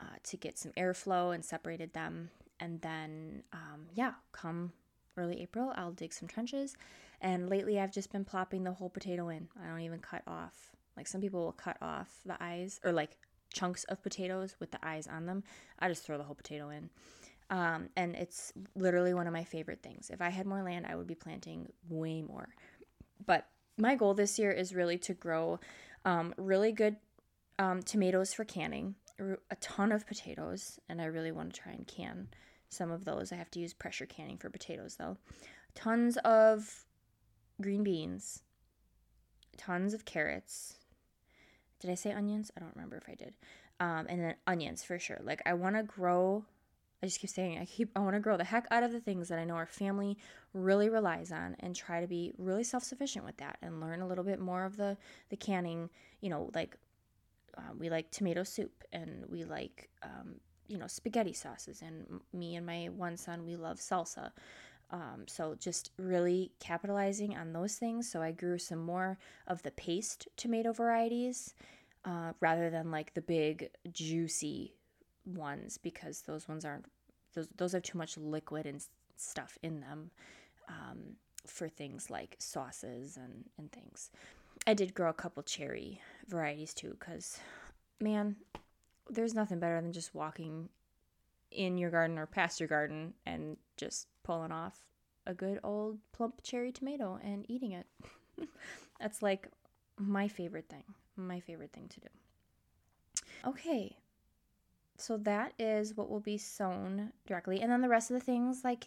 uh, 0.00 0.16
to 0.24 0.36
get 0.36 0.58
some 0.58 0.72
airflow 0.72 1.34
and 1.34 1.44
separated 1.44 1.92
them. 1.92 2.30
And 2.58 2.80
then, 2.80 3.42
um, 3.52 3.86
yeah, 3.94 4.12
come 4.32 4.72
early 5.16 5.42
April, 5.42 5.72
I'll 5.76 5.92
dig 5.92 6.12
some 6.12 6.28
trenches. 6.28 6.74
And 7.20 7.48
lately, 7.48 7.78
I've 7.78 7.92
just 7.92 8.10
been 8.10 8.24
plopping 8.24 8.64
the 8.64 8.72
whole 8.72 8.88
potato 8.88 9.28
in. 9.28 9.48
I 9.62 9.68
don't 9.68 9.80
even 9.80 10.00
cut 10.00 10.22
off. 10.26 10.72
Like 10.96 11.06
some 11.06 11.20
people 11.20 11.44
will 11.44 11.52
cut 11.52 11.76
off 11.80 12.08
the 12.24 12.36
eyes 12.42 12.80
or 12.84 12.92
like 12.92 13.16
chunks 13.52 13.84
of 13.84 14.02
potatoes 14.02 14.56
with 14.60 14.70
the 14.70 14.78
eyes 14.82 15.06
on 15.06 15.26
them. 15.26 15.42
I 15.78 15.88
just 15.88 16.04
throw 16.04 16.18
the 16.18 16.24
whole 16.24 16.34
potato 16.34 16.70
in. 16.70 16.90
Um, 17.50 17.90
and 17.96 18.14
it's 18.14 18.52
literally 18.74 19.12
one 19.12 19.26
of 19.26 19.32
my 19.32 19.44
favorite 19.44 19.82
things. 19.82 20.10
If 20.10 20.22
I 20.22 20.30
had 20.30 20.46
more 20.46 20.62
land, 20.62 20.86
I 20.88 20.94
would 20.94 21.06
be 21.06 21.14
planting 21.14 21.70
way 21.88 22.22
more. 22.22 22.48
But 23.26 23.46
my 23.76 23.94
goal 23.94 24.14
this 24.14 24.38
year 24.38 24.50
is 24.50 24.74
really 24.74 24.98
to 24.98 25.14
grow 25.14 25.60
um, 26.04 26.34
really 26.36 26.72
good 26.72 26.96
um, 27.58 27.82
tomatoes 27.82 28.32
for 28.32 28.44
canning, 28.44 28.94
a 29.18 29.56
ton 29.60 29.92
of 29.92 30.06
potatoes, 30.06 30.80
and 30.88 31.00
I 31.00 31.04
really 31.04 31.32
want 31.32 31.52
to 31.52 31.60
try 31.60 31.72
and 31.72 31.86
can 31.86 32.28
some 32.72 32.90
of 32.90 33.04
those. 33.04 33.32
I 33.32 33.36
have 33.36 33.50
to 33.52 33.60
use 33.60 33.74
pressure 33.74 34.06
canning 34.06 34.38
for 34.38 34.48
potatoes 34.48 34.96
though. 34.96 35.18
Tons 35.74 36.16
of 36.18 36.86
green 37.60 37.84
beans, 37.84 38.42
tons 39.56 39.94
of 39.94 40.04
carrots. 40.04 40.76
Did 41.82 41.90
I 41.90 41.94
say 41.94 42.12
onions? 42.12 42.50
I 42.56 42.60
don't 42.60 42.74
remember 42.74 42.96
if 42.96 43.08
I 43.08 43.14
did. 43.14 43.34
Um, 43.80 44.06
and 44.08 44.22
then 44.22 44.34
onions 44.46 44.82
for 44.82 44.98
sure. 44.98 45.18
Like 45.22 45.42
I 45.44 45.54
want 45.54 45.76
to 45.76 45.82
grow 45.82 46.44
I 47.02 47.06
just 47.06 47.18
keep 47.18 47.30
saying 47.30 47.58
I 47.58 47.64
keep 47.64 47.90
I 47.96 48.00
want 48.00 48.14
to 48.14 48.20
grow 48.20 48.36
the 48.36 48.44
heck 48.44 48.66
out 48.70 48.84
of 48.84 48.92
the 48.92 49.00
things 49.00 49.28
that 49.28 49.38
I 49.38 49.44
know 49.44 49.56
our 49.56 49.66
family 49.66 50.16
really 50.54 50.88
relies 50.88 51.32
on 51.32 51.56
and 51.60 51.74
try 51.74 52.00
to 52.00 52.06
be 52.06 52.32
really 52.38 52.62
self-sufficient 52.62 53.24
with 53.24 53.36
that 53.38 53.58
and 53.60 53.80
learn 53.80 54.02
a 54.02 54.06
little 54.06 54.24
bit 54.24 54.38
more 54.38 54.64
of 54.64 54.76
the 54.76 54.96
the 55.28 55.36
canning, 55.36 55.90
you 56.20 56.30
know, 56.30 56.50
like 56.54 56.76
uh, 57.58 57.72
we 57.76 57.90
like 57.90 58.10
tomato 58.10 58.44
soup 58.44 58.84
and 58.92 59.24
we 59.28 59.44
like 59.44 59.88
um, 60.02 60.36
you 60.68 60.78
know 60.78 60.86
spaghetti 60.86 61.32
sauces 61.32 61.82
and 61.82 62.20
me 62.32 62.54
and 62.54 62.64
my 62.64 62.88
one 62.96 63.16
son 63.16 63.44
we 63.44 63.56
love 63.56 63.78
salsa. 63.78 64.30
Um, 64.92 65.24
so 65.26 65.56
just 65.58 65.90
really 65.96 66.52
capitalizing 66.60 67.36
on 67.36 67.52
those 67.52 67.76
things. 67.76 68.10
So 68.10 68.20
I 68.20 68.32
grew 68.32 68.58
some 68.58 68.84
more 68.84 69.18
of 69.46 69.62
the 69.62 69.70
paste 69.70 70.28
tomato 70.36 70.72
varieties 70.72 71.54
uh, 72.04 72.32
rather 72.40 72.68
than 72.68 72.90
like 72.90 73.14
the 73.14 73.22
big 73.22 73.70
juicy 73.90 74.74
ones 75.24 75.78
because 75.78 76.22
those 76.22 76.48
ones 76.48 76.64
aren't 76.64 76.84
those 77.34 77.48
those 77.56 77.72
have 77.72 77.82
too 77.82 77.96
much 77.96 78.18
liquid 78.18 78.66
and 78.66 78.84
stuff 79.16 79.56
in 79.62 79.80
them 79.80 80.10
um, 80.68 81.16
for 81.46 81.68
things 81.68 82.10
like 82.10 82.36
sauces 82.38 83.16
and 83.16 83.44
and 83.58 83.72
things. 83.72 84.10
I 84.66 84.74
did 84.74 84.94
grow 84.94 85.08
a 85.10 85.14
couple 85.14 85.42
cherry 85.42 86.00
varieties 86.28 86.74
too 86.74 86.96
because 86.98 87.38
man, 88.00 88.36
there's 89.08 89.34
nothing 89.34 89.58
better 89.58 89.80
than 89.80 89.92
just 89.92 90.14
walking 90.14 90.68
in 91.54 91.78
your 91.78 91.90
garden 91.90 92.18
or 92.18 92.26
past 92.26 92.60
your 92.60 92.68
garden 92.68 93.14
and 93.26 93.56
just 93.76 94.08
pulling 94.22 94.52
off 94.52 94.86
a 95.26 95.34
good 95.34 95.60
old 95.62 95.98
plump 96.12 96.42
cherry 96.42 96.72
tomato 96.72 97.18
and 97.22 97.44
eating 97.48 97.72
it. 97.72 97.86
That's 99.00 99.22
like 99.22 99.48
my 99.98 100.28
favorite 100.28 100.68
thing. 100.68 100.84
My 101.16 101.40
favorite 101.40 101.72
thing 101.72 101.88
to 101.88 102.00
do. 102.00 102.08
Okay, 103.44 103.96
so 104.96 105.16
that 105.18 105.52
is 105.58 105.96
what 105.96 106.08
will 106.08 106.20
be 106.20 106.38
sown 106.38 107.12
directly. 107.26 107.60
And 107.60 107.70
then 107.70 107.80
the 107.82 107.88
rest 107.88 108.10
of 108.10 108.14
the 108.14 108.24
things 108.24 108.62
like 108.62 108.86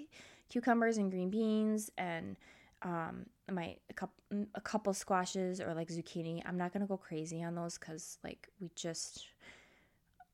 cucumbers 0.49 0.97
and 0.97 1.11
green 1.11 1.29
beans 1.29 1.91
and 1.97 2.37
um, 2.81 3.25
my 3.51 3.75
a 3.89 3.93
couple, 3.93 4.23
a 4.53 4.61
couple 4.61 4.93
squashes 4.93 5.59
or 5.59 5.73
like 5.73 5.89
zucchini. 5.89 6.41
I'm 6.45 6.57
not 6.57 6.71
gonna 6.71 6.85
go 6.85 6.97
crazy 6.97 7.43
on 7.43 7.55
those 7.55 7.77
because 7.77 8.17
like 8.23 8.47
we 8.61 8.69
just 8.75 9.25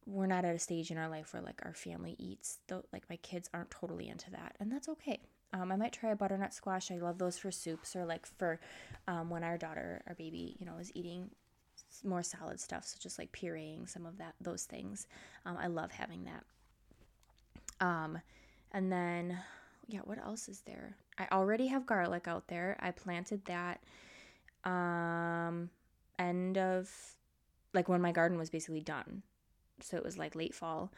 we're 0.05 0.25
not 0.25 0.45
at 0.45 0.55
a 0.55 0.59
stage 0.59 0.91
in 0.91 0.97
our 0.97 1.09
life 1.09 1.33
where 1.33 1.41
like 1.41 1.61
our 1.63 1.73
family 1.73 2.15
eats 2.17 2.59
though 2.67 2.83
like 2.91 3.03
my 3.09 3.17
kids 3.17 3.49
aren't 3.53 3.69
totally 3.69 4.07
into 4.09 4.31
that 4.31 4.55
and 4.59 4.71
that's 4.71 4.89
okay 4.89 5.19
um, 5.53 5.71
i 5.71 5.75
might 5.75 5.93
try 5.93 6.11
a 6.11 6.15
butternut 6.15 6.53
squash 6.53 6.91
i 6.91 6.97
love 6.97 7.17
those 7.17 7.37
for 7.37 7.51
soups 7.51 7.95
or 7.95 8.05
like 8.05 8.25
for 8.25 8.59
um, 9.07 9.29
when 9.29 9.43
our 9.43 9.57
daughter 9.57 10.01
our 10.07 10.15
baby 10.15 10.55
you 10.59 10.65
know 10.65 10.77
is 10.77 10.91
eating 10.95 11.29
more 12.03 12.23
solid 12.23 12.59
stuff, 12.59 12.85
so 12.85 12.97
just 12.99 13.19
like 13.19 13.31
pureeing 13.31 13.87
some 13.87 14.05
of 14.05 14.17
that 14.17 14.35
those 14.39 14.63
things. 14.63 15.07
Um, 15.45 15.57
I 15.57 15.67
love 15.67 15.91
having 15.91 16.25
that. 16.25 16.43
Um, 17.85 18.19
and 18.71 18.91
then 18.91 19.37
yeah, 19.87 20.01
what 20.05 20.17
else 20.19 20.47
is 20.47 20.61
there? 20.61 20.95
I 21.17 21.27
already 21.31 21.67
have 21.67 21.85
garlic 21.85 22.27
out 22.27 22.47
there. 22.47 22.77
I 22.79 22.91
planted 22.91 23.45
that 23.45 23.81
um 24.63 25.69
end 26.19 26.57
of 26.57 26.89
like 27.73 27.89
when 27.89 28.01
my 28.01 28.11
garden 28.11 28.37
was 28.37 28.49
basically 28.49 28.81
done. 28.81 29.23
So 29.83 29.97
it 29.97 30.03
was 30.03 30.17
like 30.17 30.35
late 30.35 30.55
fall 30.55 30.91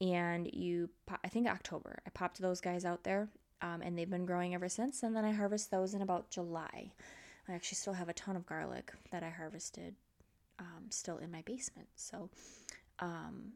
and 0.00 0.48
you 0.52 0.90
I 1.24 1.28
think 1.28 1.48
October. 1.48 1.98
I 2.06 2.10
popped 2.10 2.40
those 2.40 2.60
guys 2.60 2.84
out 2.84 3.04
there 3.04 3.28
um, 3.62 3.82
and 3.82 3.96
they've 3.98 4.10
been 4.10 4.26
growing 4.26 4.54
ever 4.54 4.68
since 4.68 5.02
and 5.02 5.16
then 5.16 5.24
I 5.24 5.32
harvest 5.32 5.70
those 5.70 5.94
in 5.94 6.02
about 6.02 6.30
July. 6.30 6.92
I 7.48 7.52
actually 7.52 7.76
still 7.76 7.92
have 7.94 8.08
a 8.08 8.14
ton 8.14 8.36
of 8.36 8.46
garlic 8.46 8.92
that 9.10 9.22
I 9.22 9.30
harvested 9.30 9.94
um, 10.58 10.86
still 10.90 11.18
in 11.18 11.30
my 11.30 11.42
basement. 11.42 11.88
So, 11.94 12.30
um, 12.98 13.52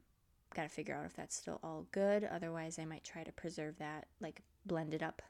got 0.54 0.64
to 0.64 0.68
figure 0.68 0.94
out 0.94 1.06
if 1.06 1.14
that's 1.14 1.36
still 1.36 1.60
all 1.62 1.86
good. 1.92 2.24
Otherwise, 2.24 2.78
I 2.78 2.84
might 2.84 3.04
try 3.04 3.22
to 3.22 3.32
preserve 3.32 3.78
that, 3.78 4.06
like 4.20 4.42
blend 4.66 4.94
it 4.94 5.02
up 5.02 5.22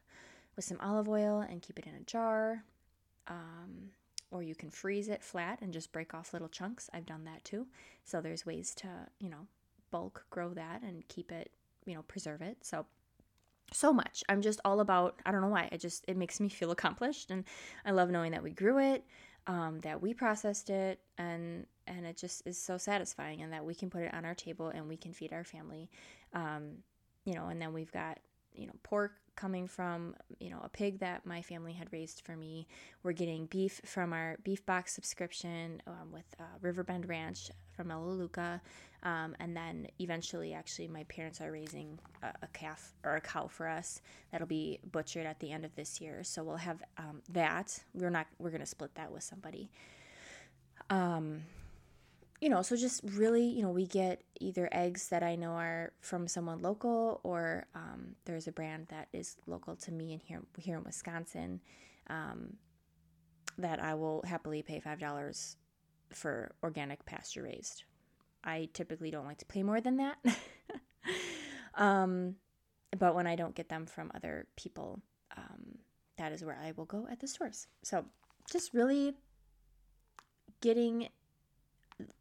with 0.56 0.64
some 0.64 0.78
olive 0.80 1.08
oil 1.08 1.40
and 1.40 1.62
keep 1.62 1.78
it 1.78 1.86
in 1.86 1.94
a 1.94 2.04
jar. 2.04 2.64
Um, 3.28 3.90
or 4.30 4.42
you 4.42 4.54
can 4.54 4.70
freeze 4.70 5.08
it 5.08 5.22
flat 5.22 5.60
and 5.60 5.72
just 5.72 5.92
break 5.92 6.14
off 6.14 6.32
little 6.32 6.48
chunks. 6.48 6.88
I've 6.92 7.06
done 7.06 7.24
that 7.24 7.44
too. 7.44 7.66
So 8.04 8.20
there's 8.20 8.46
ways 8.46 8.74
to, 8.76 8.88
you 9.18 9.28
know, 9.28 9.46
bulk 9.90 10.24
grow 10.30 10.54
that 10.54 10.82
and 10.82 11.06
keep 11.08 11.32
it, 11.32 11.50
you 11.84 11.94
know, 11.94 12.02
preserve 12.02 12.42
it. 12.42 12.58
So 12.62 12.86
so 13.72 13.92
much. 13.92 14.24
I'm 14.28 14.42
just 14.42 14.60
all 14.64 14.80
about 14.80 15.20
I 15.24 15.30
don't 15.30 15.42
know 15.42 15.48
why. 15.48 15.68
It 15.72 15.80
just 15.80 16.04
it 16.08 16.16
makes 16.16 16.40
me 16.40 16.48
feel 16.48 16.70
accomplished 16.72 17.30
and 17.30 17.44
I 17.84 17.90
love 17.92 18.10
knowing 18.10 18.32
that 18.32 18.42
we 18.42 18.50
grew 18.50 18.78
it 18.78 19.04
um, 19.46 19.80
that 19.80 20.00
we 20.00 20.14
processed 20.14 20.70
it 20.70 21.00
and 21.18 21.66
and 21.86 22.06
it 22.06 22.16
just 22.16 22.46
is 22.46 22.58
so 22.58 22.78
satisfying 22.78 23.42
and 23.42 23.52
that 23.52 23.64
we 23.64 23.74
can 23.74 23.90
put 23.90 24.02
it 24.02 24.14
on 24.14 24.24
our 24.24 24.34
table 24.34 24.68
and 24.68 24.86
we 24.86 24.96
can 24.96 25.12
feed 25.12 25.32
our 25.32 25.44
family 25.44 25.90
um, 26.34 26.76
you 27.24 27.34
know 27.34 27.46
and 27.46 27.60
then 27.60 27.72
we've 27.72 27.92
got 27.92 28.18
you 28.54 28.66
know 28.66 28.72
pork 28.82 29.12
coming 29.36 29.66
from 29.66 30.14
you 30.38 30.50
know 30.50 30.60
a 30.62 30.68
pig 30.68 30.98
that 30.98 31.24
my 31.24 31.40
family 31.40 31.72
had 31.72 31.90
raised 31.92 32.20
for 32.24 32.36
me 32.36 32.66
we're 33.02 33.12
getting 33.12 33.46
beef 33.46 33.80
from 33.84 34.12
our 34.12 34.36
beef 34.44 34.64
box 34.66 34.94
subscription 34.94 35.80
um, 35.86 36.12
with 36.12 36.26
uh, 36.38 36.44
riverbend 36.60 37.08
ranch 37.08 37.50
from 37.80 37.88
Melaleuca. 37.88 38.60
Um, 39.02 39.34
and 39.40 39.56
then 39.56 39.86
eventually, 39.98 40.52
actually, 40.52 40.88
my 40.88 41.04
parents 41.04 41.40
are 41.40 41.50
raising 41.50 41.98
a, 42.22 42.26
a, 42.42 42.46
calf 42.48 42.92
or 43.02 43.16
a 43.16 43.20
cow 43.22 43.46
for 43.46 43.66
us 43.66 44.02
that'll 44.30 44.46
be 44.46 44.78
butchered 44.92 45.24
at 45.24 45.40
the 45.40 45.50
end 45.50 45.64
of 45.64 45.74
this 45.74 46.02
year. 46.02 46.22
So 46.22 46.44
we'll 46.44 46.56
have 46.56 46.82
um, 46.98 47.22
that. 47.30 47.82
We're 47.94 48.10
not. 48.10 48.26
We're 48.38 48.50
gonna 48.50 48.66
split 48.66 48.94
that 48.96 49.10
with 49.10 49.22
somebody. 49.22 49.70
Um, 50.90 51.44
you 52.40 52.48
know, 52.48 52.62
so 52.62 52.74
just 52.74 53.02
really, 53.04 53.44
you 53.44 53.62
know, 53.62 53.70
we 53.70 53.86
get 53.86 54.22
either 54.40 54.68
eggs 54.72 55.08
that 55.08 55.22
I 55.22 55.36
know 55.36 55.52
are 55.52 55.92
from 56.00 56.26
someone 56.26 56.62
local, 56.62 57.20
or 57.22 57.66
um, 57.74 58.16
there's 58.24 58.48
a 58.48 58.52
brand 58.52 58.86
that 58.88 59.08
is 59.12 59.36
local 59.46 59.76
to 59.76 59.92
me 59.92 60.14
in 60.14 60.20
here 60.20 60.40
here 60.58 60.76
in 60.78 60.84
Wisconsin 60.84 61.60
um, 62.08 62.56
that 63.58 63.82
I 63.82 63.94
will 63.94 64.22
happily 64.26 64.62
pay 64.62 64.80
five 64.80 64.98
dollars 64.98 65.56
for 66.14 66.52
organic 66.62 67.04
pasture 67.04 67.42
raised. 67.42 67.84
I 68.42 68.70
typically 68.72 69.10
don't 69.10 69.26
like 69.26 69.38
to 69.38 69.46
pay 69.46 69.62
more 69.62 69.82
than 69.82 69.98
that. 69.98 70.16
um, 71.74 72.36
but 72.98 73.14
when 73.14 73.26
I 73.26 73.36
don't 73.36 73.54
get 73.54 73.68
them 73.68 73.84
from 73.84 74.10
other 74.14 74.46
people, 74.56 75.00
um, 75.36 75.78
that 76.16 76.32
is 76.32 76.42
where 76.42 76.58
I 76.58 76.72
will 76.72 76.86
go 76.86 77.06
at 77.10 77.20
the 77.20 77.28
stores. 77.28 77.66
So 77.82 78.06
just 78.50 78.72
really 78.72 79.14
getting 80.62 81.08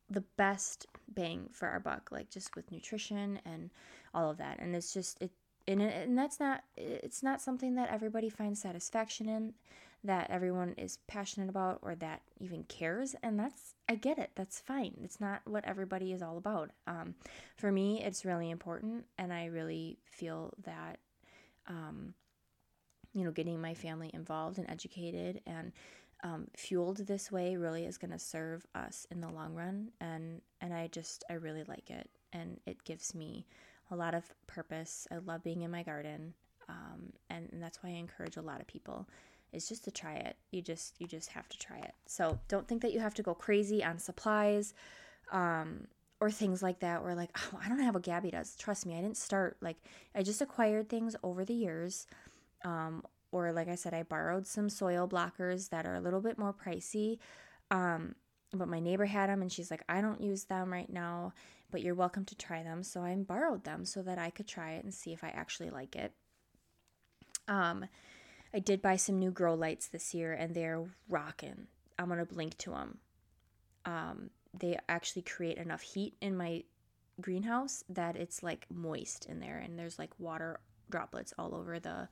the 0.10 0.24
best 0.38 0.88
bang 1.14 1.50
for 1.52 1.68
our 1.68 1.80
buck, 1.80 2.10
like 2.12 2.30
just 2.30 2.56
with 2.56 2.72
nutrition 2.72 3.40
and 3.46 3.70
all 4.14 4.30
of 4.30 4.38
that. 4.38 4.60
And 4.60 4.76
it's 4.76 4.94
just 4.94 5.22
it 5.22 5.32
and, 5.68 5.82
and 5.82 6.18
that's 6.18 6.40
not 6.40 6.64
it's 6.76 7.22
not 7.22 7.42
something 7.42 7.76
that 7.76 7.92
everybody 7.92 8.30
finds 8.30 8.62
satisfaction 8.62 9.30
in 9.30 9.54
that 10.04 10.30
everyone 10.30 10.74
is 10.78 10.98
passionate 11.08 11.50
about 11.50 11.80
or 11.82 11.96
that 11.96 12.22
even 12.40 12.64
cares. 12.64 13.16
And 13.22 13.38
that's, 13.38 13.74
I 13.90 13.96
get 13.96 14.18
it. 14.18 14.32
That's 14.36 14.60
fine. 14.60 14.96
It's 15.04 15.20
not 15.20 15.42
what 15.46 15.66
everybody 15.66 16.14
is 16.14 16.22
all 16.22 16.38
about. 16.38 16.72
Um, 16.88 17.16
for 17.58 17.72
me, 17.72 18.02
it's 18.02 18.24
really 18.24 18.50
important. 18.50 19.06
And 19.18 19.34
I 19.34 19.46
really 19.46 20.00
feel 20.06 20.54
that, 20.64 21.00
um, 21.68 22.14
you 23.14 23.26
know, 23.26 23.32
getting 23.32 23.60
my 23.60 23.74
family 23.74 24.10
involved 24.14 24.58
and 24.58 24.70
educated 24.70 25.42
and 25.46 25.74
um, 26.24 26.48
fueled 26.56 26.98
this 26.98 27.32
way 27.32 27.56
really 27.56 27.86
is 27.86 27.98
going 27.98 28.12
to 28.12 28.20
serve 28.20 28.66
us 28.76 29.08
in 29.12 29.22
the 29.22 29.30
long 29.30 29.56
run. 29.56 29.92
And, 30.02 30.42
and 30.62 30.74
I 30.74 30.88
just, 30.88 31.24
I 31.30 31.34
really 31.34 31.64
like 31.64 31.90
it. 31.90 32.10
And 32.34 32.60
it 32.66 32.84
gives 32.84 33.16
me 33.16 33.46
a 33.92 33.96
lot 33.96 34.14
of 34.14 34.26
purpose. 34.48 35.08
I 35.12 35.18
love 35.18 35.44
being 35.44 35.62
in 35.62 35.72
my 35.72 35.84
garden. 35.84 36.34
Um, 36.68 37.14
and, 37.30 37.50
and 37.52 37.64
that's 37.64 37.82
why 37.82 37.90
I 37.90 37.94
encourage 37.94 38.38
a 38.38 38.42
lot 38.42 38.62
of 38.62 38.68
people 38.68 39.08
is 39.52 39.68
just 39.68 39.84
to 39.86 39.92
try 39.92 40.14
it. 40.14 40.38
You 40.52 40.62
just 40.62 40.96
you 41.00 41.08
just 41.08 41.30
have 41.30 41.50
to 41.50 41.58
try 41.58 41.78
it. 41.78 41.94
So 42.06 42.40
don't 42.48 42.68
think 42.68 42.82
that 42.82 42.94
you 42.94 43.00
have 43.00 43.14
to 43.16 43.24
go 43.24 43.34
crazy 43.34 43.84
on 43.84 43.98
supplies 43.98 44.74
um, 45.32 45.88
or 46.20 46.30
things 46.30 46.62
like 46.62 46.80
that. 46.80 47.02
Or 47.02 47.16
like, 47.16 47.36
oh, 47.38 47.60
I 47.64 47.70
don't 47.70 47.80
have 47.80 47.96
what 47.96 48.04
Gabby 48.04 48.32
does. 48.32 48.56
Trust 48.56 48.86
me, 48.86 48.98
I 48.98 49.02
didn't 49.02 49.18
start 49.18 49.58
like 49.62 49.78
I 50.16 50.24
just 50.24 50.42
acquired 50.42 50.90
things 50.90 51.16
over 51.24 51.44
the 51.46 51.54
years. 51.54 52.08
Um, 52.64 53.04
or 53.32 53.52
like 53.52 53.68
I 53.68 53.76
said, 53.76 53.94
I 53.94 54.04
borrowed 54.04 54.48
some 54.48 54.70
soil 54.70 55.08
blockers 55.08 55.70
that 55.70 55.86
are 55.86 55.96
a 55.96 56.02
little 56.02 56.22
bit 56.22 56.38
more 56.38 56.54
pricey. 56.54 57.20
Um, 57.72 58.16
but 58.54 58.68
my 58.68 58.80
neighbor 58.80 59.06
had 59.06 59.30
them 59.30 59.42
and 59.42 59.52
she's 59.52 59.70
like, 59.70 59.84
I 59.88 60.02
don't 60.02 60.22
use 60.22 60.46
them 60.46 60.74
right 60.74 60.92
now, 60.92 61.34
but 61.72 61.82
you're 61.82 61.96
welcome 61.96 62.26
to 62.26 62.36
try 62.36 62.64
them. 62.64 62.82
So 62.84 63.02
I 63.02 63.16
borrowed 63.16 63.64
them 63.64 63.86
so 63.86 64.02
that 64.02 64.18
I 64.18 64.32
could 64.32 64.48
try 64.48 64.74
it 64.74 64.84
and 64.84 64.94
see 64.94 65.14
if 65.14 65.24
I 65.24 65.30
actually 65.30 65.70
like 65.70 65.96
it. 65.96 66.14
Um, 67.48 67.86
I 68.54 68.60
did 68.60 68.82
buy 68.82 68.96
some 68.96 69.20
new 69.20 69.32
grow 69.32 69.54
lights 69.54 69.88
this 69.88 70.14
year 70.14 70.34
and 70.34 70.56
they're 70.56 70.84
rocking. 71.08 71.68
I'm 72.00 72.08
going 72.08 72.26
to 72.26 72.34
link 72.34 72.58
to 72.60 72.72
them. 72.72 72.98
Um, 73.86 74.30
they 74.58 74.78
actually 74.88 75.22
create 75.22 75.58
enough 75.58 75.82
heat 75.82 76.16
in 76.22 76.36
my 76.36 76.64
greenhouse 77.22 77.84
that 77.90 78.16
it's 78.16 78.42
like 78.42 78.66
moist 78.74 79.26
in 79.26 79.40
there 79.40 79.58
and 79.58 79.78
there's 79.78 80.00
like 80.00 80.12
water 80.20 80.60
droplets 80.90 81.34
all 81.38 81.54
over 81.54 81.80
the 81.80 82.08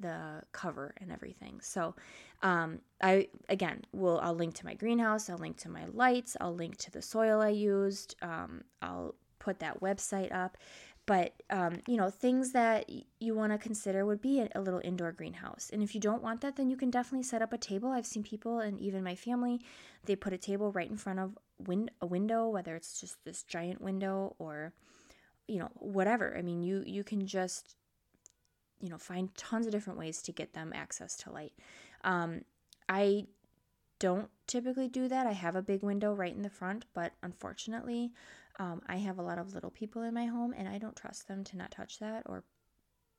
the 0.00 0.42
cover 0.52 0.94
and 1.00 1.10
everything. 1.12 1.60
So, 1.60 1.94
um, 2.42 2.80
I 3.02 3.28
again 3.48 3.82
will 3.92 4.20
I'll 4.22 4.34
link 4.34 4.54
to 4.54 4.64
my 4.64 4.74
greenhouse. 4.74 5.28
I'll 5.28 5.38
link 5.38 5.56
to 5.58 5.68
my 5.68 5.86
lights. 5.86 6.36
I'll 6.40 6.54
link 6.54 6.76
to 6.78 6.90
the 6.90 7.02
soil 7.02 7.40
I 7.40 7.50
used. 7.50 8.16
Um, 8.22 8.62
I'll 8.82 9.14
put 9.38 9.60
that 9.60 9.80
website 9.80 10.32
up. 10.32 10.56
But 11.06 11.42
um, 11.48 11.76
you 11.88 11.96
know 11.96 12.10
things 12.10 12.52
that 12.52 12.90
you 13.18 13.34
want 13.34 13.52
to 13.52 13.58
consider 13.58 14.04
would 14.04 14.20
be 14.20 14.40
a, 14.40 14.48
a 14.54 14.60
little 14.60 14.82
indoor 14.84 15.10
greenhouse. 15.10 15.70
And 15.72 15.82
if 15.82 15.94
you 15.94 16.00
don't 16.00 16.22
want 16.22 16.42
that, 16.42 16.56
then 16.56 16.68
you 16.68 16.76
can 16.76 16.90
definitely 16.90 17.22
set 17.22 17.40
up 17.40 17.52
a 17.52 17.58
table. 17.58 17.90
I've 17.90 18.06
seen 18.06 18.22
people 18.22 18.58
and 18.58 18.78
even 18.78 19.02
my 19.02 19.14
family, 19.14 19.60
they 20.04 20.16
put 20.16 20.34
a 20.34 20.38
table 20.38 20.70
right 20.72 20.90
in 20.90 20.98
front 20.98 21.18
of 21.18 21.38
win- 21.58 21.90
a 22.02 22.06
window, 22.06 22.48
whether 22.48 22.76
it's 22.76 23.00
just 23.00 23.24
this 23.24 23.42
giant 23.42 23.80
window 23.80 24.36
or 24.38 24.74
you 25.46 25.58
know 25.58 25.70
whatever. 25.76 26.36
I 26.36 26.42
mean, 26.42 26.62
you 26.62 26.84
you 26.86 27.02
can 27.02 27.26
just 27.26 27.74
you 28.80 28.88
know 28.88 28.98
find 28.98 29.34
tons 29.36 29.66
of 29.66 29.72
different 29.72 29.98
ways 29.98 30.22
to 30.22 30.32
get 30.32 30.52
them 30.52 30.72
access 30.74 31.16
to 31.16 31.30
light. 31.30 31.52
Um, 32.04 32.42
i 32.88 33.26
don't 33.98 34.30
typically 34.46 34.86
do 34.88 35.08
that. 35.08 35.26
I 35.26 35.32
have 35.32 35.56
a 35.56 35.62
big 35.62 35.82
window 35.82 36.14
right 36.14 36.34
in 36.34 36.42
the 36.42 36.50
front 36.50 36.84
but 36.94 37.12
unfortunately 37.22 38.12
um, 38.58 38.82
i 38.86 38.96
have 38.96 39.18
a 39.18 39.22
lot 39.22 39.38
of 39.38 39.54
little 39.54 39.70
people 39.70 40.02
in 40.02 40.14
my 40.14 40.26
home 40.26 40.54
and 40.56 40.68
i 40.68 40.78
don't 40.78 40.96
trust 40.96 41.28
them 41.28 41.44
to 41.44 41.56
not 41.56 41.70
touch 41.70 41.98
that 41.98 42.22
or 42.26 42.44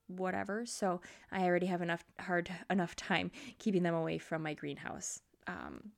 whatever. 0.07 0.65
So 0.65 1.01
i 1.31 1.43
already 1.45 1.67
have 1.67 1.81
enough 1.81 2.03
hard 2.19 2.49
enough 2.69 2.95
time 2.95 3.31
keeping 3.57 3.83
them 3.83 3.95
away 3.95 4.17
from 4.17 4.43
my 4.43 4.53
greenhouse. 4.53 5.21
Um, 5.47 5.91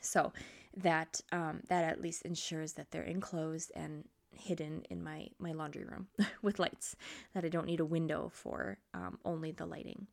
so 0.00 0.32
that 0.76 1.20
um, 1.32 1.60
that 1.68 1.84
at 1.84 2.00
least 2.00 2.22
ensures 2.22 2.74
that 2.74 2.90
they're 2.90 3.02
enclosed 3.02 3.72
and 3.74 4.04
hidden 4.34 4.82
in 4.90 5.02
my 5.02 5.28
my 5.38 5.52
laundry 5.52 5.84
room 5.84 6.08
with 6.42 6.58
lights 6.58 6.96
that 7.34 7.44
I 7.44 7.48
don't 7.48 7.66
need 7.66 7.80
a 7.80 7.84
window 7.84 8.30
for, 8.32 8.78
um, 8.94 9.18
only 9.24 9.52
the 9.52 9.66
lighting. 9.66 10.06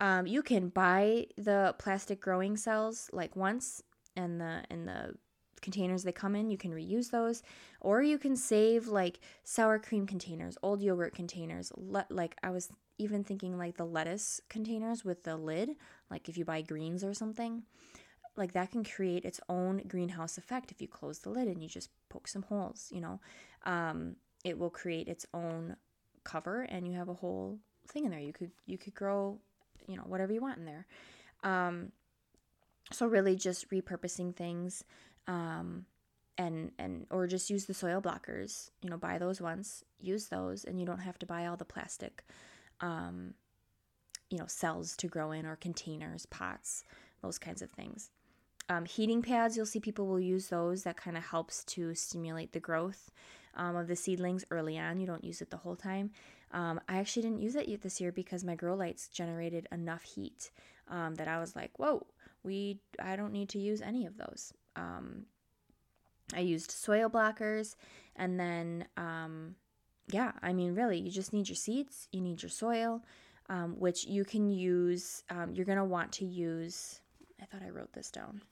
Um, 0.00 0.26
you 0.26 0.42
can 0.42 0.68
buy 0.68 1.26
the 1.36 1.74
plastic 1.78 2.20
growing 2.20 2.56
cells 2.56 3.10
like 3.12 3.34
once, 3.36 3.82
and 4.16 4.40
the 4.40 4.62
and 4.70 4.86
the 4.86 5.14
containers 5.60 6.04
they 6.04 6.12
come 6.12 6.36
in, 6.36 6.50
you 6.50 6.58
can 6.58 6.72
reuse 6.72 7.10
those, 7.10 7.42
or 7.80 8.02
you 8.02 8.16
can 8.18 8.36
save 8.36 8.86
like 8.86 9.20
sour 9.44 9.78
cream 9.78 10.06
containers, 10.06 10.56
old 10.62 10.80
yogurt 10.80 11.14
containers. 11.14 11.72
Le- 11.76 12.06
like 12.10 12.36
I 12.42 12.50
was 12.50 12.70
even 12.98 13.24
thinking 13.24 13.58
like 13.58 13.76
the 13.76 13.84
lettuce 13.84 14.40
containers 14.48 15.04
with 15.04 15.24
the 15.24 15.36
lid, 15.36 15.70
like 16.10 16.28
if 16.28 16.36
you 16.36 16.44
buy 16.44 16.62
greens 16.62 17.02
or 17.02 17.14
something 17.14 17.64
like 18.38 18.52
that 18.52 18.70
can 18.70 18.84
create 18.84 19.24
its 19.24 19.40
own 19.48 19.82
greenhouse 19.88 20.38
effect 20.38 20.70
if 20.70 20.80
you 20.80 20.86
close 20.86 21.18
the 21.18 21.28
lid 21.28 21.48
and 21.48 21.60
you 21.60 21.68
just 21.68 21.90
poke 22.08 22.28
some 22.28 22.42
holes 22.42 22.88
you 22.92 23.00
know? 23.00 23.20
Um, 23.64 24.16
it 24.44 24.58
will 24.58 24.70
create 24.70 25.08
its 25.08 25.26
own 25.34 25.76
cover 26.24 26.62
and 26.62 26.86
you 26.86 26.94
have 26.94 27.08
a 27.08 27.14
whole 27.14 27.58
thing 27.88 28.04
in 28.04 28.10
there. 28.10 28.20
You 28.20 28.32
could 28.32 28.50
you 28.66 28.78
could 28.78 28.94
grow 28.94 29.38
you 29.86 29.96
know 29.96 30.04
whatever 30.06 30.32
you 30.32 30.40
want 30.40 30.58
in 30.58 30.64
there. 30.64 30.86
Um, 31.42 31.92
so 32.92 33.06
really 33.06 33.36
just 33.36 33.70
repurposing 33.70 34.34
things 34.34 34.84
um, 35.26 35.86
and 36.36 36.72
and 36.78 37.06
or 37.10 37.26
just 37.26 37.50
use 37.50 37.66
the 37.66 37.74
soil 37.74 38.00
blockers 38.00 38.70
you 38.82 38.88
know 38.88 38.96
buy 38.96 39.18
those 39.18 39.40
once 39.40 39.84
use 40.00 40.26
those 40.26 40.64
and 40.64 40.80
you 40.80 40.86
don't 40.86 41.00
have 41.00 41.18
to 41.18 41.26
buy 41.26 41.46
all 41.46 41.56
the 41.56 41.64
plastic 41.64 42.24
um, 42.80 43.34
you 44.30 44.38
know 44.38 44.46
cells 44.46 44.96
to 44.96 45.08
grow 45.08 45.32
in 45.32 45.44
or 45.46 45.56
containers 45.56 46.26
pots 46.26 46.84
those 47.22 47.38
kinds 47.38 47.62
of 47.62 47.70
things 47.70 48.10
um, 48.68 48.84
heating 48.84 49.22
pads, 49.22 49.56
you'll 49.56 49.66
see 49.66 49.80
people 49.80 50.06
will 50.06 50.20
use 50.20 50.48
those. 50.48 50.82
That 50.82 50.96
kind 50.96 51.16
of 51.16 51.24
helps 51.24 51.64
to 51.64 51.94
stimulate 51.94 52.52
the 52.52 52.60
growth 52.60 53.10
um, 53.56 53.76
of 53.76 53.88
the 53.88 53.96
seedlings 53.96 54.44
early 54.50 54.78
on. 54.78 55.00
You 55.00 55.06
don't 55.06 55.24
use 55.24 55.40
it 55.40 55.50
the 55.50 55.56
whole 55.56 55.76
time. 55.76 56.10
Um, 56.52 56.80
I 56.88 56.98
actually 56.98 57.22
didn't 57.22 57.40
use 57.40 57.56
it 57.56 57.82
this 57.82 58.00
year 58.00 58.12
because 58.12 58.44
my 58.44 58.54
grow 58.54 58.74
lights 58.74 59.08
generated 59.08 59.66
enough 59.72 60.02
heat 60.02 60.50
um, 60.88 61.14
that 61.16 61.28
I 61.28 61.40
was 61.40 61.56
like, 61.56 61.78
whoa, 61.78 62.06
we 62.42 62.80
I 63.02 63.16
don't 63.16 63.32
need 63.32 63.48
to 63.50 63.58
use 63.58 63.80
any 63.80 64.06
of 64.06 64.16
those. 64.16 64.52
Um, 64.76 65.26
I 66.34 66.40
used 66.40 66.70
soil 66.70 67.08
blockers, 67.08 67.74
and 68.16 68.38
then 68.38 68.86
um, 68.96 69.56
yeah, 70.10 70.32
I 70.42 70.52
mean, 70.52 70.74
really, 70.74 70.98
you 70.98 71.10
just 71.10 71.32
need 71.32 71.48
your 71.48 71.56
seeds, 71.56 72.08
you 72.12 72.20
need 72.20 72.42
your 72.42 72.50
soil, 72.50 73.02
which 73.76 74.06
you 74.06 74.24
can 74.24 74.48
use. 74.50 75.22
you're 75.52 75.66
gonna 75.66 75.84
want 75.84 76.12
to 76.12 76.26
use. 76.26 77.00
I 77.40 77.44
thought 77.44 77.62
I 77.66 77.70
wrote 77.70 77.92
this 77.92 78.10
down 78.10 78.42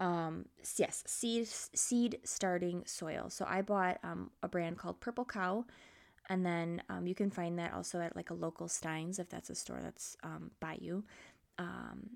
um, 0.00 0.46
yes, 0.76 1.02
seed 1.06 1.46
seed 1.48 2.18
starting 2.24 2.82
soil. 2.86 3.30
So 3.30 3.46
I 3.48 3.62
bought 3.62 3.98
um, 4.02 4.30
a 4.42 4.48
brand 4.48 4.78
called 4.78 5.00
Purple 5.00 5.24
Cow, 5.24 5.64
and 6.28 6.44
then 6.44 6.82
um, 6.88 7.06
you 7.06 7.14
can 7.14 7.30
find 7.30 7.58
that 7.58 7.72
also 7.72 8.00
at 8.00 8.16
like 8.16 8.30
a 8.30 8.34
local 8.34 8.68
Steins 8.68 9.18
if 9.18 9.28
that's 9.28 9.50
a 9.50 9.54
store 9.54 9.80
that's 9.82 10.16
um, 10.22 10.50
by 10.60 10.78
you. 10.80 11.04
Um, 11.58 12.10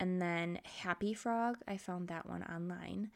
and 0.00 0.20
then 0.20 0.60
Happy 0.64 1.14
Frog, 1.14 1.58
I 1.68 1.76
found 1.76 2.08
that 2.08 2.26
one 2.26 2.42
online, 2.42 3.10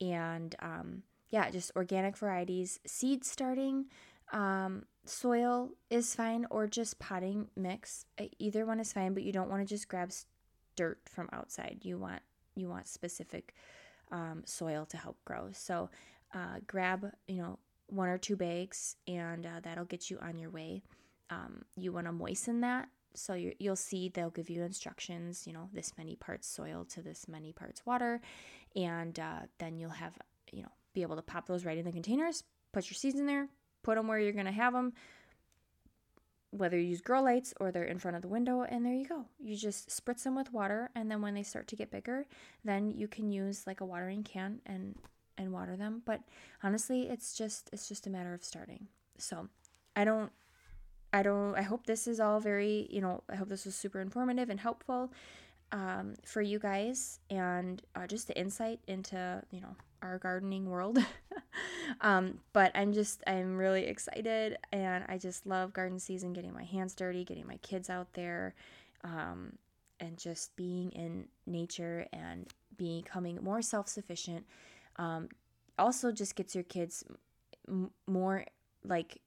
and 0.00 0.54
um, 0.60 1.02
yeah, 1.28 1.50
just 1.50 1.72
organic 1.76 2.16
varieties. 2.16 2.80
Seed 2.86 3.24
starting 3.24 3.86
um, 4.32 4.84
soil 5.04 5.70
is 5.90 6.14
fine, 6.14 6.46
or 6.50 6.66
just 6.66 6.98
potting 6.98 7.48
mix. 7.56 8.06
Either 8.38 8.64
one 8.64 8.80
is 8.80 8.92
fine, 8.92 9.12
but 9.12 9.22
you 9.22 9.32
don't 9.32 9.50
want 9.50 9.60
to 9.60 9.74
just 9.74 9.88
grab 9.88 10.12
dirt 10.76 11.00
from 11.04 11.28
outside. 11.32 11.80
You 11.82 11.98
want 11.98 12.22
you 12.54 12.68
want 12.68 12.88
specific 12.88 13.54
um, 14.10 14.42
soil 14.44 14.86
to 14.86 14.96
help 14.96 15.16
grow. 15.24 15.48
So 15.52 15.90
uh, 16.34 16.58
grab, 16.66 17.12
you 17.28 17.36
know, 17.36 17.58
one 17.88 18.08
or 18.08 18.18
two 18.18 18.36
bags, 18.36 18.96
and 19.08 19.46
uh, 19.46 19.60
that'll 19.62 19.84
get 19.84 20.10
you 20.10 20.18
on 20.20 20.38
your 20.38 20.50
way. 20.50 20.82
Um, 21.30 21.62
you 21.76 21.92
want 21.92 22.06
to 22.06 22.12
moisten 22.12 22.60
that. 22.60 22.88
So 23.14 23.34
you 23.34 23.54
will 23.60 23.76
see 23.76 24.08
they'll 24.08 24.30
give 24.30 24.48
you 24.48 24.62
instructions, 24.62 25.46
you 25.46 25.52
know, 25.52 25.68
this 25.72 25.92
many 25.98 26.14
parts 26.14 26.46
soil 26.46 26.84
to 26.90 27.02
this 27.02 27.26
many 27.28 27.52
parts 27.52 27.84
water. 27.84 28.20
And 28.76 29.18
uh, 29.18 29.40
then 29.58 29.78
you'll 29.78 29.90
have, 29.90 30.16
you 30.52 30.62
know, 30.62 30.68
be 30.94 31.02
able 31.02 31.16
to 31.16 31.22
pop 31.22 31.46
those 31.46 31.64
right 31.64 31.76
in 31.78 31.84
the 31.84 31.92
containers, 31.92 32.44
put 32.72 32.88
your 32.88 32.94
seeds 32.94 33.18
in 33.18 33.26
there, 33.26 33.48
put 33.82 33.96
them 33.96 34.06
where 34.06 34.20
you're 34.20 34.32
going 34.32 34.46
to 34.46 34.52
have 34.52 34.72
them, 34.72 34.92
whether 36.50 36.78
you 36.78 36.88
use 36.88 37.00
grow 37.00 37.22
lights 37.22 37.54
or 37.60 37.70
they're 37.70 37.84
in 37.84 37.98
front 37.98 38.16
of 38.16 38.22
the 38.22 38.28
window 38.28 38.62
and 38.62 38.84
there 38.84 38.94
you 38.94 39.06
go. 39.06 39.24
You 39.38 39.56
just 39.56 39.88
spritz 39.88 40.24
them 40.24 40.34
with 40.34 40.52
water 40.52 40.90
and 40.94 41.10
then 41.10 41.22
when 41.22 41.34
they 41.34 41.42
start 41.42 41.68
to 41.68 41.76
get 41.76 41.90
bigger 41.90 42.26
then 42.64 42.90
you 42.90 43.08
can 43.08 43.30
use 43.30 43.66
like 43.66 43.80
a 43.80 43.84
watering 43.84 44.22
can 44.22 44.60
and 44.66 44.96
and 45.38 45.52
water 45.52 45.76
them. 45.76 46.02
But 46.04 46.22
honestly 46.62 47.08
it's 47.08 47.36
just 47.36 47.70
it's 47.72 47.88
just 47.88 48.06
a 48.06 48.10
matter 48.10 48.34
of 48.34 48.44
starting. 48.44 48.88
So 49.18 49.48
i 49.96 50.04
don't 50.04 50.30
i 51.12 51.22
don't 51.22 51.54
i 51.56 51.62
hope 51.62 51.86
this 51.86 52.06
is 52.06 52.20
all 52.20 52.40
very 52.40 52.86
you 52.90 53.00
know 53.00 53.22
i 53.28 53.36
hope 53.36 53.48
this 53.48 53.64
was 53.64 53.74
super 53.74 54.00
informative 54.00 54.50
and 54.50 54.60
helpful 54.60 55.12
um, 55.72 56.14
for 56.24 56.42
you 56.42 56.58
guys 56.58 57.20
and 57.30 57.82
uh, 57.94 58.06
just 58.06 58.26
the 58.26 58.38
insight 58.38 58.80
into 58.88 59.42
you 59.50 59.60
know 59.60 59.76
our 60.02 60.18
gardening 60.18 60.68
world. 60.68 60.98
um, 62.00 62.38
but 62.52 62.72
I'm 62.74 62.92
just, 62.92 63.22
I'm 63.26 63.56
really 63.56 63.84
excited 63.84 64.58
and 64.72 65.04
I 65.08 65.18
just 65.18 65.46
love 65.46 65.72
garden 65.72 65.98
season, 65.98 66.32
getting 66.32 66.52
my 66.52 66.64
hands 66.64 66.94
dirty, 66.94 67.24
getting 67.24 67.46
my 67.46 67.56
kids 67.58 67.90
out 67.90 68.12
there. 68.14 68.54
Um, 69.04 69.52
and 70.00 70.16
just 70.16 70.56
being 70.56 70.90
in 70.92 71.28
nature 71.46 72.06
and 72.12 72.46
becoming 72.76 73.38
more 73.42 73.62
self-sufficient 73.62 74.46
um, 74.96 75.28
also 75.78 76.10
just 76.10 76.34
gets 76.34 76.54
your 76.54 76.64
kids 76.64 77.04
m- 77.68 77.90
more 78.06 78.44
like 78.84 79.20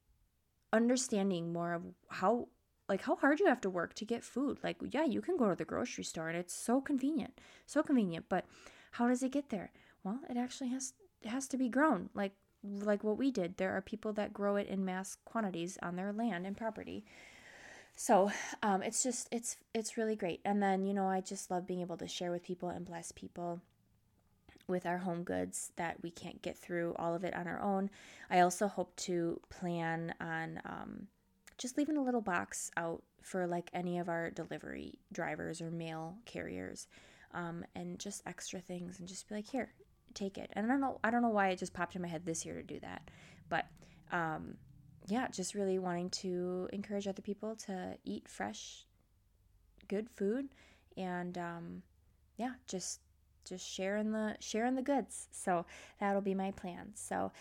understanding 0.74 1.54
more 1.54 1.74
of 1.74 1.84
how 2.10 2.48
like 2.90 3.02
how 3.04 3.16
hard 3.16 3.40
you 3.40 3.46
have 3.46 3.62
to 3.62 3.70
work 3.70 3.94
to 3.94 4.06
get 4.06 4.24
food 4.24 4.58
like 4.64 4.78
yeah 4.92 5.06
you 5.06 5.22
can 5.22 5.38
go 5.38 5.48
to 5.50 5.56
the 5.56 5.66
grocery 5.66 6.04
store 6.04 6.30
and 6.30 6.38
it's 6.38 6.54
so 6.54 6.82
convenient 6.82 7.40
so 7.66 7.84
convenient 7.84 8.26
but 8.28 8.46
how 8.92 9.08
does 9.08 9.22
it 9.22 9.32
get 9.32 9.50
there 9.50 9.72
well 10.04 10.20
it 10.30 10.38
actually 10.38 10.70
has 10.70 10.94
it 11.22 11.30
has 11.30 11.48
to 11.48 11.58
be 11.58 11.70
grown 11.70 12.10
like 12.14 12.34
like 12.64 13.04
what 13.04 13.18
we 13.18 13.32
did. 13.32 13.58
There 13.58 13.76
are 13.76 13.82
people 13.82 14.14
that 14.14 14.34
grow 14.34 14.56
it 14.56 14.68
in 14.68 14.86
mass 14.86 15.18
quantities 15.26 15.78
on 15.82 15.96
their 15.96 16.14
land 16.14 16.46
and 16.46 16.56
property. 16.56 17.06
So 17.96 18.32
um, 18.64 18.82
it's 18.82 19.04
just 19.04 19.28
it's 19.32 19.58
it's 19.74 19.98
really 19.98 20.16
great. 20.16 20.42
And 20.46 20.62
then 20.64 20.86
you 20.86 20.94
know 20.94 21.08
i 21.08 21.22
just 21.22 21.52
love 21.52 21.68
being 21.68 21.82
able 21.82 21.98
to 21.98 22.08
share 22.08 22.32
with 22.32 22.44
people 22.44 22.70
and 22.70 22.86
bless 22.86 23.12
people 23.12 23.62
with 24.68 24.86
our 24.86 25.00
home 25.00 25.24
goods 25.24 25.72
that 25.76 25.98
we 26.02 26.10
can't 26.10 26.42
get 26.42 26.58
through 26.58 26.96
all 26.98 27.14
of 27.14 27.24
it 27.26 27.36
on 27.36 27.48
our 27.48 27.62
own. 27.62 27.90
I 28.30 28.40
also 28.40 28.68
hope 28.68 28.96
to 28.98 29.40
plan 29.50 30.16
on 30.22 30.62
um, 30.66 31.08
just 31.58 31.78
leaving 31.78 31.98
a 31.98 32.04
little 32.04 32.22
box 32.22 32.72
out 32.78 33.04
for 33.22 33.46
like 33.46 33.70
any 33.74 34.00
of 34.00 34.08
our 34.08 34.32
delivery 34.32 34.94
drivers 35.12 35.62
or 35.62 35.70
mail 35.70 36.16
carriers 36.26 36.88
um, 37.34 37.66
and 37.76 38.00
just 38.00 38.24
extra 38.26 38.62
things 38.62 39.00
and 39.00 39.08
just 39.08 39.28
be 39.28 39.36
like 39.36 39.48
here 39.50 39.74
take 40.14 40.38
it 40.38 40.50
and 40.54 40.66
i 40.66 40.70
don't 40.70 40.82
know 40.82 41.00
i 41.04 41.12
don't 41.12 41.22
know 41.22 41.30
why 41.30 41.50
it 41.50 41.60
just 41.60 41.74
popped 41.74 41.96
in 41.96 42.02
my 42.02 42.08
head 42.08 42.26
this 42.26 42.46
year 42.46 42.56
to 42.56 42.64
do 42.64 42.80
that 42.80 43.10
but 43.50 43.66
um, 44.12 44.56
yeah, 45.08 45.28
just 45.28 45.56
really 45.56 45.80
wanting 45.80 46.10
to 46.10 46.70
encourage 46.72 47.08
other 47.08 47.22
people 47.22 47.56
to 47.68 47.98
eat 48.06 48.28
fresh, 48.30 48.86
good 49.88 50.10
food, 50.10 50.50
and 50.96 51.38
um, 51.38 51.82
yeah, 52.38 52.54
just 52.68 53.02
just 53.46 53.68
sharing 53.68 54.12
the 54.12 54.36
sharing 54.40 54.76
the 54.76 54.82
goods. 54.82 55.28
So 55.32 55.66
that'll 56.00 56.22
be 56.22 56.36
my 56.36 56.52
plan. 56.52 56.92
So 56.96 57.32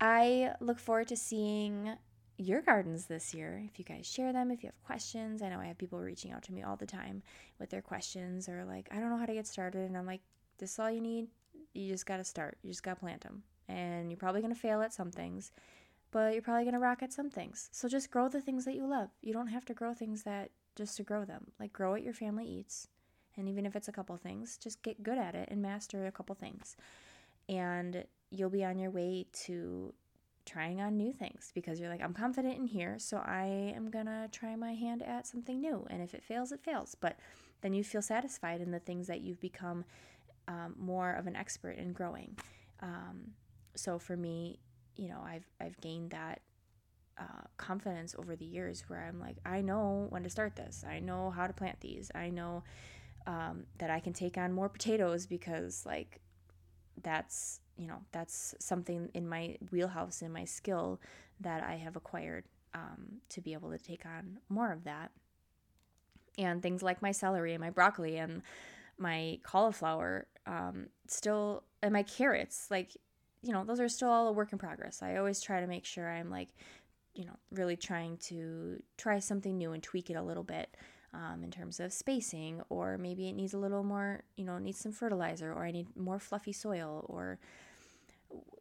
I 0.00 0.52
look 0.60 0.78
forward 0.78 1.08
to 1.08 1.16
seeing 1.16 1.94
your 2.38 2.62
gardens 2.62 3.04
this 3.04 3.34
year. 3.34 3.62
If 3.70 3.78
you 3.78 3.84
guys 3.84 4.06
share 4.06 4.32
them, 4.32 4.50
if 4.50 4.62
you 4.62 4.68
have 4.68 4.82
questions, 4.84 5.42
I 5.42 5.50
know 5.50 5.60
I 5.60 5.66
have 5.66 5.76
people 5.76 6.00
reaching 6.00 6.32
out 6.32 6.42
to 6.44 6.52
me 6.54 6.62
all 6.62 6.76
the 6.76 6.86
time 6.86 7.22
with 7.58 7.68
their 7.68 7.82
questions 7.82 8.48
or 8.48 8.64
like, 8.64 8.88
I 8.90 8.98
don't 8.98 9.10
know 9.10 9.18
how 9.18 9.26
to 9.26 9.34
get 9.34 9.46
started, 9.46 9.82
and 9.82 9.96
I'm 9.96 10.06
like, 10.06 10.22
this 10.58 10.72
is 10.72 10.78
all 10.78 10.90
you 10.90 11.02
need. 11.02 11.26
You 11.74 11.88
just 11.88 12.06
got 12.06 12.16
to 12.18 12.24
start. 12.24 12.58
You 12.62 12.70
just 12.70 12.82
got 12.82 12.94
to 12.94 13.00
plant 13.00 13.22
them, 13.22 13.42
and 13.68 14.10
you're 14.10 14.18
probably 14.18 14.42
gonna 14.42 14.54
fail 14.54 14.82
at 14.82 14.92
some 14.92 15.10
things 15.10 15.52
but 16.10 16.32
you're 16.32 16.42
probably 16.42 16.64
going 16.64 16.74
to 16.74 16.80
rock 16.80 17.02
at 17.02 17.12
some 17.12 17.30
things. 17.30 17.68
So 17.72 17.88
just 17.88 18.10
grow 18.10 18.28
the 18.28 18.40
things 18.40 18.64
that 18.64 18.74
you 18.74 18.86
love. 18.86 19.10
You 19.22 19.32
don't 19.32 19.48
have 19.48 19.64
to 19.66 19.74
grow 19.74 19.94
things 19.94 20.24
that 20.24 20.50
just 20.76 20.96
to 20.96 21.02
grow 21.02 21.24
them. 21.24 21.52
Like 21.58 21.72
grow 21.72 21.92
what 21.92 22.02
your 22.02 22.14
family 22.14 22.46
eats. 22.46 22.88
And 23.36 23.48
even 23.48 23.64
if 23.64 23.76
it's 23.76 23.88
a 23.88 23.92
couple 23.92 24.16
things, 24.16 24.58
just 24.58 24.82
get 24.82 25.02
good 25.02 25.18
at 25.18 25.34
it 25.34 25.48
and 25.50 25.62
master 25.62 26.06
a 26.06 26.12
couple 26.12 26.34
things. 26.34 26.76
And 27.48 28.04
you'll 28.30 28.50
be 28.50 28.64
on 28.64 28.78
your 28.78 28.90
way 28.90 29.26
to 29.44 29.94
trying 30.46 30.80
on 30.80 30.96
new 30.96 31.12
things 31.12 31.52
because 31.54 31.78
you're 31.78 31.88
like, 31.88 32.02
I'm 32.02 32.14
confident 32.14 32.56
in 32.56 32.66
here, 32.66 32.98
so 32.98 33.18
I 33.18 33.72
am 33.76 33.90
gonna 33.90 34.28
try 34.32 34.56
my 34.56 34.74
hand 34.74 35.02
at 35.02 35.26
something 35.26 35.60
new. 35.60 35.86
And 35.90 36.02
if 36.02 36.12
it 36.12 36.24
fails, 36.24 36.50
it 36.50 36.60
fails. 36.60 36.96
But 37.00 37.18
then 37.60 37.72
you 37.72 37.84
feel 37.84 38.02
satisfied 38.02 38.60
in 38.60 38.72
the 38.72 38.80
things 38.80 39.06
that 39.06 39.20
you've 39.20 39.40
become 39.40 39.84
um, 40.50 40.74
more 40.76 41.12
of 41.12 41.26
an 41.26 41.36
expert 41.36 41.78
in 41.78 41.92
growing. 41.92 42.36
Um, 42.80 43.32
so 43.76 43.98
for 43.98 44.16
me, 44.16 44.58
you 44.96 45.08
know, 45.08 45.22
I've 45.24 45.46
I've 45.60 45.80
gained 45.80 46.10
that 46.10 46.40
uh, 47.18 47.46
confidence 47.56 48.14
over 48.18 48.34
the 48.34 48.44
years 48.44 48.84
where 48.88 49.00
I'm 49.00 49.20
like, 49.20 49.36
I 49.46 49.60
know 49.60 50.06
when 50.10 50.24
to 50.24 50.30
start 50.30 50.56
this. 50.56 50.84
I 50.88 50.98
know 50.98 51.30
how 51.30 51.46
to 51.46 51.52
plant 51.52 51.80
these. 51.80 52.10
I 52.14 52.30
know 52.30 52.64
um, 53.26 53.64
that 53.78 53.90
I 53.90 54.00
can 54.00 54.12
take 54.12 54.36
on 54.36 54.52
more 54.52 54.68
potatoes 54.68 55.26
because 55.26 55.86
like 55.86 56.20
that's 57.02 57.60
you 57.76 57.86
know 57.86 58.00
that's 58.12 58.54
something 58.58 59.08
in 59.14 59.28
my 59.28 59.56
wheelhouse 59.70 60.20
in 60.20 60.32
my 60.32 60.44
skill 60.44 61.00
that 61.40 61.62
I 61.62 61.76
have 61.76 61.96
acquired 61.96 62.44
um, 62.74 63.20
to 63.30 63.40
be 63.40 63.52
able 63.52 63.70
to 63.70 63.78
take 63.78 64.04
on 64.04 64.38
more 64.48 64.72
of 64.72 64.84
that. 64.84 65.12
And 66.38 66.62
things 66.62 66.82
like 66.82 67.02
my 67.02 67.12
celery 67.12 67.52
and 67.52 67.60
my 67.60 67.70
broccoli 67.70 68.16
and 68.16 68.42
my 69.00 69.38
cauliflower 69.42 70.26
um, 70.50 70.88
still 71.06 71.62
and 71.82 71.92
my 71.92 72.02
carrots 72.02 72.66
like 72.70 72.96
you 73.42 73.52
know, 73.52 73.64
those 73.64 73.80
are 73.80 73.88
still 73.88 74.10
all 74.10 74.28
a 74.28 74.32
work 74.32 74.52
in 74.52 74.58
progress. 74.58 75.02
I 75.02 75.16
always 75.16 75.40
try 75.40 75.60
to 75.60 75.66
make 75.66 75.84
sure 75.84 76.10
I'm 76.10 76.30
like, 76.30 76.48
you 77.14 77.24
know, 77.24 77.36
really 77.50 77.76
trying 77.76 78.18
to 78.18 78.82
try 78.96 79.18
something 79.18 79.56
new 79.56 79.72
and 79.72 79.82
tweak 79.82 80.10
it 80.10 80.14
a 80.14 80.22
little 80.22 80.42
bit 80.42 80.76
um, 81.12 81.42
in 81.42 81.50
terms 81.50 81.80
of 81.80 81.92
spacing, 81.92 82.60
or 82.68 82.98
maybe 82.98 83.28
it 83.28 83.32
needs 83.32 83.54
a 83.54 83.58
little 83.58 83.82
more, 83.82 84.22
you 84.36 84.44
know, 84.44 84.58
needs 84.58 84.78
some 84.78 84.92
fertilizer, 84.92 85.52
or 85.52 85.64
I 85.64 85.70
need 85.70 85.96
more 85.96 86.18
fluffy 86.18 86.52
soil, 86.52 87.04
or 87.08 87.38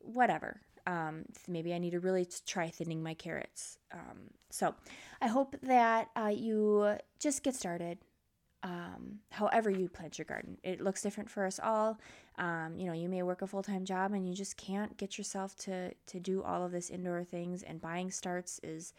whatever. 0.01 0.61
Um, 0.87 1.25
maybe 1.47 1.73
I 1.73 1.77
need 1.77 1.91
to 1.91 1.99
really 1.99 2.27
try 2.47 2.69
thinning 2.69 3.03
my 3.03 3.13
carrots. 3.13 3.77
Um, 3.93 4.31
so 4.49 4.73
I 5.21 5.27
hope 5.27 5.55
that 5.61 6.09
uh, 6.15 6.31
you 6.33 6.95
just 7.19 7.43
get 7.43 7.53
started 7.53 7.99
um, 8.64 9.20
however 9.32 9.70
you 9.70 9.88
plant 9.88 10.18
your 10.18 10.26
garden. 10.26 10.57
It 10.64 10.82
looks 10.82 11.01
different 11.01 11.30
for 11.30 11.45
us 11.45 11.60
all. 11.62 11.99
Um, 12.38 12.76
you 12.78 12.86
know, 12.88 12.93
you 12.93 13.10
may 13.10 13.24
work 13.24 13.41
a 13.41 13.47
full 13.47 13.64
time 13.64 13.86
job 13.86 14.14
and 14.14 14.28
you 14.28 14.34
just 14.34 14.57
can't 14.57 14.97
get 14.97 15.18
yourself 15.18 15.55
to 15.57 15.93
to 15.93 16.20
do 16.20 16.43
all 16.43 16.66
of 16.66 16.72
this 16.72 16.89
indoor 16.89 17.24
things. 17.24 17.64
And 17.64 17.82
buying 17.82 18.12
starts 18.12 18.60
is 18.64 18.93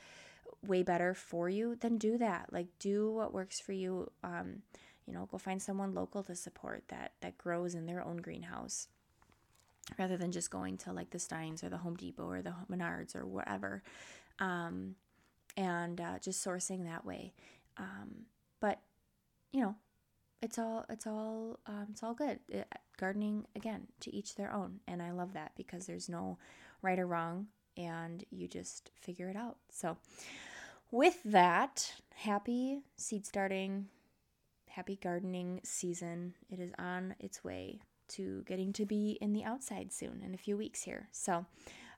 way 0.66 0.82
better 0.82 1.14
for 1.14 1.48
you. 1.48 1.76
Then 1.78 1.98
do 1.98 2.18
that. 2.18 2.52
Like 2.52 2.66
do 2.78 3.10
what 3.10 3.34
works 3.34 3.60
for 3.60 3.72
you. 3.72 4.10
Um, 4.24 4.62
you 5.06 5.12
know, 5.12 5.26
go 5.30 5.38
find 5.38 5.60
someone 5.60 5.94
local 5.94 6.22
to 6.24 6.34
support 6.34 6.84
that 6.88 7.12
that 7.20 7.36
grows 7.36 7.74
in 7.74 7.86
their 7.86 8.04
own 8.04 8.18
greenhouse 8.18 8.88
rather 9.98 10.16
than 10.16 10.30
just 10.30 10.50
going 10.50 10.76
to 10.78 10.92
like 10.92 11.10
the 11.10 11.18
Steins 11.18 11.64
or 11.64 11.68
the 11.68 11.78
Home 11.78 11.96
Depot 11.96 12.28
or 12.28 12.42
the 12.42 12.54
Menards 12.70 13.16
or 13.16 13.26
whatever, 13.26 13.82
um, 14.38 14.94
and 15.56 16.00
uh, 16.00 16.18
just 16.20 16.44
sourcing 16.44 16.84
that 16.84 17.04
way. 17.04 17.32
Um, 17.76 18.26
but 18.60 18.80
you 19.52 19.60
know, 19.60 19.74
it's 20.42 20.58
all 20.58 20.84
it's 20.88 21.06
all 21.06 21.58
um, 21.66 21.88
it's 21.90 22.02
all 22.02 22.14
good. 22.14 22.38
It, 22.48 22.66
gardening 22.98 23.46
again 23.56 23.86
to 24.00 24.14
each 24.14 24.34
their 24.34 24.52
own, 24.52 24.80
and 24.86 25.02
I 25.02 25.10
love 25.10 25.32
that 25.34 25.52
because 25.56 25.86
there's 25.86 26.08
no 26.08 26.38
right 26.82 26.98
or 26.98 27.06
wrong, 27.06 27.46
and 27.76 28.24
you 28.30 28.48
just 28.48 28.90
figure 28.94 29.28
it 29.28 29.36
out. 29.36 29.56
So, 29.70 29.96
with 30.90 31.22
that, 31.24 31.92
happy 32.14 32.82
seed 32.96 33.26
starting, 33.26 33.86
happy 34.68 34.98
gardening 35.02 35.60
season. 35.62 36.34
It 36.50 36.60
is 36.60 36.72
on 36.78 37.14
its 37.18 37.44
way 37.44 37.80
to 38.08 38.42
getting 38.46 38.72
to 38.74 38.86
be 38.86 39.18
in 39.20 39.32
the 39.32 39.44
outside 39.44 39.92
soon 39.92 40.22
in 40.24 40.34
a 40.34 40.38
few 40.38 40.56
weeks 40.56 40.82
here. 40.82 41.08
So, 41.12 41.46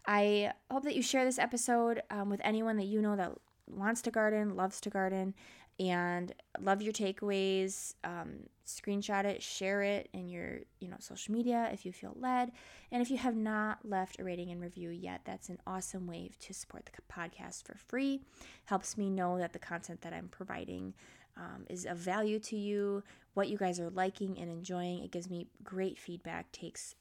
I 0.06 0.52
hope 0.70 0.84
that 0.84 0.96
you 0.96 1.02
share 1.02 1.24
this 1.24 1.38
episode 1.38 2.02
um, 2.10 2.28
with 2.28 2.40
anyone 2.42 2.76
that 2.78 2.86
you 2.86 3.00
know 3.00 3.16
that 3.16 3.32
wants 3.68 4.02
to 4.02 4.10
garden, 4.10 4.56
loves 4.56 4.80
to 4.82 4.90
garden, 4.90 5.34
and 5.82 6.32
love 6.60 6.80
your 6.80 6.92
takeaways 6.92 7.94
um, 8.04 8.34
screenshot 8.66 9.24
it 9.24 9.42
share 9.42 9.82
it 9.82 10.08
in 10.12 10.28
your 10.28 10.60
you 10.78 10.88
know 10.88 10.96
social 11.00 11.34
media 11.34 11.68
if 11.72 11.84
you 11.84 11.92
feel 11.92 12.14
led. 12.18 12.52
And 12.92 13.02
if 13.02 13.10
you 13.10 13.16
have 13.16 13.36
not 13.36 13.78
left 13.84 14.20
a 14.20 14.24
rating 14.24 14.50
and 14.50 14.60
review 14.60 14.90
yet 14.90 15.22
that's 15.24 15.48
an 15.48 15.58
awesome 15.66 16.06
way 16.06 16.30
to 16.40 16.54
support 16.54 16.86
the 16.86 16.92
podcast 17.12 17.64
for 17.64 17.76
free. 17.76 18.20
Helps 18.66 18.96
me 18.96 19.10
know 19.10 19.38
that 19.38 19.52
the 19.52 19.58
content 19.58 20.02
that 20.02 20.12
i'm 20.12 20.28
providing 20.28 20.94
um, 21.36 21.64
is 21.68 21.86
of 21.86 21.96
value 21.96 22.38
to 22.38 22.56
you 22.56 23.02
what 23.34 23.48
you 23.48 23.56
guys 23.56 23.80
are 23.80 23.90
liking 23.90 24.38
and 24.38 24.50
enjoying. 24.50 25.02
It 25.02 25.10
gives 25.10 25.30
me 25.30 25.48
great 25.64 25.98
feedback 25.98 26.52
takes 26.52 26.94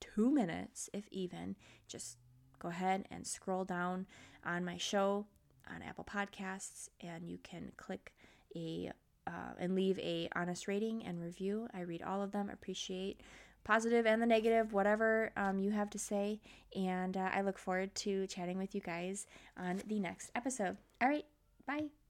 two 0.00 0.30
minutes 0.30 0.88
if 0.92 1.06
even. 1.10 1.56
Just 1.86 2.16
go 2.58 2.68
ahead 2.68 3.06
and 3.10 3.26
scroll 3.26 3.64
down 3.64 4.06
on 4.44 4.64
my 4.64 4.78
show 4.78 5.26
on 5.70 5.82
Apple 5.82 6.04
Podcasts, 6.04 6.88
and 7.00 7.28
you 7.28 7.38
can 7.42 7.72
click 7.76 8.12
a 8.54 8.92
uh, 9.26 9.54
and 9.58 9.74
leave 9.74 9.98
a 10.00 10.28
honest 10.36 10.68
rating 10.68 11.04
and 11.04 11.20
review. 11.22 11.68
I 11.72 11.80
read 11.80 12.02
all 12.02 12.22
of 12.22 12.32
them. 12.32 12.50
Appreciate 12.50 13.20
positive 13.64 14.06
and 14.06 14.20
the 14.20 14.26
negative, 14.26 14.72
whatever 14.72 15.32
um, 15.36 15.58
you 15.58 15.70
have 15.70 15.90
to 15.90 15.98
say. 15.98 16.40
And 16.76 17.16
uh, 17.16 17.30
I 17.32 17.40
look 17.40 17.58
forward 17.58 17.94
to 17.96 18.26
chatting 18.26 18.58
with 18.58 18.74
you 18.74 18.80
guys 18.80 19.26
on 19.58 19.80
the 19.86 19.98
next 19.98 20.30
episode. 20.34 20.76
All 21.00 21.08
right, 21.08 21.24
bye. 21.66 22.03